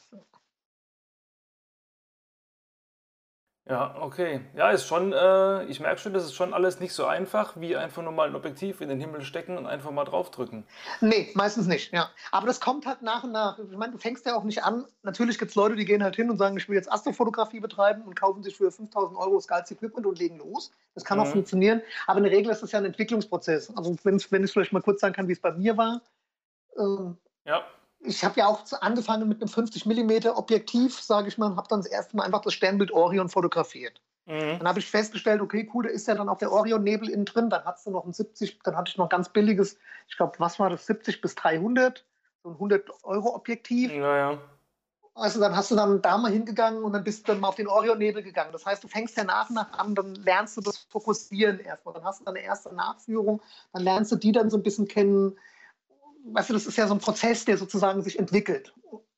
Ja, 3.70 3.96
okay. 4.02 4.42
Ja, 4.58 4.72
ist 4.72 4.86
schon, 4.88 5.14
äh, 5.14 5.64
ich 5.66 5.80
merke 5.80 5.98
schon, 5.98 6.14
das 6.14 6.26
ist 6.26 6.34
schon 6.34 6.54
alles 6.54 6.82
nicht 6.82 6.92
so 6.94 7.06
einfach, 7.06 7.54
wie 7.56 7.78
einfach 7.78 8.04
nur 8.04 8.12
mal 8.12 8.28
ein 8.28 8.36
Objektiv 8.36 8.82
in 8.82 8.90
den 8.90 9.00
Himmel 9.00 9.22
stecken 9.22 9.58
und 9.58 9.68
einfach 9.68 9.92
mal 9.92 10.04
draufdrücken. 10.04 10.66
Nee, 11.00 11.32
meistens 11.34 11.66
nicht, 11.66 11.94
ja. 11.94 12.10
Aber 12.32 12.46
das 12.46 12.60
kommt 12.60 12.86
halt 12.86 13.02
nach 13.02 13.24
und 13.24 13.32
nach. 13.32 13.58
Ich 13.60 13.78
meine, 13.78 13.94
du 13.94 13.98
fängst 14.00 14.26
ja 14.26 14.36
auch 14.36 14.44
nicht 14.44 14.66
an. 14.66 14.86
Natürlich 15.04 15.40
gibt 15.40 15.52
es 15.52 15.56
Leute, 15.56 15.78
die 15.78 15.86
gehen 15.86 16.04
halt 16.04 16.18
hin 16.18 16.30
und 16.30 16.38
sagen, 16.38 16.58
ich 16.58 16.68
will 16.68 16.76
jetzt 16.76 16.92
Astrofotografie 16.92 17.62
betreiben 17.62 18.02
und 18.02 18.16
kaufen 18.16 18.44
sich 18.44 18.58
für 18.58 18.70
5000 18.70 19.18
Euro 19.18 19.36
das 19.36 19.48
geilste 19.48 19.76
Equipment 19.76 20.06
und 20.06 20.20
legen 20.20 20.40
los. 20.40 20.72
Das 20.94 21.06
kann 21.06 21.18
mhm. 21.18 21.24
auch 21.24 21.30
funktionieren. 21.30 21.82
Aber 22.06 22.18
in 22.18 22.26
der 22.26 22.34
Regel 22.34 22.52
ist 22.52 22.64
das 22.64 22.74
ja 22.74 22.80
ein 22.80 22.86
Entwicklungsprozess. 22.86 23.72
Also, 23.78 23.96
wenn, 24.04 24.22
wenn 24.30 24.44
ich 24.44 24.52
vielleicht 24.52 24.74
mal 24.74 24.82
kurz 24.82 25.00
sagen 25.00 25.16
kann, 25.16 25.30
wie 25.30 25.34
es 25.34 25.42
bei 25.42 25.54
mir 25.54 25.78
war. 25.78 26.02
Ähm, 26.78 27.16
ja 27.46 27.64
ich 28.04 28.24
habe 28.24 28.40
ja 28.40 28.48
auch 28.48 28.64
angefangen 28.82 29.28
mit 29.28 29.42
einem 29.42 29.48
50 29.48 29.86
mm 29.86 30.28
Objektiv, 30.36 31.00
sage 31.00 31.28
ich 31.28 31.38
mal, 31.38 31.48
und 31.48 31.58
habe 31.58 31.68
dann 31.70 31.82
das 31.82 31.88
erste 31.92 32.16
Mal 32.16 32.24
einfach 32.24 32.42
das 32.42 32.54
Sternbild 32.54 32.92
Orion 32.92 33.30
fotografiert. 33.30 34.02
Mhm. 34.26 34.60
Dann 34.60 34.68
habe 34.68 34.80
ich 34.80 34.90
festgestellt, 34.90 35.42
okay, 35.42 35.70
cool, 35.74 35.84
da 35.84 35.90
ist 35.90 36.08
ja 36.08 36.16
dann 36.16 36.30
auch 36.30 36.38
der 36.38 36.52
Orion-Nebel 36.52 37.10
innen 37.10 37.26
drin. 37.26 37.50
Dann 37.50 37.64
hast 37.66 37.86
du 37.86 37.92
noch 37.92 38.06
ein 38.06 38.14
70, 38.14 38.60
dann 38.64 38.78
hatte 38.78 38.90
ich 38.90 38.98
noch 38.98 39.06
ein 39.06 39.10
ganz 39.10 39.30
billiges, 39.30 39.78
ich 40.08 40.18
glaube, 40.18 40.34
was 40.40 40.60
war 40.60 40.70
das, 40.70 40.86
70 40.86 41.22
bis 41.22 41.36
300, 41.36 42.06
so 42.44 42.50
ein 42.50 42.56
100-Euro-Objektiv. 42.56 43.92
Ja, 43.92 44.18
ja. 44.18 44.38
Also 45.16 45.40
dann 45.40 45.56
hast 45.56 45.70
du 45.70 45.76
dann 45.76 46.02
da 46.02 46.18
mal 46.18 46.32
hingegangen 46.32 46.84
und 46.84 46.94
dann 46.94 47.04
bist 47.04 47.28
du 47.28 47.34
dann 47.34 47.42
mal 47.42 47.50
auf 47.50 47.56
den 47.56 47.68
Orion-Nebel 47.68 48.24
gegangen. 48.24 48.52
Das 48.52 48.66
heißt, 48.66 48.84
du 48.84 48.88
fängst 48.88 49.16
ja 49.16 49.24
nach 49.24 49.50
und 49.50 49.56
nach 49.56 49.72
an, 49.74 49.94
dann 49.94 50.16
lernst 50.16 50.58
du 50.58 50.62
das 50.62 50.78
Fokussieren 50.90 51.60
erstmal. 51.60 51.94
Dann 51.94 52.04
hast 52.04 52.22
du 52.22 52.26
deine 52.26 52.42
erste 52.42 52.74
Nachführung, 52.74 53.40
dann 53.74 53.84
lernst 53.84 54.12
du 54.12 54.16
die 54.16 54.32
dann 54.32 54.50
so 54.50 54.58
ein 54.58 54.64
bisschen 54.64 54.88
kennen 54.88 55.38
weißt 56.24 56.50
du, 56.50 56.54
das 56.54 56.66
ist 56.66 56.78
ja 56.78 56.88
so 56.88 56.94
ein 56.94 57.00
Prozess, 57.00 57.46
der 57.46 57.58
sozusagen 57.58 58.02
sich 58.02 58.18
entwickelt. 58.20 58.74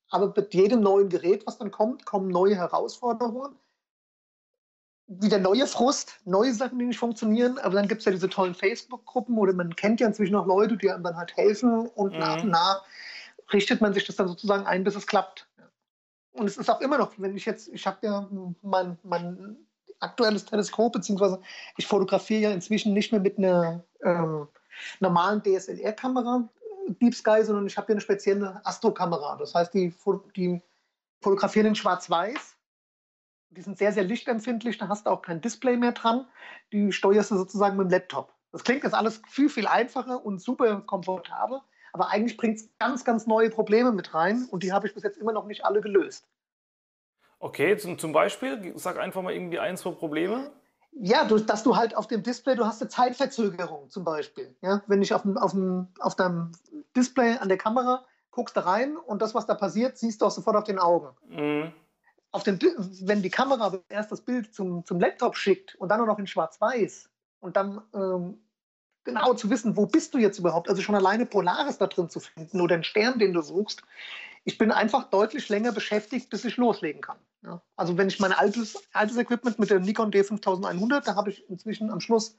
Aber 0.09 0.33
mit 0.35 0.53
jedem 0.53 0.81
neuen 0.81 1.09
Gerät, 1.09 1.45
was 1.45 1.57
dann 1.57 1.71
kommt, 1.71 2.05
kommen 2.05 2.29
neue 2.29 2.55
Herausforderungen. 2.55 3.55
Wieder 5.07 5.37
neue 5.37 5.67
Frust, 5.67 6.19
neue 6.25 6.53
Sachen, 6.53 6.79
die 6.79 6.85
nicht 6.85 6.99
funktionieren. 6.99 7.59
Aber 7.59 7.75
dann 7.75 7.87
gibt 7.87 7.99
es 7.99 8.05
ja 8.05 8.11
diese 8.11 8.29
tollen 8.29 8.55
Facebook-Gruppen 8.55 9.37
oder 9.37 9.53
man 9.53 9.75
kennt 9.75 9.99
ja 9.99 10.07
inzwischen 10.07 10.35
auch 10.35 10.47
Leute, 10.47 10.77
die 10.77 10.89
einem 10.89 11.03
dann 11.03 11.17
halt 11.17 11.35
helfen 11.37 11.87
und 11.87 12.13
mhm. 12.13 12.19
nach 12.19 12.43
und 12.43 12.49
nach 12.49 12.83
richtet 13.53 13.81
man 13.81 13.93
sich 13.93 14.05
das 14.05 14.15
dann 14.15 14.27
sozusagen 14.27 14.65
ein, 14.65 14.83
bis 14.83 14.95
es 14.95 15.05
klappt. 15.05 15.47
Und 16.33 16.47
es 16.47 16.57
ist 16.57 16.69
auch 16.69 16.81
immer 16.81 16.97
noch, 16.97 17.13
wenn 17.17 17.35
ich 17.37 17.45
jetzt, 17.45 17.67
ich 17.69 17.85
habe 17.85 17.97
ja 18.01 18.29
mein, 18.61 18.97
mein 19.03 19.57
aktuelles 19.99 20.45
Teleskop, 20.45 20.93
beziehungsweise 20.93 21.39
ich 21.77 21.87
fotografiere 21.87 22.41
ja 22.41 22.51
inzwischen 22.51 22.93
nicht 22.93 23.11
mehr 23.11 23.21
mit 23.21 23.37
einer 23.37 23.83
ähm, 24.03 24.47
normalen 24.99 25.41
DSLR-Kamera, 25.43 26.49
Deep 26.87 27.15
Sky, 27.15 27.43
sondern 27.43 27.67
ich 27.67 27.77
habe 27.77 27.87
hier 27.87 27.93
eine 27.93 28.01
spezielle 28.01 28.61
Astrokamera. 28.65 29.35
Das 29.37 29.53
heißt, 29.55 29.73
die, 29.73 29.93
die 30.35 30.61
fotografieren 31.21 31.67
in 31.67 31.75
Schwarz-Weiß. 31.75 32.55
Die 33.49 33.61
sind 33.61 33.77
sehr, 33.77 33.93
sehr 33.93 34.03
lichtempfindlich, 34.03 34.77
da 34.77 34.89
hast 34.89 35.05
du 35.05 35.11
auch 35.11 35.21
kein 35.21 35.41
Display 35.41 35.77
mehr 35.77 35.93
dran. 35.93 36.27
Die 36.71 36.91
steuerst 36.91 37.31
du 37.31 37.37
sozusagen 37.37 37.77
mit 37.77 37.87
dem 37.87 37.91
Laptop. 37.91 38.33
Das 38.51 38.63
klingt 38.63 38.83
jetzt 38.83 38.93
alles 38.93 39.21
viel, 39.27 39.49
viel 39.49 39.67
einfacher 39.67 40.25
und 40.25 40.41
super 40.41 40.81
komfortabel, 40.81 41.61
aber 41.93 42.09
eigentlich 42.09 42.37
bringt 42.37 42.57
es 42.57 42.69
ganz, 42.79 43.03
ganz 43.03 43.27
neue 43.27 43.49
Probleme 43.49 43.91
mit 43.91 44.13
rein 44.13 44.47
und 44.51 44.63
die 44.63 44.71
habe 44.71 44.87
ich 44.87 44.93
bis 44.93 45.03
jetzt 45.03 45.17
immer 45.17 45.33
noch 45.33 45.45
nicht 45.45 45.65
alle 45.65 45.81
gelöst. 45.81 46.27
Okay, 47.39 47.77
zum, 47.77 47.97
zum 47.99 48.13
Beispiel, 48.13 48.73
sag 48.75 48.97
einfach 48.97 49.21
mal 49.21 49.33
irgendwie 49.33 49.59
ein, 49.59 49.77
zwei 49.77 49.91
Probleme. 49.91 50.51
Ja, 50.97 51.25
du, 51.25 51.37
dass 51.39 51.63
du 51.63 51.75
halt 51.75 51.95
auf 51.95 52.07
dem 52.07 52.23
Display, 52.23 52.55
du 52.55 52.65
hast 52.65 52.81
eine 52.81 52.89
Zeitverzögerung 52.89 53.89
zum 53.89 54.05
Beispiel. 54.05 54.55
Ja? 54.61 54.81
Wenn 54.87 55.01
ich 55.01 55.13
auf, 55.13 55.23
dem, 55.23 55.37
auf, 55.37 55.51
dem, 55.51 55.89
auf 55.99 56.15
deinem 56.15 56.51
Display 56.95 57.37
an 57.37 57.49
der 57.49 57.57
Kamera 57.57 58.05
guckst 58.31 58.55
da 58.55 58.61
rein 58.61 58.95
und 58.95 59.21
das, 59.21 59.35
was 59.35 59.45
da 59.45 59.55
passiert, 59.55 59.97
siehst 59.97 60.21
du 60.21 60.25
auch 60.25 60.31
sofort 60.31 60.55
auf 60.55 60.63
den 60.63 60.79
Augen. 60.79 61.09
Mhm. 61.29 61.73
Auf 62.31 62.43
dem, 62.43 62.59
wenn 62.59 63.21
die 63.21 63.29
Kamera 63.29 63.77
erst 63.89 64.11
das 64.11 64.21
Bild 64.21 64.53
zum, 64.53 64.85
zum 64.85 64.99
Laptop 64.99 65.35
schickt 65.35 65.75
und 65.75 65.89
dann 65.89 65.99
nur 65.99 66.07
noch 66.07 66.19
in 66.19 66.27
Schwarz-Weiß 66.27 67.09
und 67.39 67.55
dann 67.55 67.81
ähm, 67.93 68.39
genau 69.03 69.33
zu 69.33 69.49
wissen, 69.49 69.77
wo 69.77 69.85
bist 69.85 70.13
du 70.13 70.17
jetzt 70.17 70.39
überhaupt, 70.39 70.69
also 70.69 70.81
schon 70.81 70.95
alleine 70.95 71.25
Polaris 71.25 71.77
da 71.77 71.87
drin 71.87 72.09
zu 72.09 72.19
finden 72.19 72.59
oder 72.59 72.75
einen 72.75 72.83
Stern, 72.83 73.19
den 73.19 73.33
du 73.33 73.41
suchst, 73.41 73.83
ich 74.43 74.57
bin 74.57 74.71
einfach 74.71 75.09
deutlich 75.09 75.49
länger 75.49 75.71
beschäftigt, 75.71 76.29
bis 76.29 76.45
ich 76.45 76.57
loslegen 76.57 77.01
kann. 77.01 77.17
Ja. 77.45 77.61
Also 77.75 77.97
wenn 77.97 78.07
ich 78.07 78.19
mein 78.19 78.31
altes, 78.31 78.81
altes 78.93 79.17
Equipment 79.17 79.59
mit 79.59 79.69
der 79.69 79.79
Nikon 79.79 80.11
D5100, 80.11 81.05
da 81.05 81.15
habe 81.15 81.29
ich 81.29 81.47
inzwischen 81.49 81.91
am 81.91 81.99
Schluss 81.99 82.37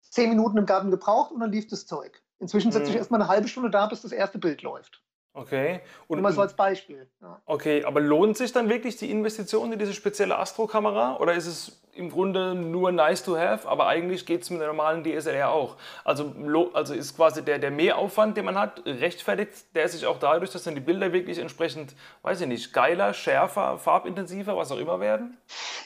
zehn 0.00 0.30
Minuten 0.30 0.56
im 0.56 0.66
Garten 0.66 0.90
gebraucht 0.90 1.32
und 1.32 1.40
dann 1.40 1.52
lief 1.52 1.66
das 1.68 1.86
Zeug. 1.86 2.22
Inzwischen 2.38 2.72
setze 2.72 2.86
ich 2.86 2.92
mhm. 2.92 2.98
erstmal 2.98 3.20
eine 3.20 3.28
halbe 3.28 3.48
Stunde 3.48 3.70
da, 3.70 3.86
bis 3.86 4.02
das 4.02 4.12
erste 4.12 4.38
Bild 4.38 4.62
läuft. 4.62 5.02
Okay. 5.32 5.80
Und 6.06 6.16
Nur 6.16 6.22
mal 6.22 6.32
so 6.32 6.40
als 6.40 6.54
Beispiel. 6.54 7.10
Ja. 7.20 7.42
Okay, 7.44 7.84
aber 7.84 8.00
lohnt 8.00 8.38
sich 8.38 8.52
dann 8.52 8.70
wirklich 8.70 8.96
die 8.96 9.10
Investition 9.10 9.70
in 9.72 9.78
diese 9.78 9.92
spezielle 9.92 10.38
Astro-Kamera 10.38 11.16
oder 11.18 11.34
ist 11.34 11.46
es 11.46 11.82
im 11.96 12.10
Grunde 12.10 12.54
nur 12.54 12.92
nice 12.92 13.24
to 13.24 13.36
have, 13.36 13.68
aber 13.68 13.86
eigentlich 13.86 14.26
geht 14.26 14.42
es 14.42 14.50
mit 14.50 14.60
der 14.60 14.68
normalen 14.68 15.02
DSLR 15.04 15.50
auch? 15.50 15.76
Also, 16.04 16.34
also 16.74 16.94
ist 16.94 17.16
quasi 17.16 17.44
der, 17.44 17.58
der 17.58 17.70
Mehraufwand, 17.70 18.36
den 18.36 18.44
man 18.44 18.58
hat, 18.58 18.84
rechtfertigt 18.84 19.74
der 19.74 19.88
sich 19.88 20.06
auch 20.06 20.18
dadurch, 20.18 20.50
dass 20.50 20.64
dann 20.64 20.74
die 20.74 20.80
Bilder 20.80 21.12
wirklich 21.12 21.38
entsprechend, 21.38 21.94
weiß 22.22 22.40
ich 22.42 22.46
nicht, 22.46 22.72
geiler, 22.72 23.14
schärfer, 23.14 23.78
farbintensiver, 23.78 24.56
was 24.56 24.70
auch 24.72 24.78
immer 24.78 25.00
werden? 25.00 25.36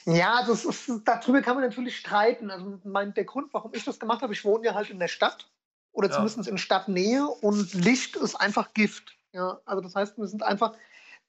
Ja, 0.05 0.45
das 0.47 0.65
ist, 0.65 0.91
darüber 1.05 1.43
kann 1.43 1.57
man 1.57 1.65
natürlich 1.65 1.97
streiten. 1.97 2.51
Also 2.51 2.79
mein, 2.85 3.15
der 3.15 3.25
Grund, 3.25 3.53
warum 3.53 3.73
ich 3.75 3.85
das 3.85 3.99
gemacht 3.99 4.23
habe, 4.23 4.33
ich 4.33 4.45
wohne 4.45 4.67
ja 4.67 4.75
halt 4.75 4.91
in 4.91 4.99
der 4.99 5.09
Stadt 5.09 5.49
oder 5.93 6.09
ja. 6.09 6.15
zumindest 6.15 6.49
in 6.49 6.59
Stadtnähe 6.59 7.25
und 7.27 7.75
Licht 7.75 8.17
ist 8.17 8.37
einfach 8.37 8.73
Gift. 8.75 9.17
Ja, 9.33 9.61
also 9.65 9.81
das 9.81 9.95
heißt, 9.95 10.19
wir 10.19 10.27
sind 10.27 10.43
einfach, 10.43 10.75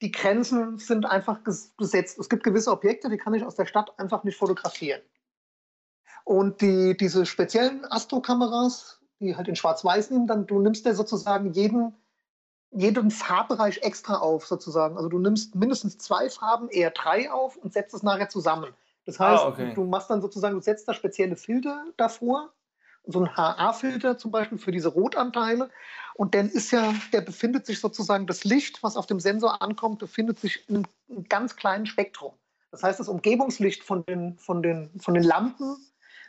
die 0.02 0.10
Grenzen 0.10 0.78
sind 0.78 1.06
einfach 1.06 1.38
gesetzt. 1.44 2.18
Es 2.18 2.28
gibt 2.28 2.42
gewisse 2.42 2.72
Objekte, 2.72 3.08
die 3.08 3.16
kann 3.16 3.34
ich 3.34 3.44
aus 3.44 3.54
der 3.54 3.66
Stadt 3.66 3.98
einfach 3.98 4.24
nicht 4.24 4.36
fotografieren. 4.36 5.00
Und 6.24 6.60
die, 6.60 6.96
diese 6.96 7.24
speziellen 7.24 7.84
Astrokameras, 7.90 9.00
die 9.20 9.36
halt 9.36 9.48
in 9.48 9.56
Schwarz-Weiß 9.56 10.10
nehmen, 10.10 10.26
dann 10.26 10.46
du 10.46 10.60
nimmst 10.60 10.84
dir 10.84 10.94
sozusagen 10.94 11.52
jeden, 11.52 11.94
jeden 12.70 13.10
Farbbereich 13.10 13.78
extra 13.82 14.16
auf, 14.16 14.46
sozusagen. 14.46 14.96
Also 14.96 15.08
du 15.08 15.18
nimmst 15.18 15.54
mindestens 15.54 15.98
zwei 15.98 16.28
Farben, 16.28 16.68
eher 16.68 16.90
drei 16.90 17.30
auf 17.30 17.56
und 17.56 17.72
setzt 17.72 17.94
es 17.94 18.02
nachher 18.02 18.28
zusammen. 18.28 18.74
Das 19.06 19.20
ah, 19.20 19.30
heißt, 19.30 19.42
ah, 19.44 19.48
okay. 19.48 19.72
du 19.74 19.84
machst 19.84 20.10
dann 20.10 20.20
sozusagen, 20.20 20.54
du 20.54 20.62
setzt 20.62 20.88
da 20.88 20.94
spezielle 20.94 21.36
Filter 21.36 21.84
davor, 21.96 22.52
so 23.04 23.20
ein 23.20 23.36
HA-Filter 23.36 24.18
zum 24.18 24.30
Beispiel 24.30 24.58
für 24.58 24.72
diese 24.72 24.88
Rotanteile. 24.88 25.70
Und 26.14 26.34
dann 26.34 26.48
ist 26.48 26.70
ja, 26.70 26.94
der 27.12 27.20
befindet 27.22 27.66
sich 27.66 27.80
sozusagen, 27.80 28.26
das 28.26 28.44
Licht, 28.44 28.82
was 28.82 28.96
auf 28.96 29.06
dem 29.06 29.20
Sensor 29.20 29.62
ankommt, 29.62 29.98
befindet 29.98 30.38
sich 30.38 30.68
in 30.68 30.86
einem 31.08 31.28
ganz 31.28 31.56
kleinen 31.56 31.86
Spektrum. 31.86 32.34
Das 32.70 32.82
heißt, 32.82 33.00
das 33.00 33.08
Umgebungslicht 33.08 33.82
von 33.82 34.04
den, 34.06 34.38
von 34.38 34.62
den, 34.62 34.90
von 34.98 35.14
den 35.14 35.22
Lampen 35.22 35.76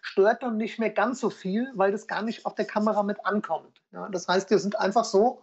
stört 0.01 0.43
dann 0.43 0.57
nicht 0.57 0.79
mehr 0.79 0.89
ganz 0.89 1.21
so 1.21 1.29
viel, 1.29 1.71
weil 1.75 1.91
das 1.91 2.07
gar 2.07 2.21
nicht 2.21 2.45
auf 2.45 2.55
der 2.55 2.65
Kamera 2.65 3.03
mit 3.03 3.25
ankommt. 3.25 3.81
Ja, 3.91 4.09
das 4.09 4.27
heißt, 4.27 4.49
wir 4.49 4.59
sind 4.59 4.77
einfach 4.77 5.05
so, 5.05 5.41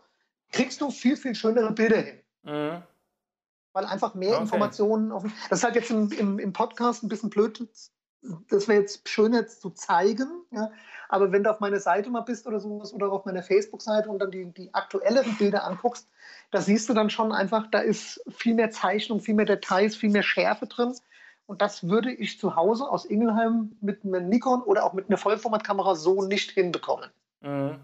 kriegst 0.52 0.80
du 0.80 0.90
viel, 0.90 1.16
viel 1.16 1.34
schönere 1.34 1.72
Bilder 1.72 1.96
hin. 1.96 2.20
Mhm. 2.42 2.82
Weil 3.72 3.84
einfach 3.86 4.14
mehr 4.14 4.32
okay. 4.32 4.42
Informationen 4.42 5.12
auf. 5.12 5.24
Das 5.48 5.60
ist 5.60 5.64
halt 5.64 5.76
jetzt 5.76 5.90
im, 5.90 6.10
im, 6.12 6.38
im 6.38 6.52
Podcast 6.52 7.02
ein 7.02 7.08
bisschen 7.08 7.30
blöd 7.30 7.66
das 8.48 8.68
wäre 8.68 8.80
jetzt 8.80 9.08
schön 9.08 9.32
jetzt 9.32 9.62
zu 9.62 9.70
zeigen, 9.70 10.28
ja. 10.50 10.70
aber 11.08 11.32
wenn 11.32 11.42
du 11.42 11.50
auf 11.50 11.60
meiner 11.60 11.80
Seite 11.80 12.10
mal 12.10 12.20
bist 12.20 12.46
oder 12.46 12.60
sowas 12.60 12.92
oder 12.92 13.10
auf 13.10 13.24
meiner 13.24 13.42
Facebook-Seite 13.42 14.10
und 14.10 14.18
dann 14.18 14.30
die, 14.30 14.46
die 14.52 14.74
aktuelleren 14.74 15.36
Bilder 15.36 15.64
anguckst, 15.64 16.08
da 16.50 16.60
siehst 16.60 16.88
du 16.88 16.94
dann 16.94 17.10
schon 17.10 17.32
einfach, 17.32 17.66
da 17.70 17.78
ist 17.78 18.22
viel 18.28 18.54
mehr 18.54 18.70
Zeichnung, 18.70 19.20
viel 19.20 19.34
mehr 19.34 19.46
Details, 19.46 19.96
viel 19.96 20.10
mehr 20.10 20.22
Schärfe 20.22 20.66
drin. 20.66 20.94
Und 21.46 21.62
das 21.62 21.88
würde 21.88 22.12
ich 22.12 22.38
zu 22.38 22.54
Hause 22.54 22.88
aus 22.88 23.04
Ingelheim 23.04 23.76
mit 23.80 24.04
einem 24.04 24.28
Nikon 24.28 24.62
oder 24.62 24.84
auch 24.84 24.92
mit 24.92 25.08
einer 25.08 25.18
Vollformatkamera 25.18 25.96
so 25.96 26.22
nicht 26.22 26.50
hinbekommen. 26.52 27.10
Mhm. 27.40 27.80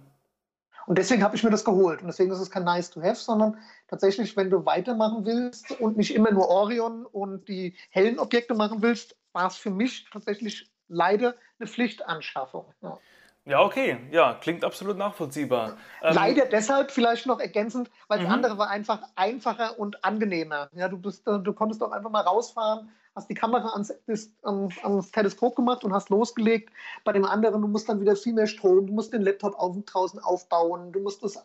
Und 0.87 0.99
deswegen 0.99 1.25
habe 1.25 1.35
ich 1.35 1.43
mir 1.43 1.51
das 1.51 1.65
geholt. 1.65 2.01
Und 2.01 2.07
deswegen 2.07 2.31
ist 2.31 2.39
es 2.39 2.51
kein 2.51 2.63
Nice 2.63 2.91
to 2.91 3.03
Have, 3.03 3.17
sondern 3.17 3.59
tatsächlich, 3.89 4.37
wenn 4.37 4.51
du 4.51 4.65
weitermachen 4.65 5.27
willst 5.27 5.73
und 5.81 5.97
nicht 5.97 6.15
immer 6.15 6.31
nur 6.31 6.49
Orion 6.49 7.05
und 7.07 7.49
die 7.49 7.75
hellen 7.91 8.21
Objekte 8.21 8.55
machen 8.55 8.83
willst, 8.83 9.17
war 9.37 9.47
es 9.47 9.57
für 9.57 9.71
mich 9.71 10.07
tatsächlich 10.11 10.69
leider 10.89 11.35
eine 11.59 11.69
Pflichtanschaffung. 11.69 12.73
Ja. 12.81 12.99
Ja, 13.45 13.61
okay. 13.61 13.97
Ja, 14.11 14.35
klingt 14.35 14.65
absolut 14.65 14.97
nachvollziehbar. 14.97 15.77
Ähm, 16.03 16.15
Leider 16.17 16.47
deshalb 16.47 16.91
vielleicht 16.91 17.27
noch 17.27 17.39
ergänzend, 17.39 17.93
weil 18.09 18.19
das 18.19 18.27
mhm. 18.27 18.35
andere 18.35 18.59
war 18.59 18.71
einfach 18.71 19.03
einfacher 19.15 19.79
und 19.79 20.05
angenehmer. 20.05 20.69
Ja, 20.73 20.89
du, 20.89 20.99
bist, 20.99 21.25
du 21.25 21.53
konntest 21.53 21.81
doch 21.81 21.93
einfach 21.93 22.11
mal 22.11 22.23
rausfahren, 22.23 22.91
hast 23.15 23.31
die 23.31 23.35
Kamera 23.35 23.69
ans, 23.69 23.95
ans, 24.43 24.83
ans, 24.83 25.13
Teleskop 25.13 25.55
gemacht 25.55 25.85
und 25.85 25.93
hast 25.93 26.11
losgelegt. 26.11 26.73
Bei 27.05 27.13
dem 27.13 27.25
anderen, 27.25 27.63
du 27.63 27.69
musst 27.69 27.89
dann 27.89 28.01
wieder 28.01 28.17
viel 28.17 28.33
mehr 28.33 28.49
Strom, 28.49 28.89
du 28.89 28.93
musst 28.93 29.13
den 29.13 29.23
Laptop 29.23 29.57
auf, 29.61 29.77
draußen 29.87 30.19
aufbauen, 30.19 30.91
du 30.91 30.99
musst 30.99 31.23
das, 31.23 31.39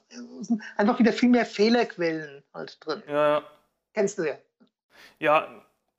einfach 0.77 0.97
wieder 0.97 1.13
viel 1.13 1.29
mehr 1.29 1.45
Fehlerquellen 1.45 2.41
halt 2.55 2.77
drin. 2.83 3.03
Ja. 3.07 3.43
Kennst 3.93 4.17
du 4.17 4.23
ja. 4.23 4.35
Ja, 5.19 5.47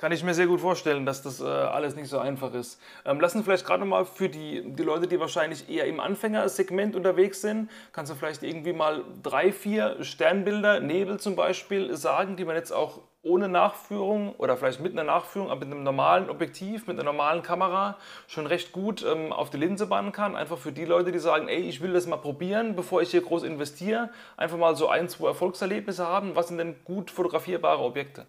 kann 0.03 0.11
ich 0.11 0.25
mir 0.25 0.35
sehr 0.35 0.49
gut 0.49 0.61
vorstellen, 0.61 1.07
dass 1.07 1.23
das 1.23 1.41
äh, 1.41 1.45
alles 1.45 1.95
nicht 1.95 2.09
so 2.09 2.19
einfach 2.19 2.53
ist. 2.55 2.81
Ähm, 3.05 3.21
lassen 3.21 3.39
Sie 3.39 3.45
vielleicht 3.45 3.65
gerade 3.65 3.79
nochmal 3.79 4.05
für 4.05 4.29
die, 4.29 4.65
die 4.67 4.83
Leute, 4.83 5.07
die 5.07 5.21
wahrscheinlich 5.21 5.71
eher 5.71 5.87
im 5.87 6.01
Anfängersegment 6.01 6.97
unterwegs 6.97 7.41
sind, 7.41 7.71
kannst 7.93 8.11
du 8.11 8.17
vielleicht 8.17 8.43
irgendwie 8.43 8.73
mal 8.73 9.05
drei, 9.23 9.53
vier 9.53 10.03
Sternbilder, 10.03 10.81
Nebel 10.81 11.21
zum 11.21 11.37
Beispiel, 11.37 11.95
sagen, 11.97 12.35
die 12.35 12.45
man 12.45 12.57
jetzt 12.57 12.73
auch 12.73 12.99
ohne 13.23 13.49
Nachführung 13.49 14.35
oder 14.39 14.57
vielleicht 14.57 14.81
mit 14.81 14.91
einer 14.91 15.05
Nachführung, 15.05 15.53
aber 15.53 15.65
mit 15.65 15.73
einem 15.73 15.85
normalen 15.85 16.31
Objektiv, 16.31 16.89
mit 16.89 16.97
einer 16.99 17.05
normalen 17.05 17.45
Kamera 17.45 17.97
schon 18.27 18.49
recht 18.49 18.73
gut 18.73 19.07
ähm, 19.09 19.33
auf 19.33 19.51
die 19.51 19.59
Linse 19.59 19.87
bannen 19.87 20.11
kann. 20.11 20.35
Einfach 20.35 20.59
für 20.59 20.73
die 20.73 20.85
Leute, 20.85 21.13
die 21.13 21.21
sagen, 21.21 21.47
ey, 21.47 21.61
ich 21.61 21.81
will 21.81 21.93
das 21.93 22.09
mal 22.09 22.17
probieren, 22.17 22.75
bevor 22.75 23.03
ich 23.03 23.13
hier 23.13 23.23
groß 23.23 23.45
investiere. 23.45 24.11
Einfach 24.37 24.59
mal 24.59 24.75
so 24.75 24.89
ein, 24.89 25.09
zwei 25.09 25.29
Erfolgserlebnisse 25.29 26.05
haben. 26.05 26.35
Was 26.35 26.49
sind 26.49 26.59
denn 26.59 26.75
gut 26.85 27.13
fotografierbare 27.13 27.85
Objekte? 27.85 28.27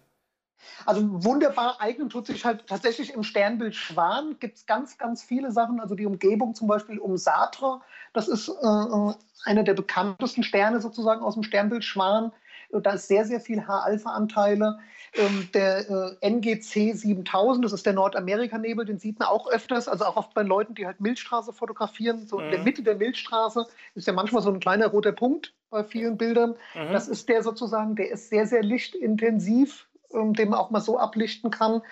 Also 0.86 1.02
wunderbar 1.24 1.80
eignen 1.80 2.08
tut 2.08 2.26
sich 2.26 2.44
halt 2.44 2.66
tatsächlich 2.66 3.14
im 3.14 3.22
Sternbild 3.22 3.74
Schwan 3.74 4.36
gibt 4.40 4.58
es 4.58 4.66
ganz, 4.66 4.98
ganz 4.98 5.22
viele 5.22 5.52
Sachen. 5.52 5.80
Also 5.80 5.94
die 5.94 6.06
Umgebung 6.06 6.54
zum 6.54 6.68
Beispiel 6.68 6.98
um 6.98 7.16
Satra, 7.16 7.82
das 8.12 8.28
ist 8.28 8.48
äh, 8.48 8.52
äh 8.52 9.14
einer 9.44 9.62
der 9.62 9.74
bekanntesten 9.74 10.42
Sterne 10.42 10.80
sozusagen 10.80 11.22
aus 11.22 11.34
dem 11.34 11.42
Sternbild 11.42 11.84
Schwan. 11.84 12.32
Da 12.72 12.92
ist 12.92 13.08
sehr, 13.08 13.24
sehr 13.24 13.40
viel 13.40 13.66
H-Alpha-Anteile. 13.66 14.78
Ähm, 15.16 15.48
der 15.54 15.88
äh, 16.20 16.28
NGC 16.28 16.92
7000, 16.92 17.64
das 17.64 17.72
ist 17.72 17.86
der 17.86 17.92
Nordamerika-Nebel, 17.92 18.84
den 18.84 18.98
sieht 18.98 19.20
man 19.20 19.28
auch 19.28 19.48
öfters, 19.48 19.86
also 19.86 20.06
auch 20.06 20.16
oft 20.16 20.34
bei 20.34 20.42
Leuten, 20.42 20.74
die 20.74 20.86
halt 20.86 21.00
Milchstraße 21.00 21.52
fotografieren. 21.52 22.26
So 22.26 22.38
mhm. 22.38 22.44
in 22.44 22.50
der 22.50 22.58
mhm. 22.58 22.64
Mitte 22.64 22.82
der 22.82 22.96
Milchstraße 22.96 23.66
ist 23.94 24.06
ja 24.08 24.12
manchmal 24.12 24.42
so 24.42 24.50
ein 24.50 24.58
kleiner 24.58 24.88
roter 24.88 25.12
Punkt 25.12 25.54
bei 25.70 25.84
vielen 25.84 26.16
Bildern. 26.16 26.56
Mhm. 26.74 26.92
Das 26.92 27.06
ist 27.06 27.28
der 27.28 27.44
sozusagen, 27.44 27.94
der 27.94 28.10
ist 28.10 28.28
sehr, 28.28 28.46
sehr 28.46 28.62
lichtintensiv 28.62 29.86
ähm, 30.14 30.34
den 30.34 30.50
man 30.50 30.58
auch 30.58 30.70
mal 30.70 30.80
so 30.80 30.98
ablichten 30.98 31.50
kann. 31.50 31.82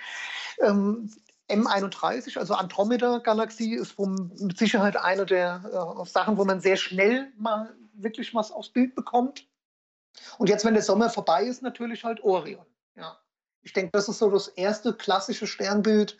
Ähm, 0.60 1.10
M31, 1.48 2.38
also 2.38 2.54
Andromeda-Galaxie, 2.54 3.74
ist 3.74 3.98
mit 3.98 4.56
Sicherheit 4.56 4.96
eine 4.96 5.26
der 5.26 5.62
äh, 6.00 6.06
Sachen, 6.06 6.38
wo 6.38 6.44
man 6.44 6.60
sehr 6.60 6.76
schnell 6.76 7.30
mal 7.36 7.74
wirklich 7.94 8.34
was 8.34 8.50
aufs 8.50 8.70
Bild 8.70 8.94
bekommt. 8.94 9.46
Und 10.38 10.48
jetzt, 10.48 10.64
wenn 10.64 10.74
der 10.74 10.82
Sommer 10.82 11.10
vorbei 11.10 11.44
ist, 11.44 11.62
natürlich 11.62 12.04
halt 12.04 12.22
Orion. 12.22 12.64
Ja. 12.96 13.18
Ich 13.62 13.72
denke, 13.72 13.90
das 13.92 14.08
ist 14.08 14.18
so 14.18 14.30
das 14.30 14.48
erste 14.48 14.92
klassische 14.92 15.46
Sternbild 15.46 16.16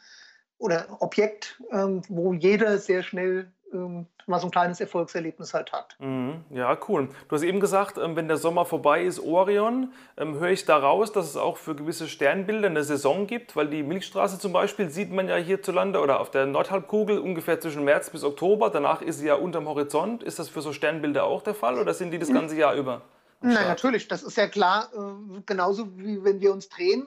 oder 0.59 0.97
Objekt, 1.01 1.61
ähm, 1.71 2.03
wo 2.09 2.33
jeder 2.33 2.79
sehr 2.79 3.03
schnell 3.03 3.53
mal 3.73 4.39
so 4.39 4.47
ein 4.47 4.51
kleines 4.51 4.81
Erfolgserlebnis 4.81 5.55
halt 5.55 5.73
hat. 5.73 5.97
Mhm. 5.99 6.45
Ja, 6.51 6.77
cool. 6.89 7.09
Du 7.29 7.37
hast 7.37 7.43
eben 7.43 7.61
gesagt, 7.61 7.99
ähm, 7.99 8.17
wenn 8.17 8.29
der 8.29 8.37
Sommer 8.37 8.65
vorbei 8.65 9.05
ist, 9.05 9.21
Orion, 9.21 9.93
ähm, 10.17 10.39
höre 10.39 10.51
ich 10.51 10.65
daraus, 10.65 11.13
dass 11.13 11.27
es 11.27 11.37
auch 11.37 11.57
für 11.57 11.75
gewisse 11.75 12.09
Sternbilder 12.09 12.69
eine 12.69 12.85
Saison 12.85 13.27
gibt, 13.27 13.57
weil 13.57 13.69
die 13.69 13.83
Milchstraße 13.83 14.39
zum 14.39 14.53
Beispiel 14.53 14.91
sieht 14.91 15.11
man 15.11 15.29
ja 15.29 15.37
hierzulande 15.37 16.01
oder 16.01 16.21
auf 16.21 16.31
der 16.31 16.47
Nordhalbkugel 16.47 17.19
ungefähr 17.19 17.61
zwischen 17.61 17.85
März 17.85 18.11
bis 18.11 18.25
Oktober. 18.25 18.71
Danach 18.71 19.03
ist 19.03 19.19
sie 19.19 19.27
ja 19.27 19.35
unterm 19.35 19.69
Horizont. 19.69 20.23
Ist 20.23 20.39
das 20.39 20.49
für 20.49 20.63
so 20.63 20.73
Sternbilder 20.73 21.25
auch 21.25 21.43
der 21.43 21.55
Fall 21.55 21.79
oder 21.79 21.95
sind 21.95 22.11
die 22.11 22.19
das 22.19 22.33
ganze 22.33 22.57
Jahr 22.57 22.75
über? 22.75 23.03
Nein, 23.41 23.67
natürlich. 23.67 24.07
Das 24.07 24.23
ist 24.23 24.37
ja 24.37 24.47
klar, 24.47 24.89
äh, 24.95 25.41
genauso 25.47 25.99
wie 25.99 26.23
wenn 26.23 26.41
wir 26.41 26.53
uns 26.53 26.69
drehen 26.69 27.07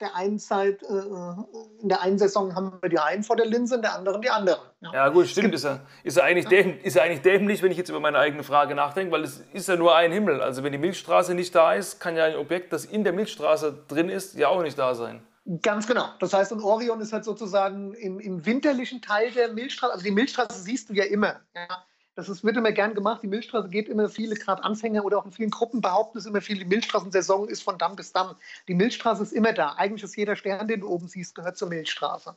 der 0.00 0.14
einen 0.14 0.38
Zeit, 0.38 0.82
äh, 0.82 0.86
äh, 0.86 1.82
in 1.82 1.88
der 1.88 2.02
einen 2.02 2.18
Saison 2.18 2.54
haben 2.54 2.78
wir 2.80 2.88
die 2.88 2.98
einen 2.98 3.22
vor 3.22 3.36
der 3.36 3.46
Linse, 3.46 3.76
in 3.76 3.82
der 3.82 3.94
anderen 3.94 4.20
die 4.22 4.30
anderen. 4.30 4.60
Ja, 4.80 4.92
ja 4.92 5.08
gut, 5.08 5.26
stimmt. 5.26 5.54
Ist 5.54 5.64
ja, 5.64 5.80
ist, 6.04 6.16
ja 6.16 6.24
eigentlich 6.24 6.44
ja. 6.44 6.50
Dämlich, 6.50 6.84
ist 6.84 6.94
ja 6.94 7.02
eigentlich 7.02 7.22
dämlich, 7.22 7.62
wenn 7.62 7.72
ich 7.72 7.78
jetzt 7.78 7.88
über 7.88 8.00
meine 8.00 8.18
eigene 8.18 8.42
Frage 8.44 8.74
nachdenke, 8.74 9.12
weil 9.12 9.24
es 9.24 9.42
ist 9.52 9.68
ja 9.68 9.76
nur 9.76 9.96
ein 9.96 10.12
Himmel. 10.12 10.40
Also 10.40 10.62
wenn 10.62 10.72
die 10.72 10.78
Milchstraße 10.78 11.34
nicht 11.34 11.54
da 11.54 11.72
ist, 11.72 12.00
kann 12.00 12.16
ja 12.16 12.24
ein 12.24 12.36
Objekt, 12.36 12.72
das 12.72 12.84
in 12.84 13.02
der 13.02 13.12
Milchstraße 13.12 13.84
drin 13.88 14.08
ist, 14.08 14.34
ja 14.34 14.48
auch 14.48 14.62
nicht 14.62 14.78
da 14.78 14.94
sein. 14.94 15.22
Ganz 15.62 15.86
genau. 15.86 16.04
Das 16.20 16.34
heißt, 16.34 16.52
und 16.52 16.62
Orion 16.62 17.00
ist 17.00 17.12
halt 17.12 17.24
sozusagen 17.24 17.94
im, 17.94 18.20
im 18.20 18.44
winterlichen 18.44 19.00
Teil 19.00 19.30
der 19.30 19.48
Milchstraße. 19.52 19.94
Also 19.94 20.04
die 20.04 20.10
Milchstraße 20.10 20.60
siehst 20.60 20.90
du 20.90 20.94
ja 20.94 21.04
immer. 21.04 21.40
Ja. 21.54 21.84
Das 22.18 22.28
ist, 22.28 22.42
wird 22.42 22.56
immer 22.56 22.72
gern 22.72 22.96
gemacht. 22.96 23.22
Die 23.22 23.28
Milchstraße 23.28 23.68
geht 23.68 23.88
immer 23.88 24.08
viele, 24.08 24.34
gerade 24.34 24.64
Anfänger 24.64 25.04
oder 25.04 25.18
auch 25.18 25.24
in 25.24 25.30
vielen 25.30 25.50
Gruppen 25.50 25.80
behaupten 25.80 26.18
es 26.18 26.26
immer 26.26 26.40
viel, 26.40 26.58
die 26.58 26.64
Milchstraßensaison 26.64 27.48
ist 27.48 27.62
von 27.62 27.78
Damm 27.78 27.94
bis 27.94 28.12
Damm. 28.12 28.34
Die 28.66 28.74
Milchstraße 28.74 29.22
ist 29.22 29.32
immer 29.32 29.52
da. 29.52 29.74
Eigentlich 29.74 30.02
ist 30.02 30.16
jeder 30.16 30.34
Stern, 30.34 30.66
den 30.66 30.80
du 30.80 30.88
oben 30.88 31.06
siehst, 31.06 31.36
gehört 31.36 31.56
zur 31.56 31.68
Milchstraße. 31.68 32.34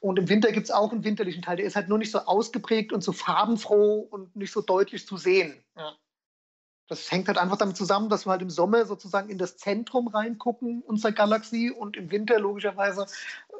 Und 0.00 0.18
im 0.18 0.28
Winter 0.28 0.52
gibt 0.52 0.64
es 0.64 0.70
auch 0.70 0.92
einen 0.92 1.02
winterlichen 1.02 1.40
Teil. 1.40 1.56
Der 1.56 1.64
ist 1.64 1.76
halt 1.76 1.88
nur 1.88 1.96
nicht 1.96 2.10
so 2.10 2.18
ausgeprägt 2.18 2.92
und 2.92 3.02
so 3.02 3.12
farbenfroh 3.12 4.00
und 4.10 4.36
nicht 4.36 4.52
so 4.52 4.60
deutlich 4.60 5.06
zu 5.06 5.16
sehen. 5.16 5.54
Ja. 5.78 5.94
Das 6.86 7.10
hängt 7.10 7.26
halt 7.28 7.38
einfach 7.38 7.56
damit 7.56 7.78
zusammen, 7.78 8.10
dass 8.10 8.26
wir 8.26 8.32
halt 8.32 8.42
im 8.42 8.50
Sommer 8.50 8.84
sozusagen 8.84 9.30
in 9.30 9.38
das 9.38 9.56
Zentrum 9.56 10.08
reingucken 10.08 10.82
unserer 10.82 11.12
Galaxie 11.12 11.70
und 11.70 11.96
im 11.96 12.10
Winter 12.10 12.38
logischerweise 12.38 13.06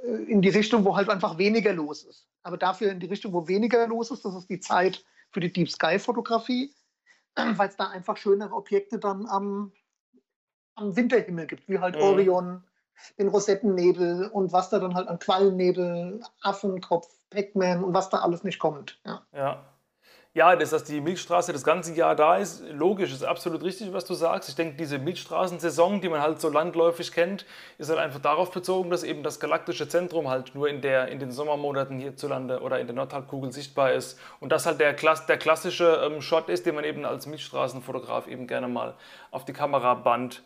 äh, 0.05 0.24
in 0.24 0.42
die 0.42 0.50
Richtung, 0.50 0.85
wo 0.85 0.96
halt 0.96 1.09
einfach 1.09 1.38
weniger 1.38 1.72
los 1.72 2.03
ist. 2.03 2.26
Aber 2.42 2.59
dafür 2.59 2.90
in 2.90 3.00
die 3.00 3.07
Richtung, 3.07 3.33
wo 3.33 3.48
weniger 3.48 3.87
los 3.87 4.11
ist, 4.11 4.22
das 4.26 4.35
ist 4.35 4.50
die 4.50 4.61
Zeit 4.61 5.03
für 5.31 5.40
die 5.40 5.53
Deep 5.53 5.71
Sky 5.71 5.99
Fotografie, 5.99 6.75
weil 7.35 7.69
es 7.69 7.77
da 7.77 7.88
einfach 7.88 8.16
schönere 8.16 8.55
Objekte 8.55 8.99
dann 8.99 9.27
am, 9.27 9.73
am 10.75 10.97
Winterhimmel 10.97 11.47
gibt, 11.47 11.69
wie 11.69 11.79
halt 11.79 11.97
mhm. 11.97 12.03
Orion, 12.03 12.64
den 13.19 13.29
Rosettennebel 13.29 14.29
und 14.29 14.53
was 14.53 14.71
da 14.71 14.79
dann 14.79 14.95
halt 14.95 15.09
an 15.09 15.19
Quallennebel, 15.19 16.23
Affenkopf, 16.43 17.09
Pac-Man 17.31 17.85
und 17.85 17.95
was 17.95 18.11
da 18.11 18.19
alles 18.19 18.45
nicht 18.45 18.59
kommt. 18.59 19.01
Ja. 19.07 19.27
ja. 19.33 19.70
Ja, 20.33 20.55
dass, 20.55 20.70
dass 20.70 20.85
die 20.85 21.01
Milchstraße 21.01 21.53
das 21.53 21.64
ganze 21.64 21.93
Jahr 21.93 22.14
da 22.14 22.37
ist, 22.37 22.62
logisch, 22.70 23.12
ist 23.12 23.24
absolut 23.24 23.64
richtig, 23.64 23.93
was 23.93 24.05
du 24.05 24.14
sagst. 24.14 24.49
Ich 24.49 24.55
denke, 24.55 24.76
diese 24.76 25.01
Milchstraßensaison, 25.01 26.01
die 26.01 26.09
man 26.09 26.22
halt 26.22 26.41
so 26.41 26.49
landläufig 26.49 27.11
kennt, 27.11 27.45
ist 27.78 27.91
halt 27.91 27.99
einfach 27.99 28.20
darauf 28.20 28.53
bezogen, 28.53 28.91
dass 28.91 29.03
eben 29.03 29.24
das 29.24 29.41
galaktische 29.41 29.89
Zentrum 29.89 30.28
halt 30.28 30.55
nur 30.55 30.68
in, 30.68 30.83
der, 30.83 31.09
in 31.09 31.18
den 31.18 31.33
Sommermonaten 31.33 31.99
hierzulande 31.99 32.61
oder 32.61 32.78
in 32.78 32.87
der 32.87 32.95
Nordhalbkugel 32.95 33.51
sichtbar 33.51 33.93
ist. 33.93 34.20
Und 34.39 34.53
das 34.53 34.66
halt 34.66 34.78
der, 34.78 34.93
der 34.93 35.37
klassische 35.37 36.01
ähm, 36.05 36.22
Shot 36.22 36.49
ist, 36.49 36.64
den 36.64 36.76
man 36.76 36.85
eben 36.85 37.05
als 37.05 37.26
Milchstraßenfotograf 37.26 38.28
eben 38.28 38.47
gerne 38.47 38.68
mal 38.68 38.95
auf 39.33 39.45
die 39.45 39.53
Kamera 39.53 39.95
bannt. 39.95 40.45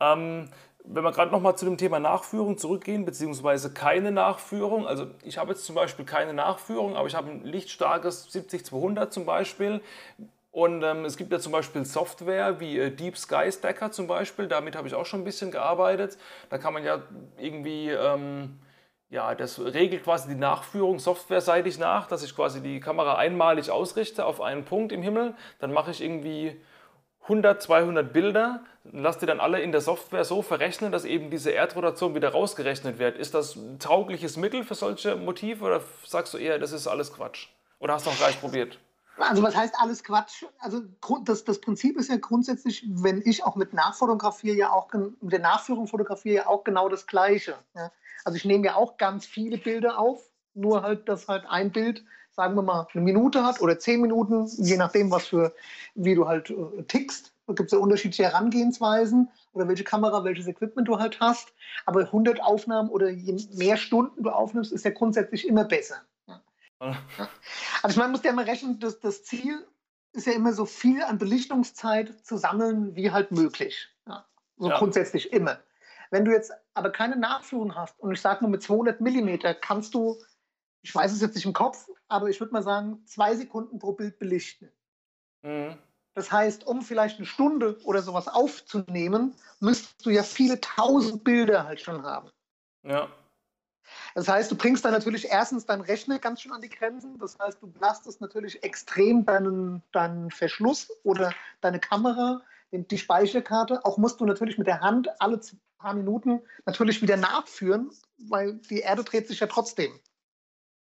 Ähm, 0.00 0.50
wenn 0.86 1.02
wir 1.02 1.12
gerade 1.12 1.32
nochmal 1.32 1.56
zu 1.56 1.64
dem 1.64 1.78
Thema 1.78 1.98
Nachführung 1.98 2.58
zurückgehen, 2.58 3.06
beziehungsweise 3.06 3.72
keine 3.72 4.12
Nachführung, 4.12 4.86
also 4.86 5.06
ich 5.22 5.38
habe 5.38 5.52
jetzt 5.52 5.64
zum 5.64 5.74
Beispiel 5.74 6.04
keine 6.04 6.34
Nachführung, 6.34 6.94
aber 6.94 7.08
ich 7.08 7.14
habe 7.14 7.30
ein 7.30 7.42
lichtstarkes 7.42 8.28
70-200 8.30 9.08
zum 9.08 9.24
Beispiel. 9.24 9.80
Und 10.52 10.84
ähm, 10.84 11.04
es 11.04 11.16
gibt 11.16 11.32
ja 11.32 11.40
zum 11.40 11.50
Beispiel 11.50 11.84
Software 11.84 12.60
wie 12.60 12.78
äh, 12.78 12.90
Deep 12.90 13.16
Sky 13.16 13.50
Stacker 13.50 13.90
zum 13.90 14.06
Beispiel, 14.06 14.46
damit 14.46 14.76
habe 14.76 14.86
ich 14.86 14.94
auch 14.94 15.06
schon 15.06 15.22
ein 15.22 15.24
bisschen 15.24 15.50
gearbeitet. 15.50 16.16
Da 16.48 16.58
kann 16.58 16.72
man 16.74 16.84
ja 16.84 17.02
irgendwie, 17.38 17.90
ähm, 17.90 18.60
ja, 19.08 19.34
das 19.34 19.58
regelt 19.58 20.04
quasi 20.04 20.28
die 20.28 20.38
Nachführung 20.38 21.00
softwareseitig 21.00 21.78
nach, 21.78 22.06
dass 22.06 22.22
ich 22.22 22.36
quasi 22.36 22.60
die 22.60 22.78
Kamera 22.78 23.16
einmalig 23.16 23.70
ausrichte 23.70 24.24
auf 24.26 24.40
einen 24.40 24.64
Punkt 24.64 24.92
im 24.92 25.02
Himmel. 25.02 25.34
Dann 25.58 25.72
mache 25.72 25.90
ich 25.90 26.00
irgendwie 26.00 26.60
100, 27.22 27.60
200 27.60 28.12
Bilder, 28.12 28.60
lass 28.92 29.18
die 29.18 29.26
dann 29.26 29.40
alle 29.40 29.60
in 29.60 29.72
der 29.72 29.80
Software 29.80 30.24
so 30.24 30.42
verrechnen, 30.42 30.92
dass 30.92 31.04
eben 31.04 31.30
diese 31.30 31.50
Erdrotation 31.50 32.14
wieder 32.14 32.30
rausgerechnet 32.30 32.98
wird. 32.98 33.16
Ist 33.16 33.34
das 33.34 33.56
ein 33.56 33.78
taugliches 33.78 34.36
Mittel 34.36 34.64
für 34.64 34.74
solche 34.74 35.16
Motive 35.16 35.64
oder 35.64 35.80
sagst 36.06 36.34
du 36.34 36.38
eher, 36.38 36.58
das 36.58 36.72
ist 36.72 36.86
alles 36.86 37.12
Quatsch? 37.12 37.48
Oder 37.78 37.94
hast 37.94 38.06
du 38.06 38.10
noch 38.10 38.18
gleich 38.18 38.40
probiert? 38.40 38.78
Also 39.16 39.42
was 39.42 39.54
heißt 39.54 39.74
alles 39.78 40.02
Quatsch? 40.02 40.44
Also 40.58 40.82
das, 41.24 41.44
das 41.44 41.60
Prinzip 41.60 41.96
ist 41.96 42.10
ja 42.10 42.16
grundsätzlich, 42.16 42.84
wenn 42.88 43.22
ich 43.24 43.44
auch 43.44 43.54
mit 43.54 43.72
Nachfotografiere 43.72 44.56
ja 44.56 44.70
auch 44.70 44.88
mit 44.92 45.32
der 45.32 45.38
Nachführung 45.38 45.86
fotografiere 45.86 46.34
ja 46.34 46.46
auch 46.48 46.64
genau 46.64 46.88
das 46.88 47.06
Gleiche. 47.06 47.54
Ja? 47.74 47.92
Also 48.24 48.36
ich 48.36 48.44
nehme 48.44 48.66
ja 48.66 48.74
auch 48.74 48.96
ganz 48.96 49.24
viele 49.24 49.56
Bilder 49.56 49.98
auf, 49.98 50.20
nur 50.54 50.82
halt, 50.82 51.08
dass 51.08 51.28
halt 51.28 51.44
ein 51.48 51.70
Bild 51.70 52.04
sagen 52.34 52.56
wir 52.56 52.62
mal, 52.62 52.88
eine 52.92 53.02
Minute 53.02 53.44
hat 53.44 53.60
oder 53.60 53.78
zehn 53.78 54.00
Minuten, 54.00 54.46
je 54.58 54.76
nachdem, 54.76 55.10
was 55.10 55.26
für, 55.28 55.54
wie 55.94 56.14
du 56.14 56.26
halt 56.26 56.50
äh, 56.50 56.82
tickst. 56.88 57.33
Da 57.46 57.52
gibt 57.52 57.68
es 57.68 57.72
ja 57.72 57.78
unterschiedliche 57.78 58.24
Herangehensweisen 58.24 59.30
oder 59.52 59.68
welche 59.68 59.84
Kamera, 59.84 60.24
welches 60.24 60.46
Equipment 60.46 60.88
du 60.88 60.98
halt 60.98 61.20
hast. 61.20 61.52
Aber 61.86 62.00
100 62.00 62.42
Aufnahmen 62.42 62.88
oder 62.88 63.10
je 63.10 63.36
mehr 63.54 63.76
Stunden 63.76 64.22
du 64.22 64.30
aufnimmst, 64.30 64.72
ist 64.72 64.84
ja 64.84 64.90
grundsätzlich 64.90 65.46
immer 65.46 65.64
besser. 65.64 65.96
Ja. 66.26 66.42
Ja. 66.80 66.96
Also 67.82 67.94
ich 67.94 67.96
meine, 67.96 68.12
muss 68.12 68.22
ja 68.22 68.30
immer 68.30 68.46
rechnen, 68.46 68.80
dass 68.80 69.00
das 69.00 69.24
Ziel 69.24 69.66
ist 70.12 70.26
ja 70.26 70.32
immer 70.32 70.52
so 70.52 70.64
viel 70.64 71.02
an 71.02 71.18
Belichtungszeit 71.18 72.24
zu 72.24 72.36
sammeln 72.36 72.94
wie 72.94 73.10
halt 73.10 73.32
möglich. 73.32 73.88
Ja. 74.06 74.24
So 74.56 74.68
grundsätzlich 74.70 75.32
immer. 75.32 75.58
Wenn 76.10 76.24
du 76.24 76.30
jetzt 76.30 76.52
aber 76.74 76.90
keine 76.90 77.16
Nachführung 77.16 77.74
hast 77.74 77.98
und 77.98 78.12
ich 78.12 78.20
sage 78.20 78.44
nur 78.44 78.50
mit 78.50 78.62
200 78.62 79.00
Millimeter 79.00 79.54
kannst 79.54 79.94
du 79.94 80.16
ich 80.84 80.94
weiß 80.94 81.12
es 81.12 81.22
jetzt 81.22 81.34
nicht 81.34 81.46
im 81.46 81.54
Kopf, 81.54 81.88
aber 82.08 82.28
ich 82.28 82.38
würde 82.38 82.52
mal 82.52 82.62
sagen, 82.62 83.02
zwei 83.06 83.34
Sekunden 83.34 83.78
pro 83.78 83.92
Bild 83.92 84.18
belichten. 84.18 84.70
Mhm. 85.42 85.78
Das 86.14 86.30
heißt, 86.30 86.66
um 86.66 86.82
vielleicht 86.82 87.18
eine 87.18 87.26
Stunde 87.26 87.78
oder 87.84 88.02
sowas 88.02 88.28
aufzunehmen, 88.28 89.34
müsstest 89.60 90.06
du 90.06 90.10
ja 90.10 90.22
viele 90.22 90.60
tausend 90.60 91.24
Bilder 91.24 91.64
halt 91.64 91.80
schon 91.80 92.02
haben. 92.04 92.30
Ja. 92.82 93.08
Das 94.14 94.28
heißt, 94.28 94.50
du 94.50 94.56
bringst 94.56 94.84
dann 94.84 94.92
natürlich 94.92 95.28
erstens 95.28 95.66
deinen 95.66 95.82
Rechner 95.82 96.18
ganz 96.18 96.40
schön 96.40 96.52
an 96.52 96.60
die 96.60 96.68
Grenzen. 96.68 97.18
Das 97.18 97.38
heißt, 97.38 97.60
du 97.60 97.66
belastest 97.66 98.20
natürlich 98.20 98.62
extrem 98.62 99.26
deinen, 99.26 99.82
deinen 99.92 100.30
Verschluss 100.30 100.88
oder 101.02 101.34
deine 101.60 101.80
Kamera, 101.80 102.40
die 102.72 102.98
Speicherkarte. 102.98 103.84
Auch 103.84 103.98
musst 103.98 104.20
du 104.20 104.24
natürlich 104.24 104.56
mit 104.56 104.66
der 104.66 104.80
Hand 104.80 105.08
alle 105.20 105.40
paar 105.84 105.94
Minuten 105.94 106.40
natürlich 106.64 107.02
wieder 107.02 107.18
nachführen, 107.18 107.90
weil 108.16 108.54
die 108.54 108.78
Erde 108.78 109.04
dreht 109.04 109.28
sich 109.28 109.40
ja 109.40 109.46
trotzdem. 109.46 109.92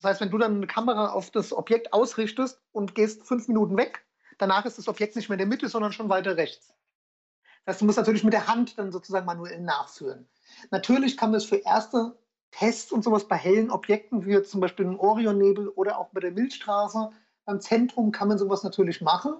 Das 0.00 0.10
heißt, 0.10 0.20
wenn 0.20 0.30
du 0.30 0.38
dann 0.38 0.56
eine 0.56 0.68
Kamera 0.68 1.10
auf 1.10 1.30
das 1.30 1.52
Objekt 1.52 1.92
ausrichtest 1.92 2.62
und 2.70 2.94
gehst 2.94 3.26
fünf 3.26 3.48
Minuten 3.48 3.76
weg, 3.76 4.05
danach 4.38 4.64
ist 4.64 4.78
das 4.78 4.88
Objekt 4.88 5.16
nicht 5.16 5.28
mehr 5.28 5.34
in 5.34 5.40
der 5.40 5.46
Mitte, 5.46 5.68
sondern 5.68 5.92
schon 5.92 6.08
weiter 6.08 6.36
rechts. 6.36 6.74
Das 7.64 7.74
heißt, 7.74 7.80
du 7.80 7.86
musst 7.86 7.98
natürlich 7.98 8.24
mit 8.24 8.32
der 8.32 8.46
Hand 8.46 8.78
dann 8.78 8.92
sozusagen 8.92 9.26
manuell 9.26 9.60
nachführen. 9.60 10.28
Natürlich 10.70 11.16
kann 11.16 11.30
man 11.30 11.38
es 11.38 11.44
für 11.44 11.56
erste 11.56 12.16
Tests 12.52 12.92
und 12.92 13.02
sowas 13.02 13.26
bei 13.26 13.36
hellen 13.36 13.70
Objekten, 13.70 14.24
wie 14.24 14.42
zum 14.42 14.60
Beispiel 14.60 14.86
im 14.86 14.98
Orionnebel 14.98 15.68
oder 15.70 15.98
auch 15.98 16.08
bei 16.10 16.20
der 16.20 16.30
Milchstraße, 16.30 17.10
beim 17.44 17.60
Zentrum 17.60 18.12
kann 18.12 18.28
man 18.28 18.38
sowas 18.38 18.62
natürlich 18.62 19.00
machen. 19.00 19.34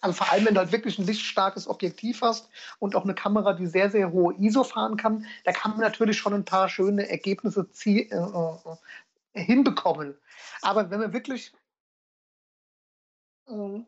Also 0.00 0.14
vor 0.14 0.30
allem, 0.30 0.46
wenn 0.46 0.54
du 0.54 0.60
halt 0.60 0.72
wirklich 0.72 0.98
ein 0.98 1.06
lichtstarkes 1.06 1.66
Objektiv 1.66 2.20
hast 2.22 2.48
und 2.78 2.94
auch 2.94 3.04
eine 3.04 3.14
Kamera, 3.14 3.52
die 3.52 3.66
sehr, 3.66 3.90
sehr 3.90 4.12
hohe 4.12 4.34
ISO 4.38 4.62
fahren 4.62 4.96
kann, 4.96 5.26
da 5.44 5.52
kann 5.52 5.72
man 5.72 5.80
natürlich 5.80 6.18
schon 6.18 6.34
ein 6.34 6.44
paar 6.44 6.68
schöne 6.68 7.08
Ergebnisse 7.08 7.68
äh, 7.84 8.00
äh, 8.00 8.56
hinbekommen. 9.34 10.16
Aber 10.62 10.90
wenn 10.90 11.00
man 11.00 11.12
wirklich 11.12 11.52
äh, 13.48 13.80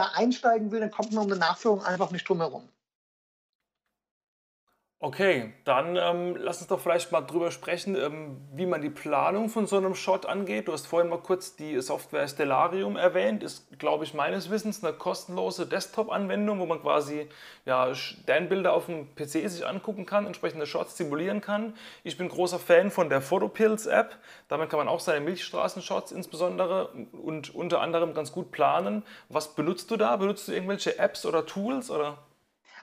da 0.00 0.12
einsteigen 0.14 0.70
will, 0.70 0.80
dann 0.80 0.90
kommt 0.90 1.12
man 1.12 1.24
um 1.24 1.30
eine 1.30 1.38
Nachführung 1.38 1.84
einfach 1.84 2.10
nicht 2.10 2.28
drum 2.28 2.38
herum. 2.38 2.68
Okay, 5.02 5.54
dann 5.64 5.96
ähm, 5.96 6.36
lass 6.36 6.58
uns 6.58 6.66
doch 6.66 6.78
vielleicht 6.78 7.10
mal 7.10 7.22
drüber 7.22 7.50
sprechen, 7.50 7.96
ähm, 7.96 8.36
wie 8.52 8.66
man 8.66 8.82
die 8.82 8.90
Planung 8.90 9.48
von 9.48 9.66
so 9.66 9.78
einem 9.78 9.94
Shot 9.94 10.26
angeht. 10.26 10.68
Du 10.68 10.74
hast 10.74 10.86
vorhin 10.86 11.08
mal 11.08 11.20
kurz 11.20 11.56
die 11.56 11.80
Software 11.80 12.28
Stellarium 12.28 12.98
erwähnt. 12.98 13.42
Ist, 13.42 13.78
glaube 13.78 14.04
ich, 14.04 14.12
meines 14.12 14.50
Wissens 14.50 14.84
eine 14.84 14.92
kostenlose 14.92 15.64
Desktop-Anwendung, 15.64 16.58
wo 16.58 16.66
man 16.66 16.82
quasi 16.82 17.30
ja, 17.64 17.94
Sternbilder 17.94 18.74
auf 18.74 18.86
dem 18.86 19.14
PC 19.14 19.48
sich 19.48 19.66
angucken 19.66 20.04
kann, 20.04 20.26
entsprechende 20.26 20.66
Shots 20.66 20.98
simulieren 20.98 21.40
kann. 21.40 21.72
Ich 22.04 22.18
bin 22.18 22.28
großer 22.28 22.58
Fan 22.58 22.90
von 22.90 23.08
der 23.08 23.22
Photopills-App. 23.22 24.18
Damit 24.48 24.68
kann 24.68 24.80
man 24.80 24.88
auch 24.88 25.00
seine 25.00 25.24
Milchstraßen-Shots 25.24 26.12
insbesondere 26.12 26.90
und 27.12 27.54
unter 27.54 27.80
anderem 27.80 28.12
ganz 28.12 28.32
gut 28.32 28.50
planen. 28.50 29.02
Was 29.30 29.54
benutzt 29.54 29.90
du 29.90 29.96
da? 29.96 30.16
Benutzt 30.16 30.46
du 30.46 30.52
irgendwelche 30.52 30.98
Apps 30.98 31.24
oder 31.24 31.46
Tools? 31.46 31.90
Oder? 31.90 32.18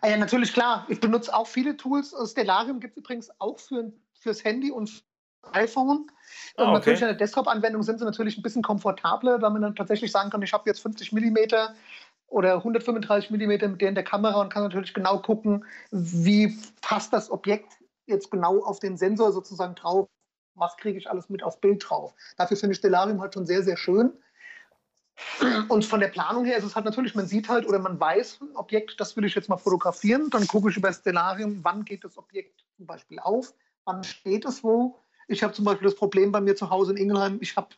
Ah 0.02 0.08
ja, 0.10 0.18
natürlich, 0.18 0.54
klar. 0.54 0.86
Ich 0.90 1.00
benutze 1.00 1.34
auch 1.34 1.48
viele 1.48 1.78
Tools. 1.78 2.16
Stellarium 2.30 2.80
gibt 2.80 2.98
es 2.98 3.04
übrigens 3.04 3.30
auch 3.40 3.60
für, 3.60 3.92
fürs 4.14 4.44
Handy 4.44 4.72
und 4.72 5.04
iPhone. 5.54 6.12
Ah, 6.58 6.64
okay. 6.64 6.74
Natürlich 6.74 7.02
in 7.02 7.08
der 7.08 7.16
Desktop-Anwendung 7.16 7.84
sind 7.84 8.00
sie 8.00 8.06
natürlich 8.06 8.38
ein 8.38 8.42
bisschen 8.42 8.64
komfortabler, 8.64 9.42
weil 9.42 9.50
man 9.52 9.62
dann 9.62 9.76
tatsächlich 9.76 10.12
sagen 10.12 10.30
kann, 10.30 10.42
ich 10.42 10.54
habe 10.54 10.64
jetzt 10.68 10.82
50 10.82 11.12
mm 11.12 11.38
oder 12.28 12.56
135 12.56 13.32
mm 13.32 13.38
mit 13.38 13.82
der 13.82 13.90
in 13.90 13.96
der 13.96 14.04
Kamera 14.04 14.42
und 14.42 14.52
kann 14.52 14.64
natürlich 14.64 14.94
genau 14.94 15.20
gucken, 15.20 15.66
wie 15.92 16.58
passt 16.82 17.14
das 17.14 17.32
Objekt 17.32 17.74
jetzt 18.06 18.32
genau 18.32 18.64
auf 18.64 18.80
den 18.80 18.98
Sensor 18.98 19.32
sozusagen 19.32 19.76
drauf, 19.76 20.08
was 20.56 20.76
kriege 20.78 20.98
ich 20.98 21.10
alles 21.10 21.30
mit 21.30 21.44
aufs 21.44 21.60
Bild 21.60 21.86
drauf. 21.88 22.14
Dafür 22.38 22.58
finde 22.58 22.74
ich 22.74 22.80
Stellarium 22.80 23.22
halt 23.22 23.34
schon 23.34 23.46
sehr, 23.46 23.64
sehr 23.64 23.78
schön. 23.78 24.12
Und 25.70 25.86
von 25.86 26.00
der 26.00 26.10
Planung 26.10 26.46
her 26.46 26.58
ist 26.58 26.64
es 26.64 26.76
halt 26.76 26.86
natürlich, 26.86 27.16
man 27.16 27.28
sieht 27.28 27.50
halt 27.50 27.68
oder 27.68 27.80
man 27.80 28.00
weiß, 28.00 28.40
ein 28.42 28.56
Objekt, 28.56 29.00
das 29.00 29.16
will 29.16 29.26
ich 29.26 29.36
jetzt 29.36 29.50
mal 29.50 29.58
fotografieren. 29.58 30.30
Dann 30.30 30.48
gucke 30.48 30.70
ich 30.70 30.78
über 30.78 30.92
Stellarium, 30.94 31.60
wann 31.64 31.86
geht 31.86 32.04
das 32.04 32.18
Objekt 32.18 32.66
zum 32.76 32.86
Beispiel 32.86 33.20
auf, 33.20 33.54
wann 33.86 34.04
steht 34.04 34.46
es 34.46 34.64
wo. 34.64 35.00
Ich 35.28 35.44
habe 35.44 35.54
zum 35.54 35.66
Beispiel 35.66 35.88
das 35.88 35.96
Problem 35.96 36.32
bei 36.32 36.42
mir 36.42 36.56
zu 36.56 36.70
Hause 36.70 36.92
in 36.94 36.98
Ingelheim, 36.98 37.40
ich 37.42 37.56
habe 37.58 37.70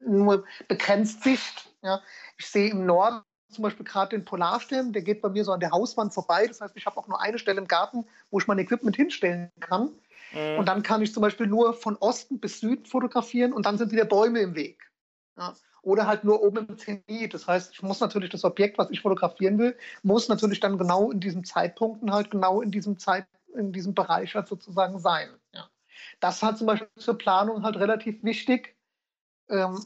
nur 0.00 0.44
begrenzt 0.68 1.22
Sicht. 1.22 1.70
Ja. 1.82 2.00
Ich 2.38 2.46
sehe 2.46 2.70
im 2.70 2.86
Norden 2.86 3.22
zum 3.50 3.62
Beispiel 3.62 3.84
gerade 3.84 4.16
den 4.16 4.24
Polarstern, 4.24 4.92
der 4.92 5.02
geht 5.02 5.20
bei 5.20 5.28
mir 5.28 5.44
so 5.44 5.52
an 5.52 5.60
der 5.60 5.70
Hauswand 5.70 6.14
vorbei. 6.14 6.46
Das 6.46 6.60
heißt, 6.60 6.76
ich 6.76 6.86
habe 6.86 6.96
auch 6.96 7.06
nur 7.06 7.20
eine 7.20 7.38
Stelle 7.38 7.60
im 7.60 7.68
Garten, 7.68 8.06
wo 8.30 8.38
ich 8.38 8.46
mein 8.46 8.58
Equipment 8.58 8.96
hinstellen 8.96 9.50
kann. 9.60 9.92
Mhm. 10.32 10.58
Und 10.58 10.66
dann 10.66 10.82
kann 10.82 11.02
ich 11.02 11.12
zum 11.12 11.20
Beispiel 11.20 11.46
nur 11.46 11.74
von 11.74 11.96
Osten 11.96 12.40
bis 12.40 12.60
Süden 12.60 12.86
fotografieren 12.86 13.52
und 13.52 13.66
dann 13.66 13.76
sind 13.76 13.92
wieder 13.92 14.06
Bäume 14.06 14.40
im 14.40 14.54
Weg. 14.54 14.90
Ja 15.36 15.54
oder 15.82 16.06
halt 16.06 16.24
nur 16.24 16.42
oben 16.42 16.68
im 16.68 16.78
Zenit. 16.78 17.34
Das 17.34 17.46
heißt, 17.46 17.72
ich 17.72 17.82
muss 17.82 18.00
natürlich 18.00 18.30
das 18.30 18.44
Objekt, 18.44 18.78
was 18.78 18.90
ich 18.90 19.00
fotografieren 19.00 19.58
will, 19.58 19.76
muss 20.02 20.28
natürlich 20.28 20.60
dann 20.60 20.78
genau 20.78 21.10
in 21.10 21.20
diesen 21.20 21.44
Zeitpunkten 21.44 22.12
halt 22.12 22.30
genau 22.30 22.62
in 22.62 22.70
diesem 22.70 22.98
Zeit, 22.98 23.26
in 23.54 23.72
diesem 23.72 23.94
Bereich 23.94 24.34
halt 24.34 24.48
sozusagen 24.48 24.98
sein. 24.98 25.28
Ja. 25.52 25.68
Das 26.20 26.42
hat 26.42 26.58
zum 26.58 26.68
Beispiel 26.68 26.88
zur 26.96 27.18
Planung 27.18 27.62
halt 27.62 27.76
relativ 27.76 28.22
wichtig. 28.22 28.76
Ähm, 29.50 29.84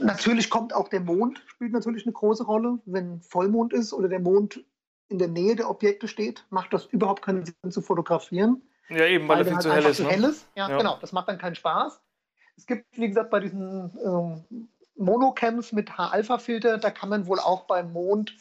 natürlich 0.00 0.50
kommt 0.50 0.74
auch 0.74 0.88
der 0.88 1.00
Mond, 1.00 1.42
spielt 1.46 1.72
natürlich 1.72 2.06
eine 2.06 2.12
große 2.12 2.44
Rolle. 2.44 2.78
Wenn 2.86 3.20
Vollmond 3.20 3.72
ist 3.72 3.92
oder 3.92 4.08
der 4.08 4.20
Mond 4.20 4.64
in 5.08 5.18
der 5.18 5.28
Nähe 5.28 5.54
der 5.54 5.70
Objekte 5.70 6.08
steht, 6.08 6.44
macht 6.50 6.72
das 6.72 6.86
überhaupt 6.86 7.22
keinen 7.22 7.44
Sinn 7.44 7.70
zu 7.70 7.82
fotografieren. 7.82 8.62
Ja, 8.88 9.04
eben, 9.06 9.28
weil, 9.28 9.38
weil 9.38 9.38
er 9.38 9.44
viel 9.44 9.54
halt 9.54 9.62
zu 9.62 9.72
hell 9.72 9.84
ist. 9.84 10.00
Ne? 10.00 10.08
hell 10.08 10.24
ist. 10.24 10.48
Ja, 10.56 10.68
ja, 10.68 10.78
genau, 10.78 10.98
das 11.00 11.12
macht 11.12 11.28
dann 11.28 11.38
keinen 11.38 11.54
Spaß. 11.54 12.00
Es 12.56 12.66
gibt, 12.66 12.86
wie 12.96 13.08
gesagt, 13.08 13.30
bei 13.30 13.40
diesen 13.40 13.92
ähm, 14.02 14.68
Monocams 14.96 15.72
mit 15.72 15.96
H-Alpha-Filter, 15.96 16.78
da 16.78 16.90
kann 16.90 17.08
man 17.08 17.26
wohl 17.26 17.38
auch 17.38 17.66
beim 17.66 17.92
Mond 17.92 18.36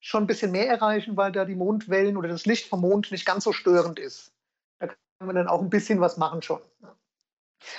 schon 0.00 0.24
ein 0.24 0.26
bisschen 0.26 0.52
mehr 0.52 0.68
erreichen, 0.68 1.16
weil 1.16 1.32
da 1.32 1.44
die 1.44 1.54
Mondwellen 1.54 2.16
oder 2.16 2.28
das 2.28 2.46
Licht 2.46 2.68
vom 2.68 2.80
Mond 2.80 3.10
nicht 3.10 3.26
ganz 3.26 3.44
so 3.44 3.52
störend 3.52 3.98
ist. 3.98 4.32
Da 4.78 4.86
kann 4.86 4.96
man 5.26 5.36
dann 5.36 5.48
auch 5.48 5.60
ein 5.60 5.70
bisschen 5.70 6.00
was 6.00 6.16
machen 6.16 6.42
schon. 6.42 6.60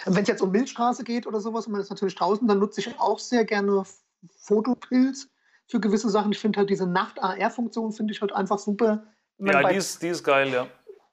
Wenn 0.05 0.23
es 0.23 0.27
jetzt 0.27 0.41
um 0.41 0.51
Milchstraße 0.51 1.03
geht 1.03 1.25
oder 1.25 1.39
sowas 1.39 1.65
und 1.65 1.71
man 1.71 1.81
ist 1.81 1.89
natürlich 1.89 2.15
draußen, 2.15 2.47
dann 2.47 2.59
nutze 2.59 2.81
ich 2.81 2.99
auch 2.99 3.19
sehr 3.19 3.45
gerne 3.45 3.83
Fotopilz 4.41 5.29
für 5.67 5.79
gewisse 5.79 6.09
Sachen. 6.09 6.31
Ich 6.33 6.39
finde 6.39 6.59
halt 6.59 6.69
diese 6.69 6.87
Nacht-AR-Funktion 6.87 7.93
finde 7.93 8.13
ich 8.13 8.21
halt 8.21 8.33
einfach 8.33 8.59
super. 8.59 9.03
Ja, 9.37 9.69
die 9.69 9.75
ist, 9.75 10.01
die 10.01 10.09
ist 10.09 10.23
geil, 10.23 10.49
ja. 10.49 10.67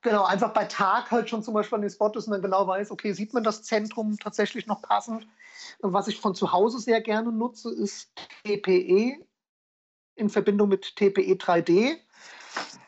Genau, 0.06 0.24
einfach 0.24 0.52
bei 0.52 0.66
Tag 0.66 1.10
halt 1.10 1.28
schon 1.28 1.42
zum 1.42 1.52
Beispiel 1.52 1.74
an 1.74 1.80
den 1.80 1.90
Spot 1.90 2.12
ist 2.12 2.28
und 2.28 2.30
dann 2.30 2.40
genau 2.40 2.64
weiß, 2.64 2.92
okay, 2.92 3.12
sieht 3.12 3.34
man 3.34 3.42
das 3.42 3.64
Zentrum 3.64 4.16
tatsächlich 4.16 4.68
noch 4.68 4.80
passend. 4.80 5.26
Was 5.80 6.06
ich 6.06 6.20
von 6.20 6.36
zu 6.36 6.52
Hause 6.52 6.78
sehr 6.78 7.00
gerne 7.00 7.32
nutze, 7.32 7.74
ist 7.74 8.12
TPE 8.44 9.26
in 10.14 10.30
Verbindung 10.30 10.68
mit 10.68 10.94
TPE 10.94 11.34
3D. 11.34 11.96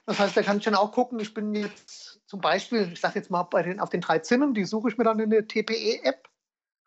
Das 0.07 0.21
heißt, 0.21 0.37
da 0.37 0.43
kann 0.43 0.59
ich 0.59 0.65
dann 0.65 0.77
auch 0.77 0.93
gucken, 0.93 1.19
ich 1.19 1.35
bin 1.35 1.57
jetzt 1.57 2.21
zum 2.29 2.41
Beispiel, 2.41 2.89
ich 2.93 3.01
sage 3.01 3.19
jetzt 3.19 3.33
mal 3.33 3.43
bei 3.43 3.65
den, 3.65 3.81
auf 3.81 3.91
den 3.91 4.01
drei 4.01 4.21
Zinnen, 4.21 4.55
die 4.55 4.65
suche 4.65 4.89
ich 4.89 4.97
mir 4.97 5.03
dann 5.03 5.19
in 5.19 5.31
der 5.31 5.49
TPE-App 5.49 6.29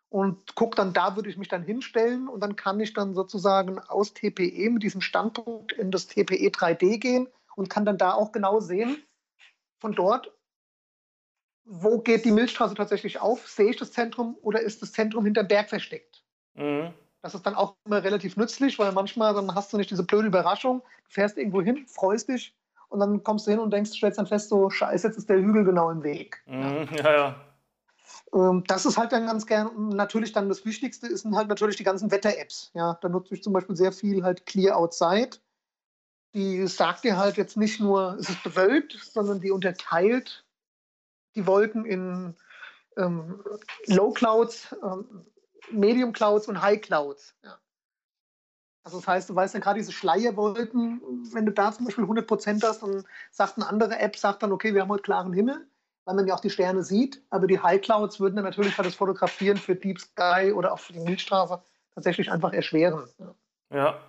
und 0.08 0.54
gucke 0.54 0.76
dann, 0.76 0.94
da 0.94 1.14
würde 1.14 1.28
ich 1.28 1.36
mich 1.36 1.48
dann 1.48 1.62
hinstellen 1.62 2.26
und 2.26 2.40
dann 2.40 2.56
kann 2.56 2.80
ich 2.80 2.94
dann 2.94 3.12
sozusagen 3.12 3.80
aus 3.80 4.14
TPE 4.14 4.70
mit 4.70 4.82
diesem 4.82 5.02
Standpunkt 5.02 5.72
in 5.72 5.90
das 5.90 6.06
TPE 6.06 6.48
3D 6.48 6.96
gehen 6.96 7.28
und 7.54 7.68
kann 7.68 7.84
dann 7.84 7.98
da 7.98 8.14
auch 8.14 8.32
genau 8.32 8.60
sehen, 8.60 9.04
von 9.82 9.92
dort, 9.92 10.32
wo 11.64 11.98
geht 11.98 12.24
die 12.24 12.30
Milchstraße 12.30 12.74
tatsächlich 12.74 13.20
auf? 13.20 13.48
Sehe 13.48 13.70
ich 13.70 13.76
das 13.76 13.92
Zentrum 13.92 14.36
oder 14.42 14.60
ist 14.60 14.80
das 14.80 14.92
Zentrum 14.92 15.24
hinter 15.24 15.42
Berg 15.42 15.68
versteckt? 15.68 16.24
Mhm. 16.54 16.94
Das 17.20 17.34
ist 17.34 17.44
dann 17.44 17.54
auch 17.54 17.74
immer 17.84 18.02
relativ 18.02 18.36
nützlich, 18.36 18.78
weil 18.78 18.92
manchmal 18.92 19.34
dann 19.34 19.54
hast 19.54 19.72
du 19.72 19.76
nicht 19.76 19.90
diese 19.90 20.04
blöde 20.04 20.28
Überraschung, 20.28 20.80
du 20.80 21.10
fährst 21.10 21.36
irgendwo 21.36 21.62
hin, 21.62 21.84
freust 21.86 22.28
dich 22.28 22.54
und 22.88 23.00
dann 23.00 23.22
kommst 23.22 23.46
du 23.46 23.50
hin 23.50 23.60
und 23.60 23.72
denkst, 23.72 23.92
stellst 23.92 24.18
dann 24.18 24.26
fest, 24.26 24.48
so 24.48 24.70
scheiße, 24.70 25.06
jetzt 25.06 25.16
ist 25.16 25.28
der 25.28 25.38
Hügel 25.38 25.64
genau 25.64 25.90
im 25.90 26.02
Weg. 26.02 26.42
Mhm, 26.46 26.88
ja, 26.96 27.12
ja. 27.12 27.34
Ähm, 28.34 28.64
das 28.66 28.86
ist 28.86 28.96
halt 28.96 29.12
dann 29.12 29.26
ganz 29.26 29.46
gern, 29.46 29.88
natürlich 29.90 30.32
dann 30.32 30.48
das 30.48 30.64
Wichtigste 30.64 31.16
sind 31.16 31.36
halt 31.36 31.48
natürlich 31.48 31.76
die 31.76 31.84
ganzen 31.84 32.10
Wetter-Apps. 32.10 32.70
Ja, 32.74 32.98
da 33.00 33.08
nutze 33.08 33.34
ich 33.34 33.42
zum 33.42 33.52
Beispiel 33.52 33.76
sehr 33.76 33.92
viel 33.92 34.22
halt 34.22 34.46
Clear 34.46 34.76
Outside. 34.76 35.38
Die 36.34 36.66
sagt 36.66 37.04
dir 37.04 37.16
halt 37.16 37.36
jetzt 37.36 37.56
nicht 37.56 37.80
nur, 37.80 38.16
es 38.18 38.30
ist 38.30 38.42
bewölkt, 38.42 38.92
sondern 38.92 39.40
die 39.40 39.50
unterteilt 39.50 40.44
die 41.34 41.46
Wolken 41.46 41.84
in 41.84 42.34
ähm, 42.96 43.42
Low 43.86 44.12
Clouds, 44.12 44.74
ähm, 44.82 45.26
Medium 45.70 46.12
Clouds 46.12 46.48
und 46.48 46.60
High 46.60 46.80
Clouds. 46.80 47.34
Ja. 47.42 47.58
Also 48.84 48.98
das 48.98 49.06
heißt, 49.06 49.30
du 49.30 49.34
weißt 49.34 49.54
ja 49.54 49.60
gerade 49.60 49.78
diese 49.78 49.92
Schleierwolken, 49.92 51.00
wenn 51.32 51.46
du 51.46 51.52
da 51.52 51.72
zum 51.72 51.86
Beispiel 51.86 52.04
100 52.04 52.26
Prozent 52.26 52.64
hast, 52.64 52.82
dann 52.82 53.04
sagt 53.30 53.56
eine 53.56 53.68
andere 53.68 53.98
App, 53.98 54.16
sagt 54.16 54.42
dann, 54.42 54.52
okay, 54.52 54.74
wir 54.74 54.82
haben 54.82 54.90
heute 54.90 55.02
klaren 55.02 55.32
Himmel 55.32 55.66
weil 56.04 56.14
man 56.14 56.26
ja 56.26 56.34
auch 56.34 56.40
die 56.40 56.50
Sterne 56.50 56.82
sieht. 56.82 57.22
Aber 57.30 57.46
die 57.46 57.60
High 57.60 57.80
Clouds 57.80 58.20
würden 58.20 58.36
dann 58.36 58.44
natürlich 58.44 58.76
halt 58.76 58.86
das 58.86 58.94
Fotografieren 58.94 59.56
für 59.56 59.74
Deep 59.74 60.00
Sky 60.00 60.52
oder 60.54 60.72
auch 60.72 60.78
für 60.78 60.92
die 60.92 61.00
Milchstraße 61.00 61.62
tatsächlich 61.94 62.30
einfach 62.30 62.52
erschweren. 62.52 63.08
Ja. 63.70 64.00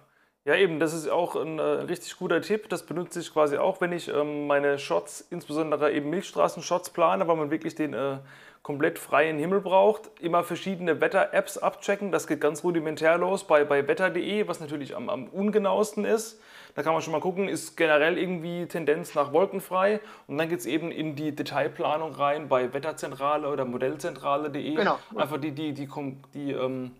Eben, 0.45 0.79
das 0.79 0.93
ist 0.93 1.07
auch 1.07 1.37
ein 1.37 1.57
äh, 1.57 1.61
richtig 1.61 2.17
guter 2.17 2.41
Tipp. 2.41 2.67
Das 2.67 2.83
benutze 2.83 3.21
ich 3.21 3.31
quasi 3.31 3.57
auch, 3.57 3.79
wenn 3.79 3.93
ich 3.93 4.09
ähm, 4.09 4.47
meine 4.47 4.77
Shots, 4.77 5.25
insbesondere 5.29 5.91
eben 5.93 6.09
Milchstraßen-Shots 6.09 6.89
plane, 6.89 7.27
weil 7.27 7.37
man 7.37 7.49
wirklich 7.49 7.75
den 7.75 7.93
äh, 7.93 8.17
komplett 8.61 8.99
freien 8.99 9.37
Himmel 9.37 9.61
braucht. 9.61 10.09
Immer 10.19 10.43
verschiedene 10.43 10.99
Wetter-Apps 10.99 11.57
abchecken. 11.57 12.11
Das 12.11 12.27
geht 12.27 12.41
ganz 12.41 12.63
rudimentär 12.63 13.17
los 13.17 13.45
bei, 13.45 13.63
bei 13.63 13.87
wetter.de, 13.87 14.47
was 14.47 14.59
natürlich 14.59 14.95
am, 14.95 15.09
am 15.09 15.27
ungenauesten 15.27 16.03
ist. 16.03 16.41
Da 16.75 16.81
kann 16.81 16.91
man 16.91 17.01
schon 17.01 17.13
mal 17.13 17.21
gucken, 17.21 17.47
ist 17.47 17.77
generell 17.77 18.17
irgendwie 18.17 18.65
Tendenz 18.65 19.15
nach 19.15 19.31
wolkenfrei. 19.31 20.01
Und 20.27 20.37
dann 20.37 20.49
geht 20.49 20.59
es 20.59 20.65
eben 20.65 20.91
in 20.91 21.15
die 21.15 21.33
Detailplanung 21.33 22.13
rein 22.13 22.49
bei 22.49 22.73
Wetterzentrale 22.73 23.47
oder 23.47 23.63
Modellzentrale.de. 23.63 24.75
Genau. 24.75 24.99
Einfach 25.15 25.39
die, 25.39 25.51
die, 25.51 25.73
die, 25.73 25.87
die, 25.87 26.17
die 26.33 26.51
ähm, 26.51 26.91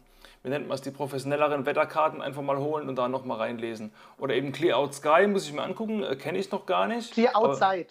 wie 0.44 0.50
nennt 0.50 0.68
man 0.68 0.76
es, 0.76 0.82
die 0.82 0.92
professionelleren 0.92 1.66
Wetterkarten 1.66 2.22
einfach 2.22 2.42
mal 2.42 2.58
holen 2.58 2.90
und 2.90 2.96
da 2.98 3.08
nochmal 3.08 3.38
reinlesen. 3.38 3.94
Oder 4.18 4.36
eben 4.36 4.52
Clear 4.52 4.78
Out 4.78 4.94
Sky, 4.94 5.26
muss 5.28 5.46
ich 5.46 5.54
mir 5.54 5.64
angucken, 5.64 6.04
äh, 6.04 6.16
kenne 6.16 6.38
ich 6.38 6.52
noch 6.52 6.66
gar 6.66 6.88
nicht. 6.88 7.14
Clear 7.14 7.36
Outside. 7.36 7.88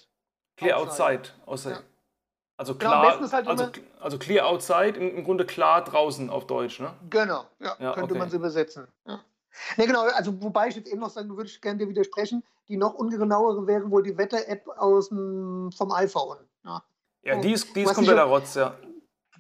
Clear 0.57 0.78
Outside. 0.78 1.30
outside. 1.46 1.74
Ja. 1.74 1.80
Also 2.59 2.74
genau, 2.74 2.90
klar, 2.90 3.18
genau, 3.18 3.32
halt 3.32 3.48
also, 3.48 3.68
also 3.98 4.18
clear 4.18 4.46
outside, 4.46 4.96
im, 4.96 5.16
im, 5.16 5.24
Grunde 5.24 5.44
klar 5.44 5.82
draußen 5.82 6.30
auf 6.30 6.46
Deutsch, 6.46 6.78
ne? 6.78 6.92
Genau, 7.11 7.44
ja, 7.59 7.74
ja 7.80 7.92
könnte 7.94 8.11
okay. 8.11 8.18
man 8.18 8.28
es 8.28 8.34
übersetzen. 8.34 8.86
Ja. 9.05 9.20
Ne, 9.76 9.86
genau, 9.86 10.03
also 10.03 10.40
wobei 10.40 10.68
ich 10.68 10.76
jetzt 10.76 10.88
eben 10.88 11.00
noch 11.00 11.11
sagen, 11.11 11.28
du 11.28 11.36
würdest 11.36 11.61
gerne 11.61 11.78
dir 11.78 11.88
widersprechen, 11.88 12.44
die 12.68 12.76
noch 12.76 12.94
ungenauere 12.94 13.66
wäre 13.66 13.90
wohl 13.90 14.03
die 14.03 14.16
Wetter-App 14.16 14.64
vom 14.64 15.92
iPhone. 15.92 16.38
Ja, 16.64 16.84
ja 17.24 17.40
die 17.40 17.53
ist, 17.53 17.74
die 17.74 17.82
ist 17.82 17.94
kompletter 17.94 18.24
Rotz, 18.24 18.55
ja. 18.55 18.76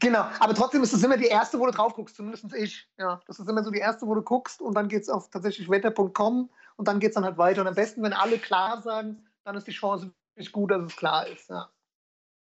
Genau, 0.02 0.26
aber 0.40 0.52
trotzdem 0.52 0.82
ist 0.82 0.92
das 0.92 1.04
immer 1.04 1.16
die 1.16 1.26
erste, 1.26 1.60
wo 1.60 1.66
du 1.66 1.70
drauf 1.70 1.94
guckst, 1.94 2.16
zumindest 2.16 2.52
ich. 2.54 2.88
Ja, 2.98 3.20
das 3.28 3.38
ist 3.38 3.48
immer 3.48 3.62
so 3.62 3.70
die 3.70 3.78
erste, 3.78 4.04
wo 4.04 4.16
du 4.16 4.22
guckst 4.22 4.60
und 4.60 4.74
dann 4.74 4.88
geht 4.88 5.02
es 5.02 5.08
auf 5.08 5.30
tatsächlich 5.30 5.70
wetter.com 5.70 6.50
und 6.76 6.88
dann 6.88 6.98
geht 6.98 7.10
es 7.10 7.14
dann 7.14 7.24
halt 7.24 7.38
weiter. 7.38 7.60
Und 7.60 7.68
am 7.68 7.76
besten, 7.76 8.02
wenn 8.02 8.12
alle 8.12 8.38
klar 8.38 8.82
sagen, 8.82 9.24
dann 9.44 9.54
ist 9.56 9.68
die 9.68 9.72
Chance 9.72 10.10
wirklich 10.34 10.50
gut, 10.50 10.72
dass 10.72 10.82
es 10.82 10.96
klar 10.96 11.28
ist. 11.28 11.48
Ja. 11.48 11.70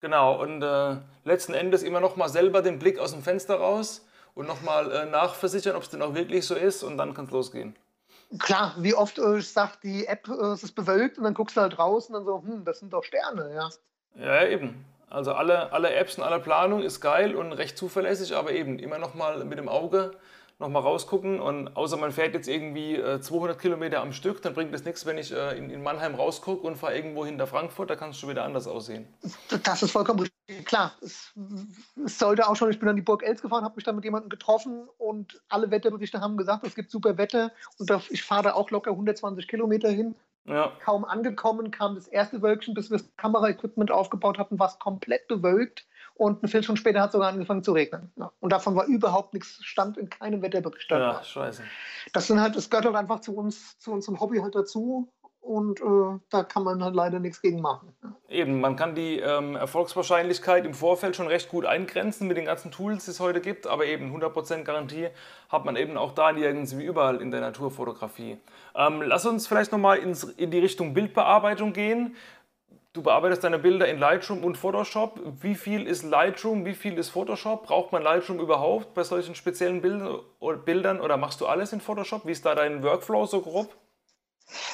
Genau, 0.01 0.43
und 0.43 0.63
äh, 0.63 0.97
letzten 1.25 1.55
Endes 1.55 1.83
immer 1.83 2.01
noch 2.01 2.17
mal 2.17 2.29
selber 2.29 2.61
den 2.61 2.79
Blick 2.79 2.99
aus 2.99 3.13
dem 3.13 3.23
Fenster 3.23 3.57
raus 3.57 4.07
und 4.35 4.47
nochmal 4.47 4.93
äh, 4.93 5.07
nachversichern, 5.07 5.75
ob 5.75 5.85
es 5.85 5.89
denn 5.89 6.03
auch 6.03 6.13
wirklich 6.13 6.45
so 6.45 6.55
ist 6.55 6.83
und 6.83 6.99
dann 6.99 7.15
kann 7.15 7.25
es 7.25 7.31
losgehen. 7.31 7.75
Klar, 8.41 8.75
wie 8.77 8.95
oft 8.95 9.19
äh, 9.19 9.41
sagt 9.41 9.85
die 9.85 10.07
App, 10.07 10.29
äh, 10.29 10.53
es 10.53 10.65
ist 10.65 10.73
bewölkt 10.73 11.17
und 11.17 11.25
dann 11.25 11.33
guckst 11.33 11.57
du 11.57 11.63
halt 11.63 11.79
raus 11.79 12.09
und 12.09 12.13
dann 12.13 12.27
so, 12.27 12.43
hm, 12.43 12.67
das 12.67 12.81
sind 12.81 12.93
doch 12.93 13.05
Sterne, 13.05 13.55
ja. 13.55 13.71
Ja, 14.17 14.47
eben. 14.47 14.85
Also 15.11 15.33
alle, 15.33 15.73
alle 15.73 15.95
Apps 15.95 16.19
und 16.19 16.25
alle 16.25 16.41
Planung 16.41 16.83
ist 16.83 17.01
geil 17.01 17.35
und 17.35 17.53
recht 17.53 17.79
zuverlässig, 17.79 18.37
aber 18.37 18.53
eben 18.53 18.79
immer 18.79 18.99
nochmal 18.99 19.45
mit 19.45 19.59
dem 19.59 19.69
Auge 19.69 20.13
nochmal 20.59 20.83
rausgucken. 20.83 21.41
Und 21.41 21.77
außer 21.77 21.97
man 21.97 22.13
fährt 22.13 22.35
jetzt 22.35 22.49
irgendwie 22.49 22.97
äh, 22.97 23.21
200 23.21 23.59
Kilometer 23.59 24.01
am 24.01 24.13
Stück, 24.13 24.43
dann 24.43 24.55
bringt 24.55 24.75
es 24.75 24.85
nichts, 24.85 25.07
wenn 25.07 25.19
ich 25.19 25.33
äh, 25.33 25.57
in, 25.57 25.83
Mannheim 25.83 26.15
rausgucke 26.15 26.67
und 26.67 26.77
fahre 26.77 26.97
irgendwo 26.97 27.25
hinter 27.25 27.47
Frankfurt, 27.47 27.91
da 27.91 27.97
kann 27.97 28.11
es 28.11 28.19
schon 28.19 28.29
wieder 28.29 28.45
anders 28.45 28.67
aussehen. 28.67 29.07
Das 29.63 29.83
ist 29.83 29.93
vollkommen 29.93 30.21
richtig. 30.21 30.67
Klar, 30.67 30.93
es, 31.03 31.33
es, 32.05 32.19
sollte 32.19 32.49
auch 32.49 32.57
schon, 32.57 32.71
ich 32.71 32.79
bin 32.79 32.89
an 32.89 32.97
die 32.97 33.03
Burg 33.03 33.23
Els 33.23 33.43
gefahren, 33.43 33.65
habe 33.65 33.77
mich 33.77 33.85
da 33.85 33.93
mit 33.93 34.05
jemandem 34.05 34.31
getroffen 34.31 34.89
und 34.97 35.41
alle 35.49 35.71
Wetterberichte 35.71 36.21
haben 36.21 36.37
gesagt, 36.37 36.67
es 36.67 36.75
gibt 36.75 36.91
super 36.91 37.19
Wetter 37.19 37.53
und 37.79 37.91
ich 38.09 38.23
fahre 38.23 38.45
da 38.45 38.53
auch 38.55 38.71
locker 38.71 38.91
120 38.91 39.47
Kilometer 39.47 39.91
hin. 39.91 40.15
Ja. 40.49 40.73
Kaum 40.85 41.05
angekommen 41.05 41.71
kam 41.71 41.95
das 41.95 42.09
erste 42.09 42.43
Wölkchen, 42.43 42.75
bis 42.75 42.91
wir 42.91 42.99
das 42.99 43.07
Kameraequipment 43.17 43.91
aufgebaut 43.91 44.39
hatten, 44.39 44.59
war 44.59 44.69
es 44.69 44.79
komplett 44.79 45.29
bewölkt 45.29 45.87
und 46.15 46.43
eine 46.43 46.49
Viertelstunde 46.49 46.81
später 46.81 47.01
hat 47.01 47.11
es 47.11 47.13
sogar 47.13 47.29
angefangen 47.29 47.63
zu 47.63 47.73
regnen. 47.73 48.11
Ja. 48.17 48.33
Und 48.41 48.53
davon 48.53 48.75
war 48.75 48.87
überhaupt 48.87 49.35
nichts, 49.35 49.59
stand 49.63 49.97
in 49.97 50.11
keinem 50.11 50.43
Wetterbericht. 50.43 50.91
Ja, 50.91 51.23
scheiße. 51.23 51.63
Das 52.13 52.27
sind 52.27 52.41
halt, 52.41 52.57
das 52.57 52.71
gehört 52.71 52.87
halt 52.87 52.97
einfach 52.97 53.21
zu 53.21 53.37
uns, 53.37 53.79
zu 53.79 53.93
unserem 53.93 54.19
Hobby 54.21 54.39
halt 54.39 54.55
dazu. 54.55 55.13
Und 55.41 55.81
äh, 55.81 56.19
da 56.31 56.43
kann 56.43 56.63
man 56.63 56.85
halt 56.85 56.95
leider 56.95 57.21
nichts 57.21 57.41
gegen 57.41 57.61
machen. 57.63 57.95
Eben, 58.29 58.61
man 58.61 58.77
kann 58.77 58.95
die 58.95 59.19
ähm, 59.19 59.57
Erfolgswahrscheinlichkeit 59.57 60.67
im 60.67 60.75
Vorfeld 60.75 61.17
schon 61.17 61.27
recht 61.27 61.49
gut 61.49 61.65
eingrenzen 61.65 62.29
mit 62.29 62.37
den 62.37 62.45
ganzen 62.45 62.71
Tools, 62.71 63.07
die 63.07 63.13
es 63.13 63.21
heute 63.21 63.41
gibt, 63.41 63.67
aber 63.67 63.87
eben 63.87 64.15
100% 64.15 64.65
Garantie 64.65 65.09
hat 65.49 65.65
man 65.65 65.77
eben 65.77 65.97
auch 65.97 66.13
da 66.13 66.33
nirgends 66.33 66.77
wie 66.77 66.85
überall 66.85 67.23
in 67.23 67.31
der 67.31 67.41
Naturfotografie. 67.41 68.37
Ähm, 68.75 69.03
lass 69.03 69.25
uns 69.25 69.47
vielleicht 69.47 69.73
nochmal 69.73 69.99
in 69.99 70.51
die 70.51 70.59
Richtung 70.59 70.93
Bildbearbeitung 70.93 71.73
gehen. 71.73 72.15
Du 72.93 73.03
bearbeitest 73.03 73.45
deine 73.45 73.59
Bilder 73.59 73.87
in 73.87 73.99
Lightroom 73.99 74.43
und 74.43 74.57
Photoshop. 74.57 75.21
Wie 75.41 75.55
viel 75.55 75.87
ist 75.87 76.03
Lightroom, 76.03 76.65
wie 76.65 76.75
viel 76.75 76.99
ist 76.99 77.11
Photoshop? 77.11 77.67
Braucht 77.67 77.93
man 77.93 78.03
Lightroom 78.03 78.41
überhaupt 78.41 78.93
bei 78.95 79.05
solchen 79.05 79.35
speziellen 79.35 79.81
Bildern 79.81 81.01
oder 81.01 81.17
machst 81.17 81.41
du 81.41 81.47
alles 81.47 81.73
in 81.73 81.81
Photoshop? 81.81 82.27
Wie 82.27 82.33
ist 82.33 82.45
da 82.45 82.55
dein 82.55 82.83
Workflow 82.83 83.27
so 83.27 83.41
grob? 83.41 83.75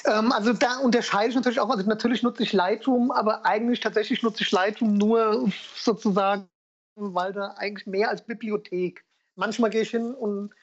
Ähm, 0.05 0.33
also 0.33 0.53
da 0.53 0.79
unterscheide 0.79 1.31
ich 1.31 1.35
natürlich 1.35 1.61
auch. 1.61 1.71
Also 1.71 1.89
natürlich 1.89 2.23
nutze 2.23 2.43
ich 2.43 2.53
Lightroom, 2.53 3.11
aber 3.11 3.45
eigentlich 3.45 3.81
tatsächlich 3.81 4.23
nutze 4.23 4.43
ich 4.43 4.53
Lightroom 4.53 4.95
nur 4.95 5.51
sozusagen, 5.77 6.49
weil 6.97 7.33
da 7.33 7.55
eigentlich 7.57 7.87
mehr 7.87 8.09
als 8.09 8.23
Bibliothek. 8.23 9.05
Manchmal 9.35 9.71
gehe 9.71 9.83
ich 9.83 9.91
hin 9.91 10.15
und 10.15 10.55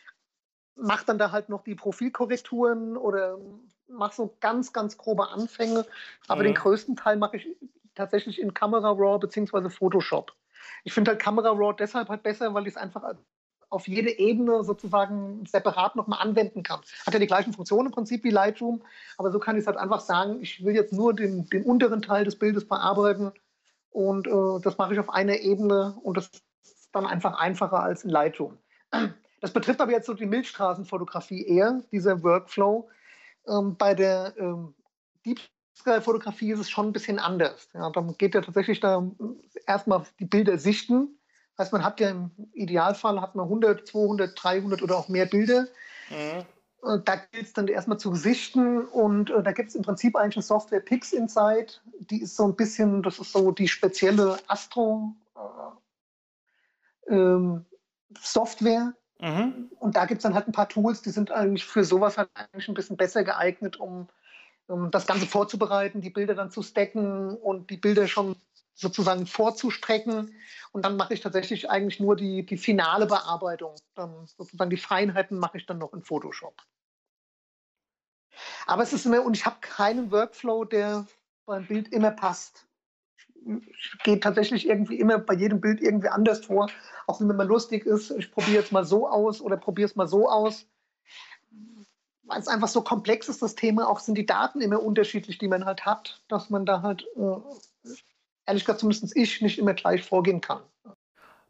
mache 0.76 1.06
dann 1.06 1.18
da 1.18 1.32
halt 1.32 1.50
noch 1.50 1.64
die 1.64 1.76
Profilkorrekturen 1.76 2.98
oder 2.98 3.38
mache 3.88 4.16
so 4.16 4.38
ganz, 4.40 4.72
ganz 4.72 4.98
grobe 4.98 5.30
Anfänge, 5.30 5.86
aber 6.28 6.42
mhm. 6.42 6.48
den 6.48 6.56
größten 6.56 6.96
Teil 6.96 7.18
mache 7.18 7.38
ich 7.38 7.48
tatsächlich 7.94 8.40
in 8.40 8.54
Camera 8.54 8.90
Raw 8.90 9.20
bzw. 9.20 9.70
Photoshop. 9.70 10.34
Ich 10.84 10.94
finde 10.94 11.12
halt 11.12 11.22
Camera 11.22 11.50
Raw 11.50 11.76
deshalb 11.78 12.10
halt 12.10 12.24
besser, 12.24 12.54
weil 12.54 12.68
ich 12.68 12.76
es 12.76 12.78
einfach 12.78 13.04
auf 13.72 13.88
jede 13.88 14.20
Ebene 14.20 14.64
sozusagen 14.64 15.46
separat 15.46 15.96
nochmal 15.96 16.20
anwenden 16.22 16.62
kann. 16.62 16.82
Hat 17.06 17.14
ja 17.14 17.20
die 17.20 17.28
gleichen 17.28 17.54
Funktionen 17.54 17.88
im 17.88 17.94
Prinzip 17.94 18.24
wie 18.24 18.30
Lightroom, 18.30 18.84
aber 19.18 19.32
so 19.32 19.40
kann 19.40 19.56
ich 19.56 19.62
es 19.62 19.68
halt 19.68 19.78
einfach 19.78 20.02
sagen, 20.02 20.42
ich 20.42 20.64
will 20.64 20.76
jetzt 20.76 20.94
nur 20.94 21.14
den, 21.14 21.50
den 21.50 21.64
unteren 21.64 22.02
Teil 22.02 22.26
des 22.26 22.38
Bildes 22.38 22.68
bearbeiten 22.68 23.32
und 23.90 24.28
äh, 24.28 24.62
das 24.62 24.78
mache 24.78 24.94
ich 24.94 25.00
auf 25.00 25.10
einer 25.10 25.40
Ebene 25.40 25.98
und 26.04 26.18
das 26.18 26.30
ist 26.64 26.90
dann 26.92 27.06
einfach 27.06 27.40
einfacher 27.40 27.82
als 27.82 28.04
in 28.04 28.10
Lightroom. 28.10 28.58
Das 29.40 29.52
betrifft 29.52 29.82
aber 29.82 29.92
jetzt 29.92 30.06
so 30.06 30.14
die 30.14 30.26
Milchstraßenfotografie 30.26 31.48
eher, 31.48 31.82
dieser 31.92 32.22
Workflow, 32.22 32.90
ähm, 33.48 33.76
bei 33.78 33.96
der 33.96 34.34
ähm, 34.38 34.76
Deep 35.26 35.40
Sky-Fotografie 35.78 36.52
ist 36.52 36.60
es 36.60 36.70
schon 36.70 36.88
ein 36.88 36.94
bisschen 36.94 37.20
anders. 37.20 37.70
Ja, 37.74 37.90
dann 37.90 38.16
geht 38.18 38.36
ja 38.36 38.42
tatsächlich 38.42 38.80
da 38.80 39.10
erstmal 39.66 40.04
die 40.20 40.26
Bilder 40.26 40.58
sichten. 40.58 41.18
Heißt, 41.58 41.74
man 41.74 41.84
hat 41.84 42.00
ja 42.00 42.10
im 42.10 42.32
Idealfall 42.54 43.22
hat 43.22 43.36
man 43.36 43.46
100, 43.46 43.88
200, 43.88 44.32
300 44.42 44.82
oder 44.82 44.98
auch 44.98 45.10
mehr 45.10 45.26
Bilder. 45.26 45.68
Mhm. 46.10 46.46
Da 47.06 47.16
gilt 47.16 47.46
es 47.46 47.54
dann 47.54 47.68
erstmal 47.68 48.00
zu 48.00 48.16
sichten 48.16 48.86
und 48.86 49.30
äh, 49.30 49.44
da 49.44 49.52
gibt 49.52 49.70
es 49.70 49.76
im 49.76 49.84
Prinzip 49.84 50.16
eigentlich 50.16 50.38
eine 50.38 50.44
Software 50.44 50.80
Pix 50.80 51.14
Insight. 51.14 51.82
Die 52.00 52.24
ist 52.24 52.36
so 52.36 52.46
ein 52.46 52.56
bisschen, 52.56 53.04
das 53.04 53.20
ist 53.20 53.32
so 53.34 53.52
die 53.52 53.68
spezielle 53.68 54.40
Astro 54.48 55.14
äh, 57.08 57.14
ähm, 57.14 57.66
Software, 58.20 58.94
Mhm. 59.22 59.70
Und 59.80 59.96
da 59.96 60.06
gibt 60.06 60.20
es 60.20 60.24
dann 60.24 60.34
halt 60.34 60.48
ein 60.48 60.52
paar 60.52 60.68
Tools, 60.68 61.04
die 61.04 61.12
sind 61.12 61.32
eigentlich 61.32 61.66
für 61.66 61.84
sowas 61.84 62.18
halt 62.18 62.30
eigentlich 62.36 62.68
ein 62.68 62.74
bisschen 62.74 62.98
besser 62.98 63.24
geeignet, 63.24 63.80
um 63.80 64.08
ähm, 64.68 64.90
das 64.92 65.06
Ganze 65.06 65.28
vorzubereiten, 65.28 66.02
die 66.02 66.10
Bilder 66.10 66.34
dann 66.34 66.50
zu 66.50 66.64
stacken 66.64 67.36
und 67.36 67.70
die 67.70 67.78
Bilder 67.78 68.08
schon 68.08 68.36
sozusagen 68.82 69.28
vorzustrecken. 69.28 70.36
Und 70.72 70.84
dann 70.86 70.98
mache 70.98 71.14
ich 71.14 71.22
tatsächlich 71.22 71.70
eigentlich 71.70 72.00
nur 72.00 72.16
die, 72.16 72.46
die 72.46 72.58
finale 72.58 73.06
Bearbeitung. 73.06 73.76
Dann 73.96 74.26
sozusagen 74.26 74.70
die 74.70 74.78
Feinheiten 74.78 75.38
mache 75.38 75.58
ich 75.58 75.66
dann 75.66 75.78
noch 75.78 75.94
in 75.94 76.02
Photoshop. 76.02 76.62
Aber 78.66 78.84
es 78.84 78.94
ist 78.94 79.06
immer, 79.06 79.24
und 79.24 79.38
ich 79.38 79.46
habe 79.46 79.58
keinen 79.62 80.12
Workflow, 80.12 80.66
der 80.66 81.06
beim 81.46 81.68
Bild 81.68 81.90
immer 81.90 82.12
passt. 82.12 82.66
Ich 83.46 83.98
gehe 84.04 84.20
tatsächlich 84.20 84.68
irgendwie 84.68 85.00
immer 85.00 85.18
bei 85.18 85.34
jedem 85.34 85.62
Bild 85.62 85.82
irgendwie 85.82 86.10
anders 86.10 86.46
vor, 86.46 86.70
auch 87.08 87.20
wenn 87.20 87.28
mir 87.28 87.34
mal 87.34 87.48
lustig 87.48 87.86
ist. 87.86 88.12
Ich 88.12 88.32
probiere 88.32 88.64
es 88.64 88.72
mal 88.72 88.86
so 88.86 89.08
aus 89.10 89.42
oder 89.42 89.58
probiere 89.58 89.90
es 89.90 89.96
mal 89.96 90.08
so 90.08 90.30
aus. 90.30 90.68
Weil 92.24 92.40
es 92.40 92.48
einfach 92.48 92.68
so 92.68 92.82
komplex 92.82 93.28
ist, 93.28 93.42
das 93.42 93.56
Thema, 93.56 93.90
auch 93.90 94.00
sind 94.00 94.16
die 94.16 94.26
Daten 94.26 94.62
immer 94.62 94.82
unterschiedlich, 94.82 95.38
die 95.38 95.48
man 95.48 95.66
halt 95.66 95.86
hat, 95.86 96.24
dass 96.30 96.50
man 96.50 96.66
da 96.66 96.82
halt, 96.82 97.06
äh, 97.18 97.36
ehrlich 98.46 98.66
gesagt, 98.66 98.80
zumindest 98.80 99.16
ich 99.16 99.42
nicht 99.42 99.60
immer 99.60 99.74
gleich 99.74 100.04
vorgehen 100.04 100.42
kann. 100.42 100.62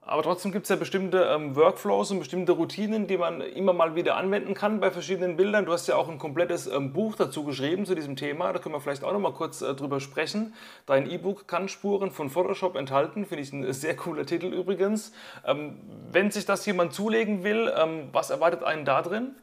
Aber 0.04 0.24
trotzdem 0.24 0.52
gibt 0.52 0.64
es 0.64 0.70
ja 0.70 0.76
bestimmte 0.76 1.24
ähm, 1.32 1.56
Workflows 1.56 2.10
und 2.12 2.20
bestimmte 2.20 2.54
Routinen, 2.54 3.06
die 3.06 3.18
man 3.18 3.40
immer 3.40 3.72
mal 3.72 3.96
wieder 3.96 4.18
anwenden 4.18 4.56
kann 4.56 4.80
bei 4.80 4.90
verschiedenen 4.90 5.38
Bildern. 5.38 5.66
Du 5.66 5.72
hast 5.72 5.88
ja 5.88 5.96
auch 5.96 6.10
ein 6.10 6.18
komplettes 6.18 6.66
ähm, 6.66 6.92
Buch 6.92 7.16
dazu 7.16 7.44
geschrieben 7.44 7.86
zu 7.86 7.94
diesem 7.94 8.16
Thema. 8.16 8.52
Da 8.52 8.60
können 8.60 8.74
wir 8.74 8.82
vielleicht 8.82 9.04
auch 9.04 9.14
noch 9.14 9.20
mal 9.20 9.32
kurz 9.32 9.62
äh, 9.62 9.76
drüber 9.76 10.00
sprechen. 10.00 10.54
Dein 10.88 11.10
E-Book 11.10 11.48
kann 11.48 11.70
Spuren 11.70 12.10
von 12.10 12.32
Photoshop 12.32 12.76
enthalten. 12.76 13.26
Finde 13.26 13.44
ich 13.44 13.54
ein 13.54 13.72
sehr 13.74 13.96
cooler 13.96 14.26
Titel 14.26 14.48
übrigens. 14.48 15.14
Ähm, 15.46 15.80
wenn 16.12 16.32
sich 16.32 16.46
das 16.46 16.66
jemand 16.66 16.94
zulegen 16.94 17.44
will, 17.44 17.72
ähm, 17.78 18.10
was 18.12 18.32
erwartet 18.32 18.64
einen 18.64 18.86
da 18.86 19.04
drin? 19.04 19.36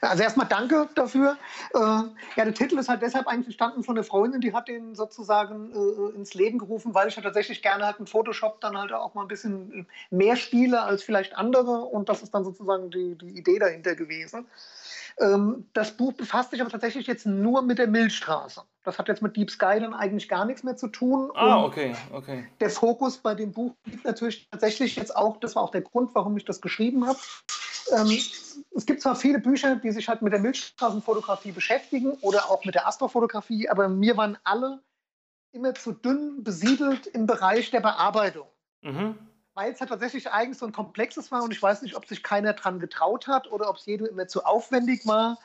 Also 0.00 0.22
erstmal 0.22 0.46
danke 0.46 0.88
dafür. 0.94 1.36
Äh, 1.74 1.78
ja, 1.78 2.12
der 2.36 2.54
Titel 2.54 2.78
ist 2.78 2.88
halt 2.88 3.02
deshalb 3.02 3.26
eigentlich 3.26 3.46
entstanden 3.46 3.82
von 3.82 3.96
einer 3.96 4.04
Freundin, 4.04 4.40
die 4.40 4.52
hat 4.52 4.68
den 4.68 4.94
sozusagen 4.94 5.72
äh, 5.72 6.16
ins 6.16 6.34
Leben 6.34 6.58
gerufen, 6.58 6.94
weil 6.94 7.08
ich 7.08 7.16
ja 7.16 7.22
tatsächlich 7.22 7.62
gerne 7.62 7.86
halt 7.86 8.00
mit 8.00 8.08
Photoshop 8.08 8.60
dann 8.60 8.76
halt 8.78 8.92
auch 8.92 9.14
mal 9.14 9.22
ein 9.22 9.28
bisschen 9.28 9.86
mehr 10.10 10.36
spiele 10.36 10.82
als 10.82 11.02
vielleicht 11.02 11.36
andere 11.36 11.80
und 11.80 12.08
das 12.08 12.22
ist 12.22 12.34
dann 12.34 12.44
sozusagen 12.44 12.90
die, 12.90 13.16
die 13.16 13.38
Idee 13.38 13.58
dahinter 13.58 13.94
gewesen. 13.94 14.46
Ähm, 15.20 15.66
das 15.72 15.92
Buch 15.92 16.12
befasst 16.12 16.50
sich 16.50 16.60
aber 16.60 16.70
tatsächlich 16.70 17.06
jetzt 17.06 17.26
nur 17.26 17.62
mit 17.62 17.78
der 17.78 17.86
Milchstraße. 17.86 18.62
Das 18.82 18.98
hat 18.98 19.08
jetzt 19.08 19.22
mit 19.22 19.36
Deep 19.36 19.50
Sky 19.50 19.78
dann 19.80 19.94
eigentlich 19.94 20.28
gar 20.28 20.44
nichts 20.44 20.64
mehr 20.64 20.76
zu 20.76 20.88
tun. 20.88 21.30
Ah, 21.34 21.62
okay, 21.64 21.94
okay. 22.12 22.48
Der 22.60 22.70
Fokus 22.70 23.18
bei 23.18 23.34
dem 23.34 23.52
Buch 23.52 23.72
liegt 23.84 24.04
natürlich 24.04 24.48
tatsächlich 24.50 24.96
jetzt 24.96 25.14
auch, 25.14 25.38
das 25.38 25.54
war 25.54 25.62
auch 25.62 25.70
der 25.70 25.82
Grund, 25.82 26.10
warum 26.14 26.36
ich 26.36 26.44
das 26.44 26.60
geschrieben 26.60 27.06
habe. 27.06 27.18
Ähm, 27.92 28.18
es 28.74 28.86
gibt 28.86 29.02
zwar 29.02 29.16
viele 29.16 29.38
Bücher, 29.38 29.76
die 29.76 29.92
sich 29.92 30.08
halt 30.08 30.22
mit 30.22 30.32
der 30.32 30.40
Milchstraßenfotografie 30.40 31.52
beschäftigen 31.52 32.12
oder 32.20 32.50
auch 32.50 32.64
mit 32.64 32.74
der 32.74 32.86
Astrofotografie, 32.86 33.68
aber 33.68 33.88
mir 33.88 34.16
waren 34.16 34.38
alle 34.44 34.82
immer 35.52 35.74
zu 35.74 35.92
dünn 35.92 36.42
besiedelt 36.42 37.06
im 37.06 37.26
Bereich 37.26 37.70
der 37.70 37.80
Bearbeitung. 37.80 38.48
Mhm 38.82 39.16
weil 39.54 39.72
es 39.72 39.78
ja 39.78 39.86
tatsächlich 39.86 40.30
eigentlich 40.30 40.58
so 40.58 40.66
ein 40.66 40.72
komplexes 40.72 41.30
war 41.32 41.42
und 41.42 41.52
ich 41.52 41.62
weiß 41.62 41.82
nicht, 41.82 41.96
ob 41.96 42.06
sich 42.06 42.22
keiner 42.22 42.52
dran 42.52 42.80
getraut 42.80 43.26
hat 43.26 43.50
oder 43.50 43.70
ob 43.70 43.76
es 43.76 43.86
jedem 43.86 44.06
immer 44.06 44.26
zu 44.26 44.44
aufwendig 44.44 45.06
war. 45.06 45.38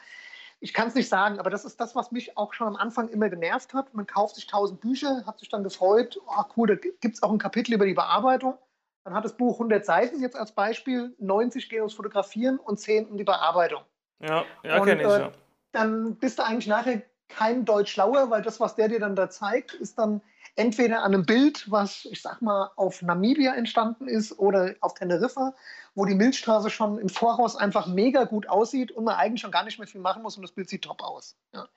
Ich 0.60 0.74
kann 0.74 0.90
es 0.90 0.96
nicht 0.96 1.08
sagen, 1.08 1.40
aber 1.40 1.50
das 1.50 1.64
ist 1.64 1.80
das, 1.80 1.96
was 1.96 2.12
mich 2.12 2.38
auch 2.38 2.54
schon 2.54 2.68
am 2.68 2.76
Anfang 2.76 3.08
immer 3.08 3.30
genervt 3.30 3.74
hat. 3.74 3.94
Man 3.94 4.08
kauft 4.08 4.36
sich 4.36 4.48
tausend 4.48 4.82
Bücher, 4.82 5.24
hat 5.26 5.40
sich 5.40 5.48
dann 5.48 5.64
gefreut, 5.64 6.20
oh 6.28 6.44
cool, 6.58 6.68
da 6.68 6.76
gibt 6.76 7.16
es 7.16 7.24
auch 7.24 7.32
ein 7.32 7.38
Kapitel 7.38 7.74
über 7.74 7.86
die 7.86 7.94
Bearbeitung. 7.94 8.58
Dann 9.04 9.14
hat 9.14 9.26
das 9.26 9.36
Buch 9.38 9.56
100 9.56 9.86
Seiten 9.86 10.22
jetzt 10.22 10.36
als 10.36 10.52
Beispiel, 10.52 11.16
90 11.20 11.70
gehen 11.70 11.80
ums 11.80 11.94
Fotografieren 11.94 12.60
und 12.60 12.80
10 12.80 13.08
um 13.08 13.18
die 13.18 13.24
Bearbeitung. 13.24 13.82
Ja, 14.20 14.44
ja 14.64 14.84
kenne 14.84 15.02
ich, 15.02 15.08
äh, 15.08 15.20
ja. 15.20 15.32
Dann 15.72 16.16
bist 16.16 16.40
du 16.40 16.44
eigentlich 16.44 16.68
nachher 16.68 17.02
kein 17.30 17.64
Deutsch 17.64 17.94
schlauer, 17.94 18.30
weil 18.30 18.42
das, 18.42 18.60
was 18.60 18.76
der 18.76 18.90
dir 18.90 19.00
dann 19.00 19.16
da 19.16 19.30
zeigt, 19.30 19.74
ist 19.74 19.98
dann 19.98 20.22
entweder 20.56 21.04
an 21.04 21.14
einem 21.14 21.26
Bild, 21.26 21.70
was 21.72 22.06
ich 22.06 22.22
sag 22.22 22.42
mal 22.42 22.72
auf 22.76 23.02
Namibia 23.02 23.54
entstanden 23.54 24.08
ist 24.08 24.38
oder 24.38 24.76
auf 24.82 24.94
Teneriffa, 24.94 25.54
wo 25.96 26.06
die 26.06 26.16
Milchstraße 26.16 26.70
schon 26.70 26.98
im 26.98 27.08
Voraus 27.08 27.56
einfach 27.56 27.88
mega 27.88 28.26
gut 28.26 28.50
aussieht 28.50 28.92
und 28.92 29.06
man 29.06 29.16
eigentlich 29.16 29.42
schon 29.42 29.52
gar 29.52 29.64
nicht 29.64 29.80
mehr 29.80 29.88
viel 29.88 30.02
machen 30.02 30.22
muss 30.22 30.36
und 30.36 30.42
das 30.42 30.52
Bild 30.52 30.70
sieht 30.70 30.84
top 30.84 31.02
aus. 31.02 31.38
Ja. 31.54 31.68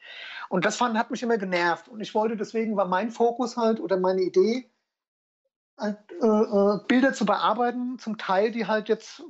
Und 0.49 0.65
das 0.65 0.77
fand, 0.77 0.99
hat 0.99 1.11
mich 1.11 1.23
immer 1.23 1.39
genervt 1.39 1.89
und 1.89 2.01
ich 2.01 2.15
wollte 2.15 2.37
deswegen 2.37 2.77
war 2.77 2.87
mein 2.87 3.11
Fokus 3.11 3.57
halt 3.57 3.79
oder 3.79 3.97
meine 3.99 4.23
Idee, 4.23 4.71
äh, 5.83 5.95
äh, 6.27 6.79
Bilder 6.87 7.13
zu 7.13 7.27
bearbeiten, 7.27 7.99
zum 7.99 8.19
Teil 8.19 8.51
die 8.51 8.67
halt 8.67 8.89
jetzt 8.89 9.23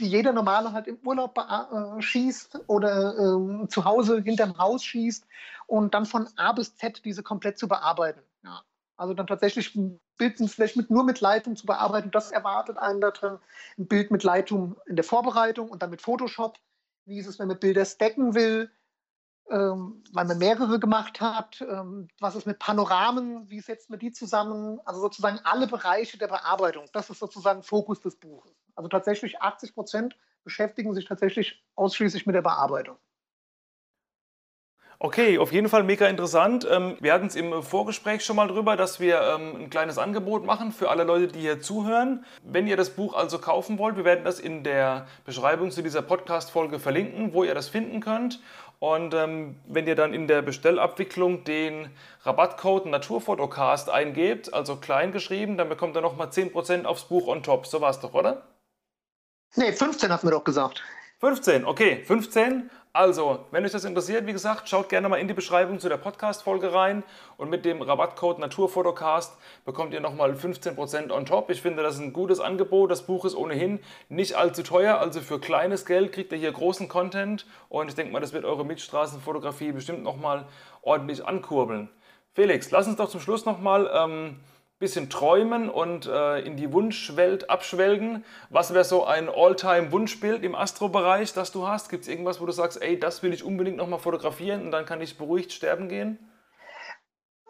die 0.00 0.06
jeder 0.06 0.32
normale 0.32 0.72
halt 0.72 0.86
im 0.86 0.98
Urlaub 1.04 1.36
äh, 1.38 2.00
schießt 2.00 2.60
oder 2.68 3.14
äh, 3.14 3.68
zu 3.68 3.84
Hause 3.84 4.22
hinterm 4.22 4.56
Haus 4.58 4.84
schießt 4.84 5.26
und 5.66 5.94
dann 5.94 6.06
von 6.06 6.28
A 6.36 6.52
bis 6.52 6.76
Z 6.76 7.04
diese 7.04 7.22
komplett 7.22 7.58
zu 7.58 7.66
bearbeiten. 7.66 8.20
Ja. 8.44 8.62
Also 8.96 9.14
dann 9.14 9.26
tatsächlich 9.26 9.74
ein 9.74 10.00
Bild 10.16 10.38
vielleicht 10.50 10.76
mit, 10.76 10.90
nur 10.90 11.04
mit 11.04 11.20
Leitung 11.20 11.56
zu 11.56 11.66
bearbeiten, 11.66 12.10
das 12.10 12.32
erwartet 12.32 12.78
einen 12.78 13.00
da 13.00 13.10
drin. 13.10 13.38
Ein 13.76 13.86
Bild 13.86 14.10
mit 14.10 14.24
Leitung 14.24 14.76
in 14.86 14.96
der 14.96 15.04
Vorbereitung 15.04 15.68
und 15.68 15.82
dann 15.82 15.90
mit 15.90 16.02
Photoshop. 16.02 16.58
Wie 17.04 17.18
ist 17.18 17.26
es, 17.26 17.38
wenn 17.38 17.48
man 17.48 17.58
Bilder 17.58 17.84
stacken 17.84 18.34
will, 18.34 18.70
ähm, 19.50 20.02
weil 20.12 20.26
man 20.26 20.38
mehrere 20.38 20.78
gemacht 20.78 21.20
hat? 21.20 21.60
Ähm, 21.60 22.08
was 22.20 22.36
ist 22.36 22.46
mit 22.46 22.58
Panoramen? 22.58 23.48
Wie 23.50 23.60
setzt 23.60 23.90
man 23.90 23.98
die 23.98 24.12
zusammen? 24.12 24.80
Also 24.84 25.00
sozusagen 25.00 25.40
alle 25.44 25.66
Bereiche 25.66 26.18
der 26.18 26.28
Bearbeitung. 26.28 26.86
Das 26.92 27.10
ist 27.10 27.18
sozusagen 27.18 27.62
Fokus 27.62 28.00
des 28.00 28.16
Buches. 28.16 28.54
Also 28.74 28.88
tatsächlich 28.88 29.40
80 29.40 29.74
Prozent 29.74 30.16
beschäftigen 30.44 30.94
sich 30.94 31.04
tatsächlich 31.04 31.64
ausschließlich 31.74 32.26
mit 32.26 32.34
der 32.34 32.42
Bearbeitung. 32.42 32.96
Okay, 35.00 35.38
auf 35.38 35.52
jeden 35.52 35.68
Fall 35.68 35.84
mega 35.84 36.08
interessant. 36.08 36.66
Ähm, 36.68 36.96
wir 36.98 37.12
hatten 37.12 37.26
es 37.26 37.36
im 37.36 37.62
Vorgespräch 37.62 38.24
schon 38.24 38.34
mal 38.34 38.48
drüber, 38.48 38.76
dass 38.76 38.98
wir 38.98 39.20
ähm, 39.20 39.54
ein 39.62 39.70
kleines 39.70 39.96
Angebot 39.96 40.44
machen 40.44 40.72
für 40.72 40.90
alle 40.90 41.04
Leute, 41.04 41.28
die 41.28 41.38
hier 41.38 41.60
zuhören. 41.60 42.24
Wenn 42.42 42.66
ihr 42.66 42.76
das 42.76 42.90
Buch 42.90 43.14
also 43.14 43.38
kaufen 43.38 43.78
wollt, 43.78 43.96
wir 43.96 44.04
werden 44.04 44.24
das 44.24 44.40
in 44.40 44.64
der 44.64 45.06
Beschreibung 45.24 45.70
zu 45.70 45.82
dieser 45.82 46.02
Podcast-Folge 46.02 46.80
verlinken, 46.80 47.32
wo 47.32 47.44
ihr 47.44 47.54
das 47.54 47.68
finden 47.68 48.00
könnt. 48.00 48.40
Und 48.80 49.14
ähm, 49.14 49.54
wenn 49.68 49.86
ihr 49.86 49.94
dann 49.94 50.12
in 50.12 50.26
der 50.26 50.42
Bestellabwicklung 50.42 51.44
den 51.44 51.90
Rabattcode 52.22 52.86
Naturfotocast 52.86 53.90
eingebt, 53.90 54.52
also 54.52 54.76
klein 54.76 55.12
geschrieben, 55.12 55.56
dann 55.56 55.68
bekommt 55.68 55.96
ihr 55.96 56.00
nochmal 56.00 56.28
10% 56.28 56.86
aufs 56.86 57.04
Buch 57.04 57.28
on 57.28 57.44
top. 57.44 57.68
So 57.68 57.80
war 57.80 57.90
es 57.90 58.00
doch, 58.00 58.14
oder? 58.14 58.48
Nee, 59.54 59.72
15 59.72 60.12
hat 60.12 60.24
mir 60.24 60.32
doch 60.32 60.42
gesagt. 60.42 60.82
15, 61.20 61.64
okay, 61.66 62.02
15. 62.04 62.70
Also, 62.98 63.44
wenn 63.52 63.64
euch 63.64 63.70
das 63.70 63.84
interessiert, 63.84 64.26
wie 64.26 64.32
gesagt, 64.32 64.68
schaut 64.68 64.88
gerne 64.88 65.08
mal 65.08 65.18
in 65.18 65.28
die 65.28 65.32
Beschreibung 65.32 65.78
zu 65.78 65.88
der 65.88 65.98
Podcast-Folge 65.98 66.74
rein 66.74 67.04
und 67.36 67.48
mit 67.48 67.64
dem 67.64 67.80
Rabattcode 67.80 68.40
Naturfotocast 68.40 69.36
bekommt 69.64 69.94
ihr 69.94 70.00
nochmal 70.00 70.32
15% 70.32 71.12
on 71.12 71.24
top. 71.24 71.48
Ich 71.50 71.62
finde, 71.62 71.84
das 71.84 71.94
ist 71.94 72.00
ein 72.00 72.12
gutes 72.12 72.40
Angebot. 72.40 72.90
Das 72.90 73.06
Buch 73.06 73.24
ist 73.24 73.36
ohnehin 73.36 73.78
nicht 74.08 74.34
allzu 74.34 74.64
teuer, 74.64 74.98
also 74.98 75.20
für 75.20 75.38
kleines 75.38 75.86
Geld 75.86 76.10
kriegt 76.10 76.32
ihr 76.32 76.38
hier 76.38 76.50
großen 76.50 76.88
Content 76.88 77.46
und 77.68 77.86
ich 77.86 77.94
denke 77.94 78.12
mal, 78.12 78.18
das 78.18 78.32
wird 78.32 78.44
eure 78.44 78.64
Mitstraßenfotografie 78.64 79.70
bestimmt 79.70 80.02
nochmal 80.02 80.46
ordentlich 80.82 81.24
ankurbeln. 81.24 81.88
Felix, 82.34 82.72
lass 82.72 82.88
uns 82.88 82.96
doch 82.96 83.08
zum 83.08 83.20
Schluss 83.20 83.44
nochmal 83.44 83.88
ähm, 83.94 84.40
bisschen 84.78 85.10
träumen 85.10 85.68
und 85.68 86.06
äh, 86.06 86.40
in 86.40 86.56
die 86.56 86.72
Wunschwelt 86.72 87.50
abschwelgen. 87.50 88.24
Was 88.50 88.72
wäre 88.72 88.84
so 88.84 89.04
ein 89.04 89.28
All-Time-Wunschbild 89.28 90.44
im 90.44 90.54
Astro-Bereich, 90.54 91.32
das 91.32 91.50
du 91.50 91.66
hast? 91.66 91.88
Gibt 91.88 92.04
es 92.04 92.08
irgendwas, 92.08 92.40
wo 92.40 92.46
du 92.46 92.52
sagst, 92.52 92.80
ey, 92.80 92.98
das 92.98 93.22
will 93.22 93.32
ich 93.32 93.42
unbedingt 93.42 93.76
nochmal 93.76 93.98
fotografieren 93.98 94.62
und 94.62 94.70
dann 94.70 94.86
kann 94.86 95.00
ich 95.00 95.18
beruhigt 95.18 95.52
sterben 95.52 95.88
gehen? 95.88 96.18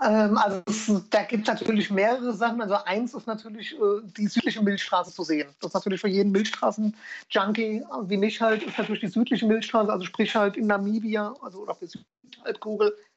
Ähm, 0.01 0.39
also 0.39 1.03
da 1.11 1.23
gibt 1.25 1.49
es 1.49 1.61
natürlich 1.61 1.91
mehrere 1.91 2.33
Sachen. 2.33 2.63
Also 2.63 2.77
eins 2.85 3.15
ist 3.15 3.27
natürlich 3.27 3.75
äh, 3.75 4.01
die 4.17 4.29
südliche 4.29 4.63
Milchstraße 4.63 5.13
zu 5.13 5.25
sehen. 5.25 5.49
Das 5.61 5.71
ist 5.71 5.75
natürlich 5.75 6.01
für 6.01 6.09
jeden 6.09 6.31
Milchstraßen-Junkie 6.33 7.85
wie 8.03 8.17
mich 8.17 8.41
halt, 8.41 8.63
ist 8.63 8.79
natürlich 8.79 9.01
die 9.01 9.09
südliche 9.09 9.47
Milchstraße, 9.47 9.93
also 9.93 10.05
sprich 10.05 10.35
halt 10.35 10.57
in 10.57 10.67
Namibia, 10.67 11.35
also 11.43 11.67
auf 11.67 11.81
der 11.81 11.89
Südhalbkugel, 11.89 12.89
äh, 12.89 13.08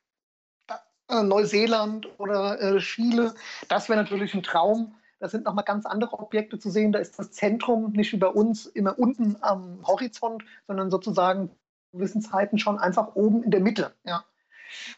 Neuseeland 1.12 2.07
oder 2.18 2.59
äh, 2.62 2.80
Chile. 2.80 3.34
Das 3.68 3.89
wäre 3.89 4.01
natürlich 4.01 4.34
ein 4.34 4.43
Traum. 4.43 4.95
Da 5.20 5.30
sind 5.30 5.45
nochmal 5.45 5.66
ganz 5.66 5.86
andere 5.86 6.20
Objekte 6.20 6.57
zu 6.57 6.72
sehen. 6.72 6.91
Da 6.91 6.99
ist 6.99 7.20
das 7.20 7.32
Zentrum 7.32 7.91
nicht 7.91 8.12
wie 8.12 8.18
bei 8.18 8.28
uns 8.28 8.66
immer 8.66 8.97
unten 8.97 9.38
am 9.41 9.86
Horizont, 9.86 10.43
sondern 10.68 10.89
sozusagen 10.89 11.51
in 11.91 11.99
gewissen 11.99 12.22
Zeiten 12.22 12.57
schon 12.57 12.80
einfach 12.80 13.16
oben 13.16 13.43
in 13.43 13.51
der 13.51 13.59
Mitte. 13.59 13.93
Ja. 14.03 14.26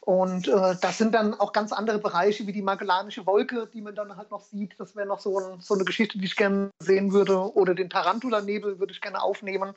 Und 0.02 0.48
äh, 0.48 0.76
das 0.82 0.98
sind 0.98 1.14
dann 1.14 1.34
auch 1.34 1.52
ganz 1.52 1.72
andere 1.72 2.00
Bereiche 2.00 2.48
wie 2.48 2.52
die 2.52 2.62
Magellanische 2.62 3.26
Wolke, 3.26 3.68
die 3.74 3.82
man 3.82 3.96
dann 3.96 4.16
halt 4.16 4.32
noch 4.32 4.42
sieht. 4.42 4.80
Das 4.80 4.96
wäre 4.96 5.08
noch 5.08 5.20
so, 5.20 5.38
ein, 5.40 5.60
so, 5.60 5.74
eine 5.74 5.84
Geschichte, 5.84 6.18
die 6.18 6.26
ich 6.26 6.36
gerne 6.36 6.70
sehen 6.80 7.12
würde. 7.12 7.54
Oder 7.56 7.76
den 7.76 7.90
Tarantula-Nebel 7.90 8.80
würde 8.80 8.94
ich 8.94 9.02
gerne 9.02 9.22
aufnehmen. 9.22 9.74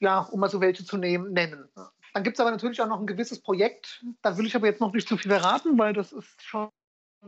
Ja, 0.00 0.20
um 0.20 0.40
mal 0.40 0.50
so 0.50 0.60
welche 0.60 0.84
zu 0.84 0.96
nehmen, 0.96 1.32
nennen. 1.32 1.68
Dann 2.14 2.22
gibt 2.22 2.36
es 2.36 2.40
aber 2.40 2.52
natürlich 2.52 2.80
auch 2.80 2.88
noch 2.88 3.00
ein 3.00 3.06
gewisses 3.06 3.40
Projekt. 3.40 4.04
Da 4.22 4.38
will 4.38 4.46
ich 4.46 4.56
aber 4.56 4.66
jetzt 4.66 4.80
noch 4.80 4.92
nicht 4.92 5.08
zu 5.08 5.18
viel 5.18 5.32
verraten, 5.32 5.76
weil 5.78 5.92
das 5.92 6.12
ist 6.12 6.40
schon 6.42 6.70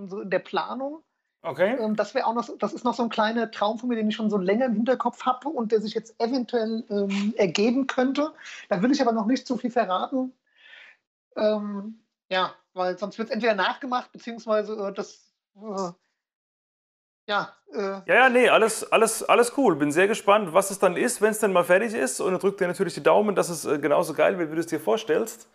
so 0.07 0.20
in 0.20 0.30
der 0.30 0.39
Planung. 0.39 1.03
Okay. 1.43 1.76
Ähm, 1.78 1.97
das 1.97 2.14
wäre 2.14 2.26
auch 2.26 2.34
noch, 2.34 2.49
das 2.59 2.72
ist 2.72 2.84
noch 2.84 2.95
so 2.95 3.03
ein 3.03 3.09
kleiner 3.09 3.51
Traum 3.51 3.78
von 3.78 3.89
mir, 3.89 3.97
den 3.97 4.09
ich 4.09 4.16
schon 4.16 4.30
so 4.30 4.39
länger 4.39 4.66
im 4.66 4.74
Hinterkopf 4.74 5.26
habe 5.26 5.49
und 5.49 5.72
der 5.72 5.80
sich 5.80 5.95
jetzt 5.95 6.18
eventuell 6.20 6.84
ähm, 6.89 7.34
ergeben 7.37 7.87
könnte. 7.87 8.32
Da 8.68 8.80
will 8.80 8.93
ich 8.93 9.03
aber 9.03 9.12
noch 9.12 9.26
nicht 9.26 9.47
zu 9.47 9.57
viel 9.59 9.70
verraten. 9.70 10.32
Ähm, 11.37 12.01
Ja, 12.30 12.55
weil 12.72 12.99
sonst 12.99 13.18
wird 13.18 13.28
es 13.28 13.34
entweder 13.34 13.55
nachgemacht, 13.55 14.12
beziehungsweise 14.12 14.89
äh, 14.89 14.93
das 14.93 15.32
äh, 15.57 15.91
ja, 17.26 17.52
äh, 17.72 17.78
ja, 17.78 18.04
ja, 18.06 18.28
nee, 18.28 18.48
alles, 18.48 18.90
alles, 18.92 19.22
alles 19.24 19.52
cool. 19.56 19.76
Bin 19.76 19.90
sehr 19.90 20.06
gespannt, 20.06 20.52
was 20.52 20.70
es 20.70 20.78
dann 20.78 20.96
ist, 20.96 21.20
wenn 21.20 21.30
es 21.30 21.40
dann 21.40 21.52
mal 21.52 21.64
fertig 21.64 21.92
ist. 21.94 22.20
Und 22.20 22.40
drück 22.42 22.58
dir 22.58 22.68
natürlich 22.68 22.94
die 22.94 23.02
Daumen, 23.02 23.34
dass 23.34 23.48
es 23.48 23.64
äh, 23.64 23.78
genauso 23.78 24.14
geil 24.14 24.38
wird, 24.38 24.50
wie 24.50 24.54
du 24.54 24.60
es 24.60 24.66
dir 24.66 24.80
vorstellst. 24.80 25.48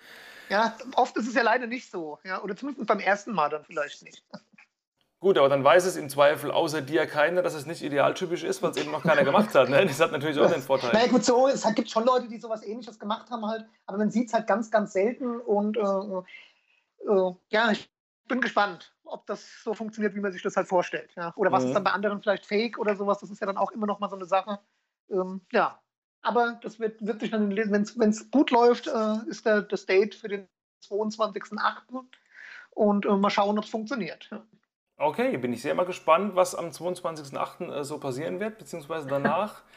Ja, 0.49 0.75
oft 0.95 1.15
ist 1.15 1.27
es 1.27 1.33
ja 1.33 1.43
leider 1.43 1.67
nicht 1.67 1.89
so. 1.89 2.19
Ja? 2.25 2.41
Oder 2.41 2.55
zumindest 2.55 2.87
beim 2.87 2.99
ersten 2.99 3.31
Mal 3.31 3.49
dann 3.49 3.63
vielleicht 3.63 4.03
nicht. 4.03 4.23
Gut, 5.21 5.37
aber 5.37 5.49
dann 5.49 5.63
weiß 5.63 5.85
es 5.85 5.95
im 5.95 6.09
Zweifel 6.09 6.51
außer 6.51 6.81
dir 6.81 7.05
keiner, 7.05 7.43
dass 7.43 7.53
es 7.53 7.67
nicht 7.67 7.83
idealtypisch 7.83 8.43
ist, 8.43 8.61
weil 8.63 8.71
es 8.71 8.77
eben 8.77 8.91
noch 8.91 9.03
keiner 9.03 9.23
gemacht 9.23 9.53
hat. 9.53 9.69
Ne? 9.69 9.85
Das 9.85 9.99
hat 9.99 10.11
natürlich 10.11 10.39
auch 10.39 10.51
den 10.51 10.63
Vorteil. 10.63 10.89
Na 10.93 11.07
gut, 11.07 11.23
so, 11.23 11.47
es 11.47 11.63
gibt 11.75 11.91
schon 11.91 12.05
Leute, 12.05 12.27
die 12.27 12.39
sowas 12.39 12.63
ähnliches 12.63 12.99
gemacht 12.99 13.29
haben 13.29 13.45
halt, 13.45 13.65
aber 13.85 13.99
man 13.99 14.09
sieht 14.09 14.27
es 14.27 14.33
halt 14.33 14.47
ganz, 14.47 14.71
ganz 14.71 14.93
selten 14.93 15.39
und 15.39 15.77
äh, 15.77 17.11
äh, 17.11 17.33
ja, 17.49 17.71
ich 17.71 17.87
bin 18.27 18.41
gespannt 18.41 18.90
ob 19.11 19.25
das 19.27 19.63
so 19.63 19.73
funktioniert, 19.73 20.15
wie 20.15 20.19
man 20.19 20.31
sich 20.31 20.41
das 20.41 20.55
halt 20.55 20.67
vorstellt. 20.67 21.11
Ja? 21.15 21.33
Oder 21.35 21.51
was 21.51 21.63
mhm. 21.63 21.69
ist 21.69 21.75
dann 21.75 21.83
bei 21.83 21.91
anderen 21.91 22.21
vielleicht 22.21 22.45
fake 22.45 22.77
oder 22.79 22.95
sowas, 22.95 23.19
das 23.19 23.29
ist 23.29 23.39
ja 23.39 23.47
dann 23.47 23.57
auch 23.57 23.71
immer 23.71 23.87
noch 23.87 23.99
mal 23.99 24.09
so 24.09 24.15
eine 24.15 24.25
Sache. 24.25 24.59
Ähm, 25.09 25.41
ja, 25.51 25.79
aber 26.21 26.59
das 26.61 26.79
wird, 26.79 27.05
wird 27.05 27.19
sich 27.19 27.31
dann, 27.31 27.55
wenn 27.55 28.09
es 28.09 28.31
gut 28.31 28.51
läuft, 28.51 28.87
äh, 28.87 29.15
ist 29.27 29.45
der, 29.45 29.61
das 29.61 29.85
Date 29.85 30.15
für 30.15 30.27
den 30.27 30.47
22.08. 30.87 32.03
Und 32.71 33.05
äh, 33.05 33.09
mal 33.09 33.29
schauen, 33.29 33.57
ob 33.57 33.65
es 33.65 33.69
funktioniert. 33.69 34.29
Ja. 34.31 34.43
Okay, 34.97 35.35
bin 35.37 35.51
ich 35.51 35.61
sehr 35.61 35.73
mal 35.73 35.85
gespannt, 35.85 36.35
was 36.35 36.53
am 36.55 36.67
22.08. 36.67 37.71
Äh, 37.71 37.83
so 37.83 37.99
passieren 37.99 38.39
wird, 38.39 38.57
beziehungsweise 38.57 39.07
danach. 39.07 39.61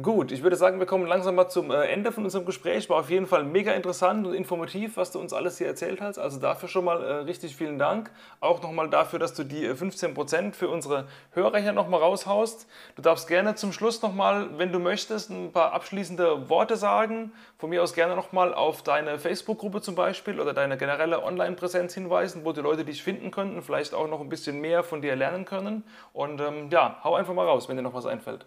Gut, 0.00 0.30
ich 0.30 0.44
würde 0.44 0.54
sagen, 0.54 0.78
wir 0.78 0.86
kommen 0.86 1.08
langsam 1.08 1.34
mal 1.34 1.48
zum 1.48 1.72
äh, 1.72 1.86
Ende 1.86 2.12
von 2.12 2.22
unserem 2.22 2.44
Gespräch. 2.46 2.88
War 2.88 3.00
auf 3.00 3.10
jeden 3.10 3.26
Fall 3.26 3.42
mega 3.42 3.72
interessant 3.72 4.24
und 4.28 4.34
informativ, 4.34 4.96
was 4.96 5.10
du 5.10 5.18
uns 5.18 5.32
alles 5.32 5.58
hier 5.58 5.66
erzählt 5.66 6.00
hast. 6.00 6.18
Also 6.18 6.38
dafür 6.38 6.68
schon 6.68 6.84
mal 6.84 7.02
äh, 7.02 7.12
richtig 7.22 7.56
vielen 7.56 7.80
Dank. 7.80 8.12
Auch 8.38 8.62
nochmal 8.62 8.88
dafür, 8.88 9.18
dass 9.18 9.34
du 9.34 9.42
die 9.42 9.68
15% 9.68 10.36
äh, 10.36 10.52
für 10.52 10.68
unsere 10.68 11.08
Hörer 11.32 11.58
hier 11.58 11.72
nochmal 11.72 11.98
raushaust. 11.98 12.68
Du 12.94 13.02
darfst 13.02 13.26
gerne 13.26 13.56
zum 13.56 13.72
Schluss 13.72 14.00
nochmal, 14.00 14.56
wenn 14.56 14.70
du 14.70 14.78
möchtest, 14.78 15.30
ein 15.30 15.50
paar 15.50 15.72
abschließende 15.72 16.48
Worte 16.48 16.76
sagen. 16.76 17.32
Von 17.56 17.70
mir 17.70 17.82
aus 17.82 17.92
gerne 17.92 18.14
nochmal 18.14 18.54
auf 18.54 18.82
deine 18.82 19.18
Facebook-Gruppe 19.18 19.80
zum 19.80 19.96
Beispiel 19.96 20.38
oder 20.38 20.54
deine 20.54 20.76
generelle 20.76 21.24
Online-Präsenz 21.24 21.94
hinweisen, 21.94 22.44
wo 22.44 22.52
die 22.52 22.60
Leute 22.60 22.84
dich 22.84 23.02
finden 23.02 23.32
könnten, 23.32 23.62
vielleicht 23.62 23.94
auch 23.94 24.06
noch 24.06 24.20
ein 24.20 24.28
bisschen 24.28 24.60
mehr 24.60 24.84
von 24.84 25.02
dir 25.02 25.16
lernen 25.16 25.44
können. 25.44 25.82
Und 26.12 26.40
ähm, 26.40 26.68
ja, 26.70 27.00
hau 27.02 27.16
einfach 27.16 27.34
mal 27.34 27.46
raus, 27.46 27.68
wenn 27.68 27.76
dir 27.76 27.82
noch 27.82 27.94
was 27.94 28.06
einfällt. 28.06 28.46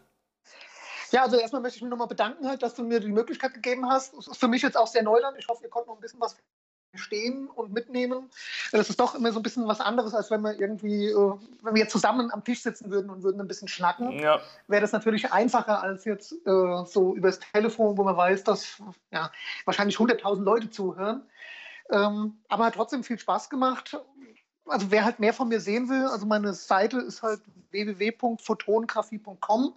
Ja, 1.12 1.24
also 1.24 1.38
erstmal 1.38 1.62
möchte 1.62 1.78
ich 1.78 1.82
mich 1.82 1.89
nochmal 1.89 2.07
bedanken, 2.07 2.47
halt, 2.47 2.64
dass 2.64 2.76
du 2.76 2.84
mir 2.84 2.99
die 2.99 3.12
Möglichkeit 3.12 3.53
gegeben 3.53 3.89
hast. 3.89 4.16
Das 4.16 4.28
ist 4.28 4.38
für 4.38 4.47
mich 4.47 4.62
jetzt 4.62 4.78
auch 4.78 4.88
sehr 4.88 5.03
Neuland. 5.03 5.38
Ich 5.38 5.47
hoffe, 5.47 5.64
ihr 5.64 5.70
konntet 5.70 5.89
noch 5.89 5.95
ein 5.95 6.01
bisschen 6.01 6.22
was 6.22 6.38
verstehen 6.91 7.47
und 7.47 7.72
mitnehmen. 7.72 8.30
Das 8.72 8.89
ist 8.89 8.99
doch 8.99 9.16
immer 9.16 9.32
so 9.32 9.39
ein 9.39 9.43
bisschen 9.43 9.68
was 9.68 9.80
anderes, 9.80 10.14
als 10.14 10.30
wenn 10.30 10.41
wir 10.41 10.59
irgendwie, 10.59 11.07
äh, 11.07 11.34
wenn 11.62 11.76
wir 11.76 11.88
zusammen 11.88 12.32
am 12.32 12.43
Tisch 12.43 12.62
sitzen 12.62 12.91
würden 12.91 13.09
und 13.09 13.24
würden 13.24 13.39
ein 13.39 13.47
bisschen 13.47 13.70
schnacken. 13.70 14.12
Ja. 14.20 14.41
Wäre 14.68 14.82
das 14.82 14.91
natürlich 14.91 15.32
einfacher 15.32 15.82
als 15.82 16.05
jetzt 16.05 16.34
äh, 16.45 16.86
so 16.86 17.16
übers 17.16 17.39
Telefon, 17.39 17.97
wo 17.97 18.03
man 18.03 18.18
weiß, 18.18 18.43
dass 18.43 18.82
ja, 19.12 19.32
wahrscheinlich 19.66 19.97
100.000 19.97 20.43
Leute 20.43 20.70
zuhören. 20.70 21.24
Ähm, 21.89 22.38
aber 22.49 22.66
hat 22.66 22.76
trotzdem 22.76 23.03
viel 23.03 23.20
Spaß 23.20 23.49
gemacht 23.49 23.97
also 24.72 24.89
wer 24.89 25.05
halt 25.05 25.19
mehr 25.19 25.34
von 25.34 25.49
mir 25.49 25.59
sehen 25.59 25.89
will, 25.89 26.05
also 26.05 26.26
meine 26.26 26.53
Seite 26.53 26.99
ist 26.99 27.22
halt 27.22 27.41
www.photongraphie.com. 27.72 29.76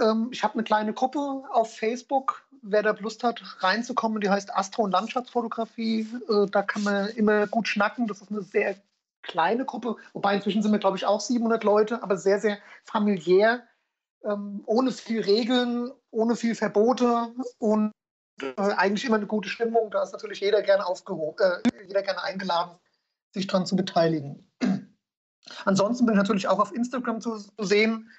Ähm, 0.00 0.28
ich 0.32 0.42
habe 0.42 0.54
eine 0.54 0.64
kleine 0.64 0.92
Gruppe 0.92 1.44
auf 1.50 1.76
Facebook. 1.76 2.44
Wer 2.62 2.82
da 2.82 2.90
Lust 2.92 3.22
hat, 3.24 3.42
reinzukommen, 3.58 4.20
die 4.20 4.30
heißt 4.30 4.54
Astro- 4.54 4.84
und 4.84 4.92
Landschaftsfotografie. 4.92 6.06
Äh, 6.28 6.46
da 6.50 6.62
kann 6.62 6.84
man 6.84 7.08
immer 7.10 7.46
gut 7.46 7.68
schnacken. 7.68 8.06
Das 8.06 8.20
ist 8.20 8.30
eine 8.30 8.42
sehr 8.42 8.76
kleine 9.22 9.64
Gruppe, 9.64 9.96
wobei 10.12 10.34
inzwischen 10.34 10.62
sind 10.62 10.72
wir, 10.72 10.78
glaube 10.78 10.96
ich, 10.96 11.06
auch 11.06 11.20
700 11.20 11.64
Leute, 11.64 12.02
aber 12.02 12.16
sehr, 12.16 12.40
sehr 12.40 12.58
familiär, 12.84 13.62
ähm, 14.24 14.62
ohne 14.66 14.90
viel 14.90 15.20
Regeln, 15.20 15.92
ohne 16.10 16.34
viel 16.36 16.56
Verbote 16.56 17.32
und 17.58 17.92
äh, 18.40 18.52
eigentlich 18.56 19.04
immer 19.04 19.16
eine 19.16 19.26
gute 19.26 19.48
Stimmung. 19.48 19.90
Da 19.90 20.02
ist 20.02 20.12
natürlich 20.12 20.40
jeder 20.40 20.62
gerne 20.62 20.86
aufgehoben, 20.86 21.36
äh, 21.38 21.60
jeder 21.86 22.02
gerne 22.02 22.22
eingeladen 22.22 22.78
sich 23.32 23.46
daran 23.46 23.66
zu 23.66 23.76
beteiligen. 23.76 24.50
Ansonsten 25.64 26.06
bin 26.06 26.14
ich 26.14 26.18
natürlich 26.18 26.48
auch 26.48 26.58
auf 26.58 26.72
Instagram 26.72 27.20
zu, 27.20 27.36
zu 27.36 27.64
sehen. 27.64 28.10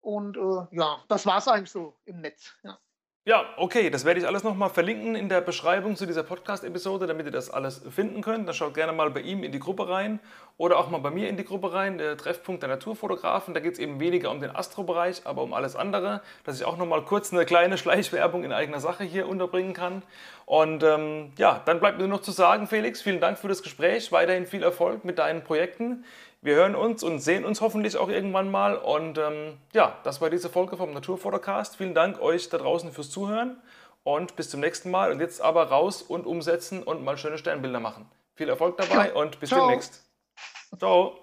Und 0.00 0.36
äh, 0.36 0.76
ja, 0.76 1.02
das 1.08 1.26
war 1.26 1.38
es 1.38 1.48
eigentlich 1.48 1.70
so 1.70 1.94
im 2.04 2.20
Netz. 2.20 2.52
Ja. 2.62 2.78
Ja, 3.26 3.46
okay, 3.56 3.88
das 3.88 4.04
werde 4.04 4.20
ich 4.20 4.26
alles 4.26 4.42
nochmal 4.42 4.68
verlinken 4.68 5.14
in 5.14 5.30
der 5.30 5.40
Beschreibung 5.40 5.96
zu 5.96 6.04
dieser 6.04 6.22
Podcast-Episode, 6.22 7.06
damit 7.06 7.24
ihr 7.24 7.32
das 7.32 7.48
alles 7.48 7.80
finden 7.88 8.20
könnt. 8.20 8.46
Dann 8.46 8.54
schaut 8.54 8.74
gerne 8.74 8.92
mal 8.92 9.08
bei 9.08 9.20
ihm 9.20 9.42
in 9.44 9.50
die 9.50 9.60
Gruppe 9.60 9.88
rein 9.88 10.20
oder 10.58 10.76
auch 10.76 10.90
mal 10.90 10.98
bei 10.98 11.08
mir 11.08 11.30
in 11.30 11.38
die 11.38 11.44
Gruppe 11.46 11.72
rein, 11.72 11.96
der 11.96 12.18
Treffpunkt 12.18 12.62
der 12.62 12.68
Naturfotografen. 12.68 13.54
Da 13.54 13.60
geht 13.60 13.72
es 13.72 13.78
eben 13.78 13.98
weniger 13.98 14.30
um 14.30 14.42
den 14.42 14.54
Astro-Bereich, 14.54 15.22
aber 15.24 15.42
um 15.42 15.54
alles 15.54 15.74
andere, 15.74 16.20
dass 16.44 16.60
ich 16.60 16.66
auch 16.66 16.76
nochmal 16.76 17.00
kurz 17.00 17.32
eine 17.32 17.46
kleine 17.46 17.78
Schleichwerbung 17.78 18.44
in 18.44 18.52
eigener 18.52 18.80
Sache 18.80 19.04
hier 19.04 19.26
unterbringen 19.26 19.72
kann. 19.72 20.02
Und 20.44 20.82
ähm, 20.82 21.32
ja, 21.38 21.62
dann 21.64 21.80
bleibt 21.80 21.96
mir 21.96 22.06
nur 22.06 22.18
noch 22.18 22.22
zu 22.22 22.30
sagen, 22.30 22.66
Felix, 22.66 23.00
vielen 23.00 23.20
Dank 23.20 23.38
für 23.38 23.48
das 23.48 23.62
Gespräch, 23.62 24.12
weiterhin 24.12 24.44
viel 24.44 24.62
Erfolg 24.62 25.02
mit 25.06 25.18
deinen 25.18 25.42
Projekten. 25.42 26.04
Wir 26.44 26.56
hören 26.56 26.74
uns 26.74 27.02
und 27.02 27.20
sehen 27.20 27.46
uns 27.46 27.62
hoffentlich 27.62 27.96
auch 27.96 28.10
irgendwann 28.10 28.50
mal. 28.50 28.76
Und 28.76 29.16
ähm, 29.16 29.56
ja, 29.72 29.98
das 30.04 30.20
war 30.20 30.28
diese 30.28 30.50
Folge 30.50 30.76
vom 30.76 30.92
Naturfotocast. 30.92 31.76
Vielen 31.76 31.94
Dank 31.94 32.20
euch 32.20 32.50
da 32.50 32.58
draußen 32.58 32.92
fürs 32.92 33.08
Zuhören 33.08 33.62
und 34.02 34.36
bis 34.36 34.50
zum 34.50 34.60
nächsten 34.60 34.90
Mal. 34.90 35.10
Und 35.10 35.20
jetzt 35.20 35.40
aber 35.40 35.70
raus 35.70 36.02
und 36.02 36.26
umsetzen 36.26 36.82
und 36.82 37.02
mal 37.02 37.16
schöne 37.16 37.38
Sternbilder 37.38 37.80
machen. 37.80 38.10
Viel 38.34 38.50
Erfolg 38.50 38.76
dabei 38.76 39.14
und 39.14 39.40
bis 39.40 39.48
Ciao. 39.48 39.60
demnächst. 39.60 40.04
Ciao. 40.76 41.18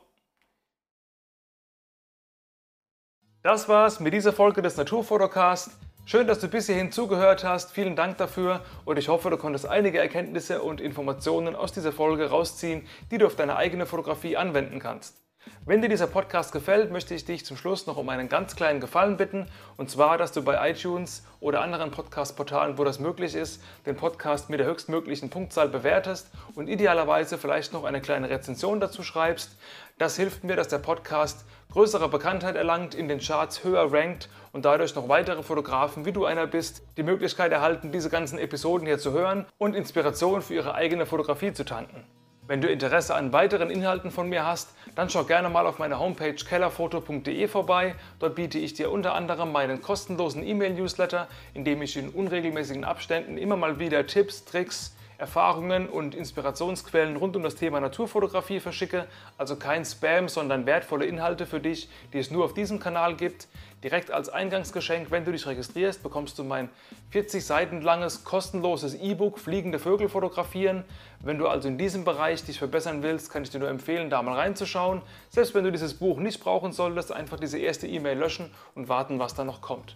Das 3.44 3.70
war's 3.70 4.00
mit 4.00 4.16
dieser 4.16 4.34
Folge 4.34 4.64
des 4.64 4.76
Naturfotocast. 4.76 5.70
Schön, 6.04 6.28
dass 6.28 6.40
du 6.40 6.48
bis 6.48 6.66
hierhin 6.66 6.92
zugehört 6.92 7.44
hast. 7.44 7.72
Vielen 7.72 7.96
Dank 7.96 8.18
dafür 8.18 8.62
und 8.86 8.98
ich 8.98 9.08
hoffe, 9.08 9.30
du 9.30 9.38
konntest 9.38 9.68
einige 9.68 10.00
Erkenntnisse 10.00 10.62
und 10.62 10.82
Informationen 10.82 11.56
aus 11.56 11.72
dieser 11.72 11.94
Folge 11.94 12.30
rausziehen, 12.30 12.88
die 13.12 13.20
du 13.20 13.28
auf 13.28 13.36
deine 13.36 13.56
eigene 13.56 13.86
Fotografie 13.86 14.36
anwenden 14.36 14.80
kannst. 14.80 15.22
Wenn 15.64 15.82
dir 15.84 15.90
dieser 15.90 16.08
Podcast 16.08 16.52
gefällt, 16.54 16.92
möchte 16.92 17.14
ich 17.14 17.24
dich 17.24 17.46
zum 17.46 17.56
Schluss 17.56 17.86
noch 17.86 17.98
um 17.98 18.10
einen 18.10 18.30
ganz 18.30 18.56
kleinen 18.56 18.80
Gefallen 18.80 19.18
bitten. 19.18 19.48
Und 19.78 19.92
zwar, 19.92 20.18
dass 20.18 20.32
du 20.32 20.42
bei 20.42 20.72
iTunes 20.72 21.24
oder 21.40 21.62
anderen 21.62 21.92
Podcast-Portalen, 21.92 22.80
wo 22.80 22.84
das 22.84 23.00
möglich 23.00 23.36
ist, 23.36 23.62
den 23.86 23.96
Podcast 23.96 24.50
mit 24.50 24.60
der 24.60 24.68
höchstmöglichen 24.68 25.30
Punktzahl 25.30 25.70
bewertest 25.70 26.32
und 26.56 26.68
idealerweise 26.68 27.38
vielleicht 27.38 27.74
noch 27.74 27.84
eine 27.84 28.02
kleine 28.02 28.30
Rezension 28.30 28.80
dazu 28.80 29.04
schreibst. 29.04 29.56
Das 30.00 30.16
hilft 30.16 30.44
mir, 30.44 30.56
dass 30.56 30.68
der 30.68 30.80
Podcast 30.80 31.46
größere 31.72 32.10
Bekanntheit 32.10 32.56
erlangt, 32.56 32.96
in 32.96 33.08
den 33.08 33.20
Charts 33.20 33.64
höher 33.64 33.94
rankt 33.94 34.30
und 34.52 34.66
dadurch 34.66 34.96
noch 34.96 35.10
weitere 35.10 35.44
Fotografen, 35.44 36.06
wie 36.06 36.12
du 36.12 36.26
einer 36.26 36.48
bist, 36.48 36.82
die 36.98 37.04
Möglichkeit 37.04 37.52
erhalten, 37.52 37.92
diese 37.92 38.10
ganzen 38.10 38.40
Episoden 38.40 38.88
hier 38.88 38.98
zu 38.98 39.12
hören 39.12 39.46
und 39.58 39.76
Inspiration 39.76 40.42
für 40.42 40.56
ihre 40.56 40.74
eigene 40.74 41.06
Fotografie 41.06 41.54
zu 41.54 41.64
tanken. 41.64 42.04
Wenn 42.52 42.60
du 42.60 42.68
Interesse 42.68 43.16
an 43.16 43.32
weiteren 43.32 43.70
Inhalten 43.70 44.12
von 44.12 44.28
mir 44.28 44.46
hast, 44.46 44.76
dann 44.94 45.10
schau 45.10 45.24
gerne 45.24 45.48
mal 45.48 45.66
auf 45.66 45.80
meiner 45.80 46.00
Homepage 46.02 46.36
kellerfoto.de 46.36 47.48
vorbei. 47.48 47.96
Dort 48.20 48.36
biete 48.36 48.60
ich 48.60 48.74
dir 48.74 48.92
unter 48.92 49.16
anderem 49.16 49.54
meinen 49.54 49.82
kostenlosen 49.82 50.46
E-Mail-Newsletter, 50.46 51.30
in 51.54 51.64
dem 51.64 51.82
ich 51.82 51.96
in 51.96 52.10
unregelmäßigen 52.10 52.84
Abständen 52.84 53.38
immer 53.38 53.56
mal 53.56 53.80
wieder 53.80 54.06
Tipps, 54.06 54.44
Tricks, 54.44 54.94
Erfahrungen 55.18 55.88
und 55.88 56.14
Inspirationsquellen 56.14 57.16
rund 57.16 57.38
um 57.38 57.44
das 57.44 57.56
Thema 57.56 57.80
Naturfotografie 57.80 58.60
verschicke. 58.60 59.08
Also 59.38 59.56
kein 59.56 59.86
Spam, 59.86 60.28
sondern 60.28 60.66
wertvolle 60.66 61.06
Inhalte 61.06 61.46
für 61.46 61.62
dich, 61.62 61.88
die 62.12 62.20
es 62.20 62.32
nur 62.32 62.44
auf 62.44 62.54
diesem 62.54 62.82
Kanal 62.82 63.16
gibt. 63.16 63.48
Direkt 63.84 64.12
als 64.12 64.30
Eingangsgeschenk, 64.30 65.10
wenn 65.10 65.26
du 65.26 65.32
dich 65.32 65.48
registrierst, 65.48 66.04
bekommst 66.04 66.38
du 66.38 66.44
mein 66.44 66.70
40 67.10 67.44
Seiten 67.44 67.82
langes 67.82 68.24
kostenloses 68.24 68.94
E-Book 68.94 69.40
Fliegende 69.40 69.80
Vögel 69.80 70.08
fotografieren. 70.08 70.84
Wenn 71.20 71.40
du 71.40 71.48
also 71.48 71.68
in 71.68 71.80
diesem 71.80 72.06
Bereich 72.06 72.44
dich 72.44 72.60
verbessern 72.60 73.02
willst, 73.02 73.32
kann 73.32 73.42
ich 73.42 73.50
dir 73.50 73.58
nur 73.58 73.70
empfehlen, 73.70 74.12
da 74.12 74.22
mal 74.22 74.36
reinzuschauen. 74.36 75.02
Selbst 75.32 75.56
wenn 75.56 75.64
du 75.64 75.72
dieses 75.72 75.96
Buch 75.96 76.20
nicht 76.20 76.40
brauchen 76.42 76.74
solltest, 76.74 77.12
einfach 77.12 77.40
diese 77.40 77.58
erste 77.58 77.88
E-Mail 77.88 78.20
löschen 78.20 78.52
und 78.76 78.88
warten, 78.88 79.18
was 79.18 79.34
da 79.34 79.44
noch 79.44 79.62
kommt. 79.62 79.96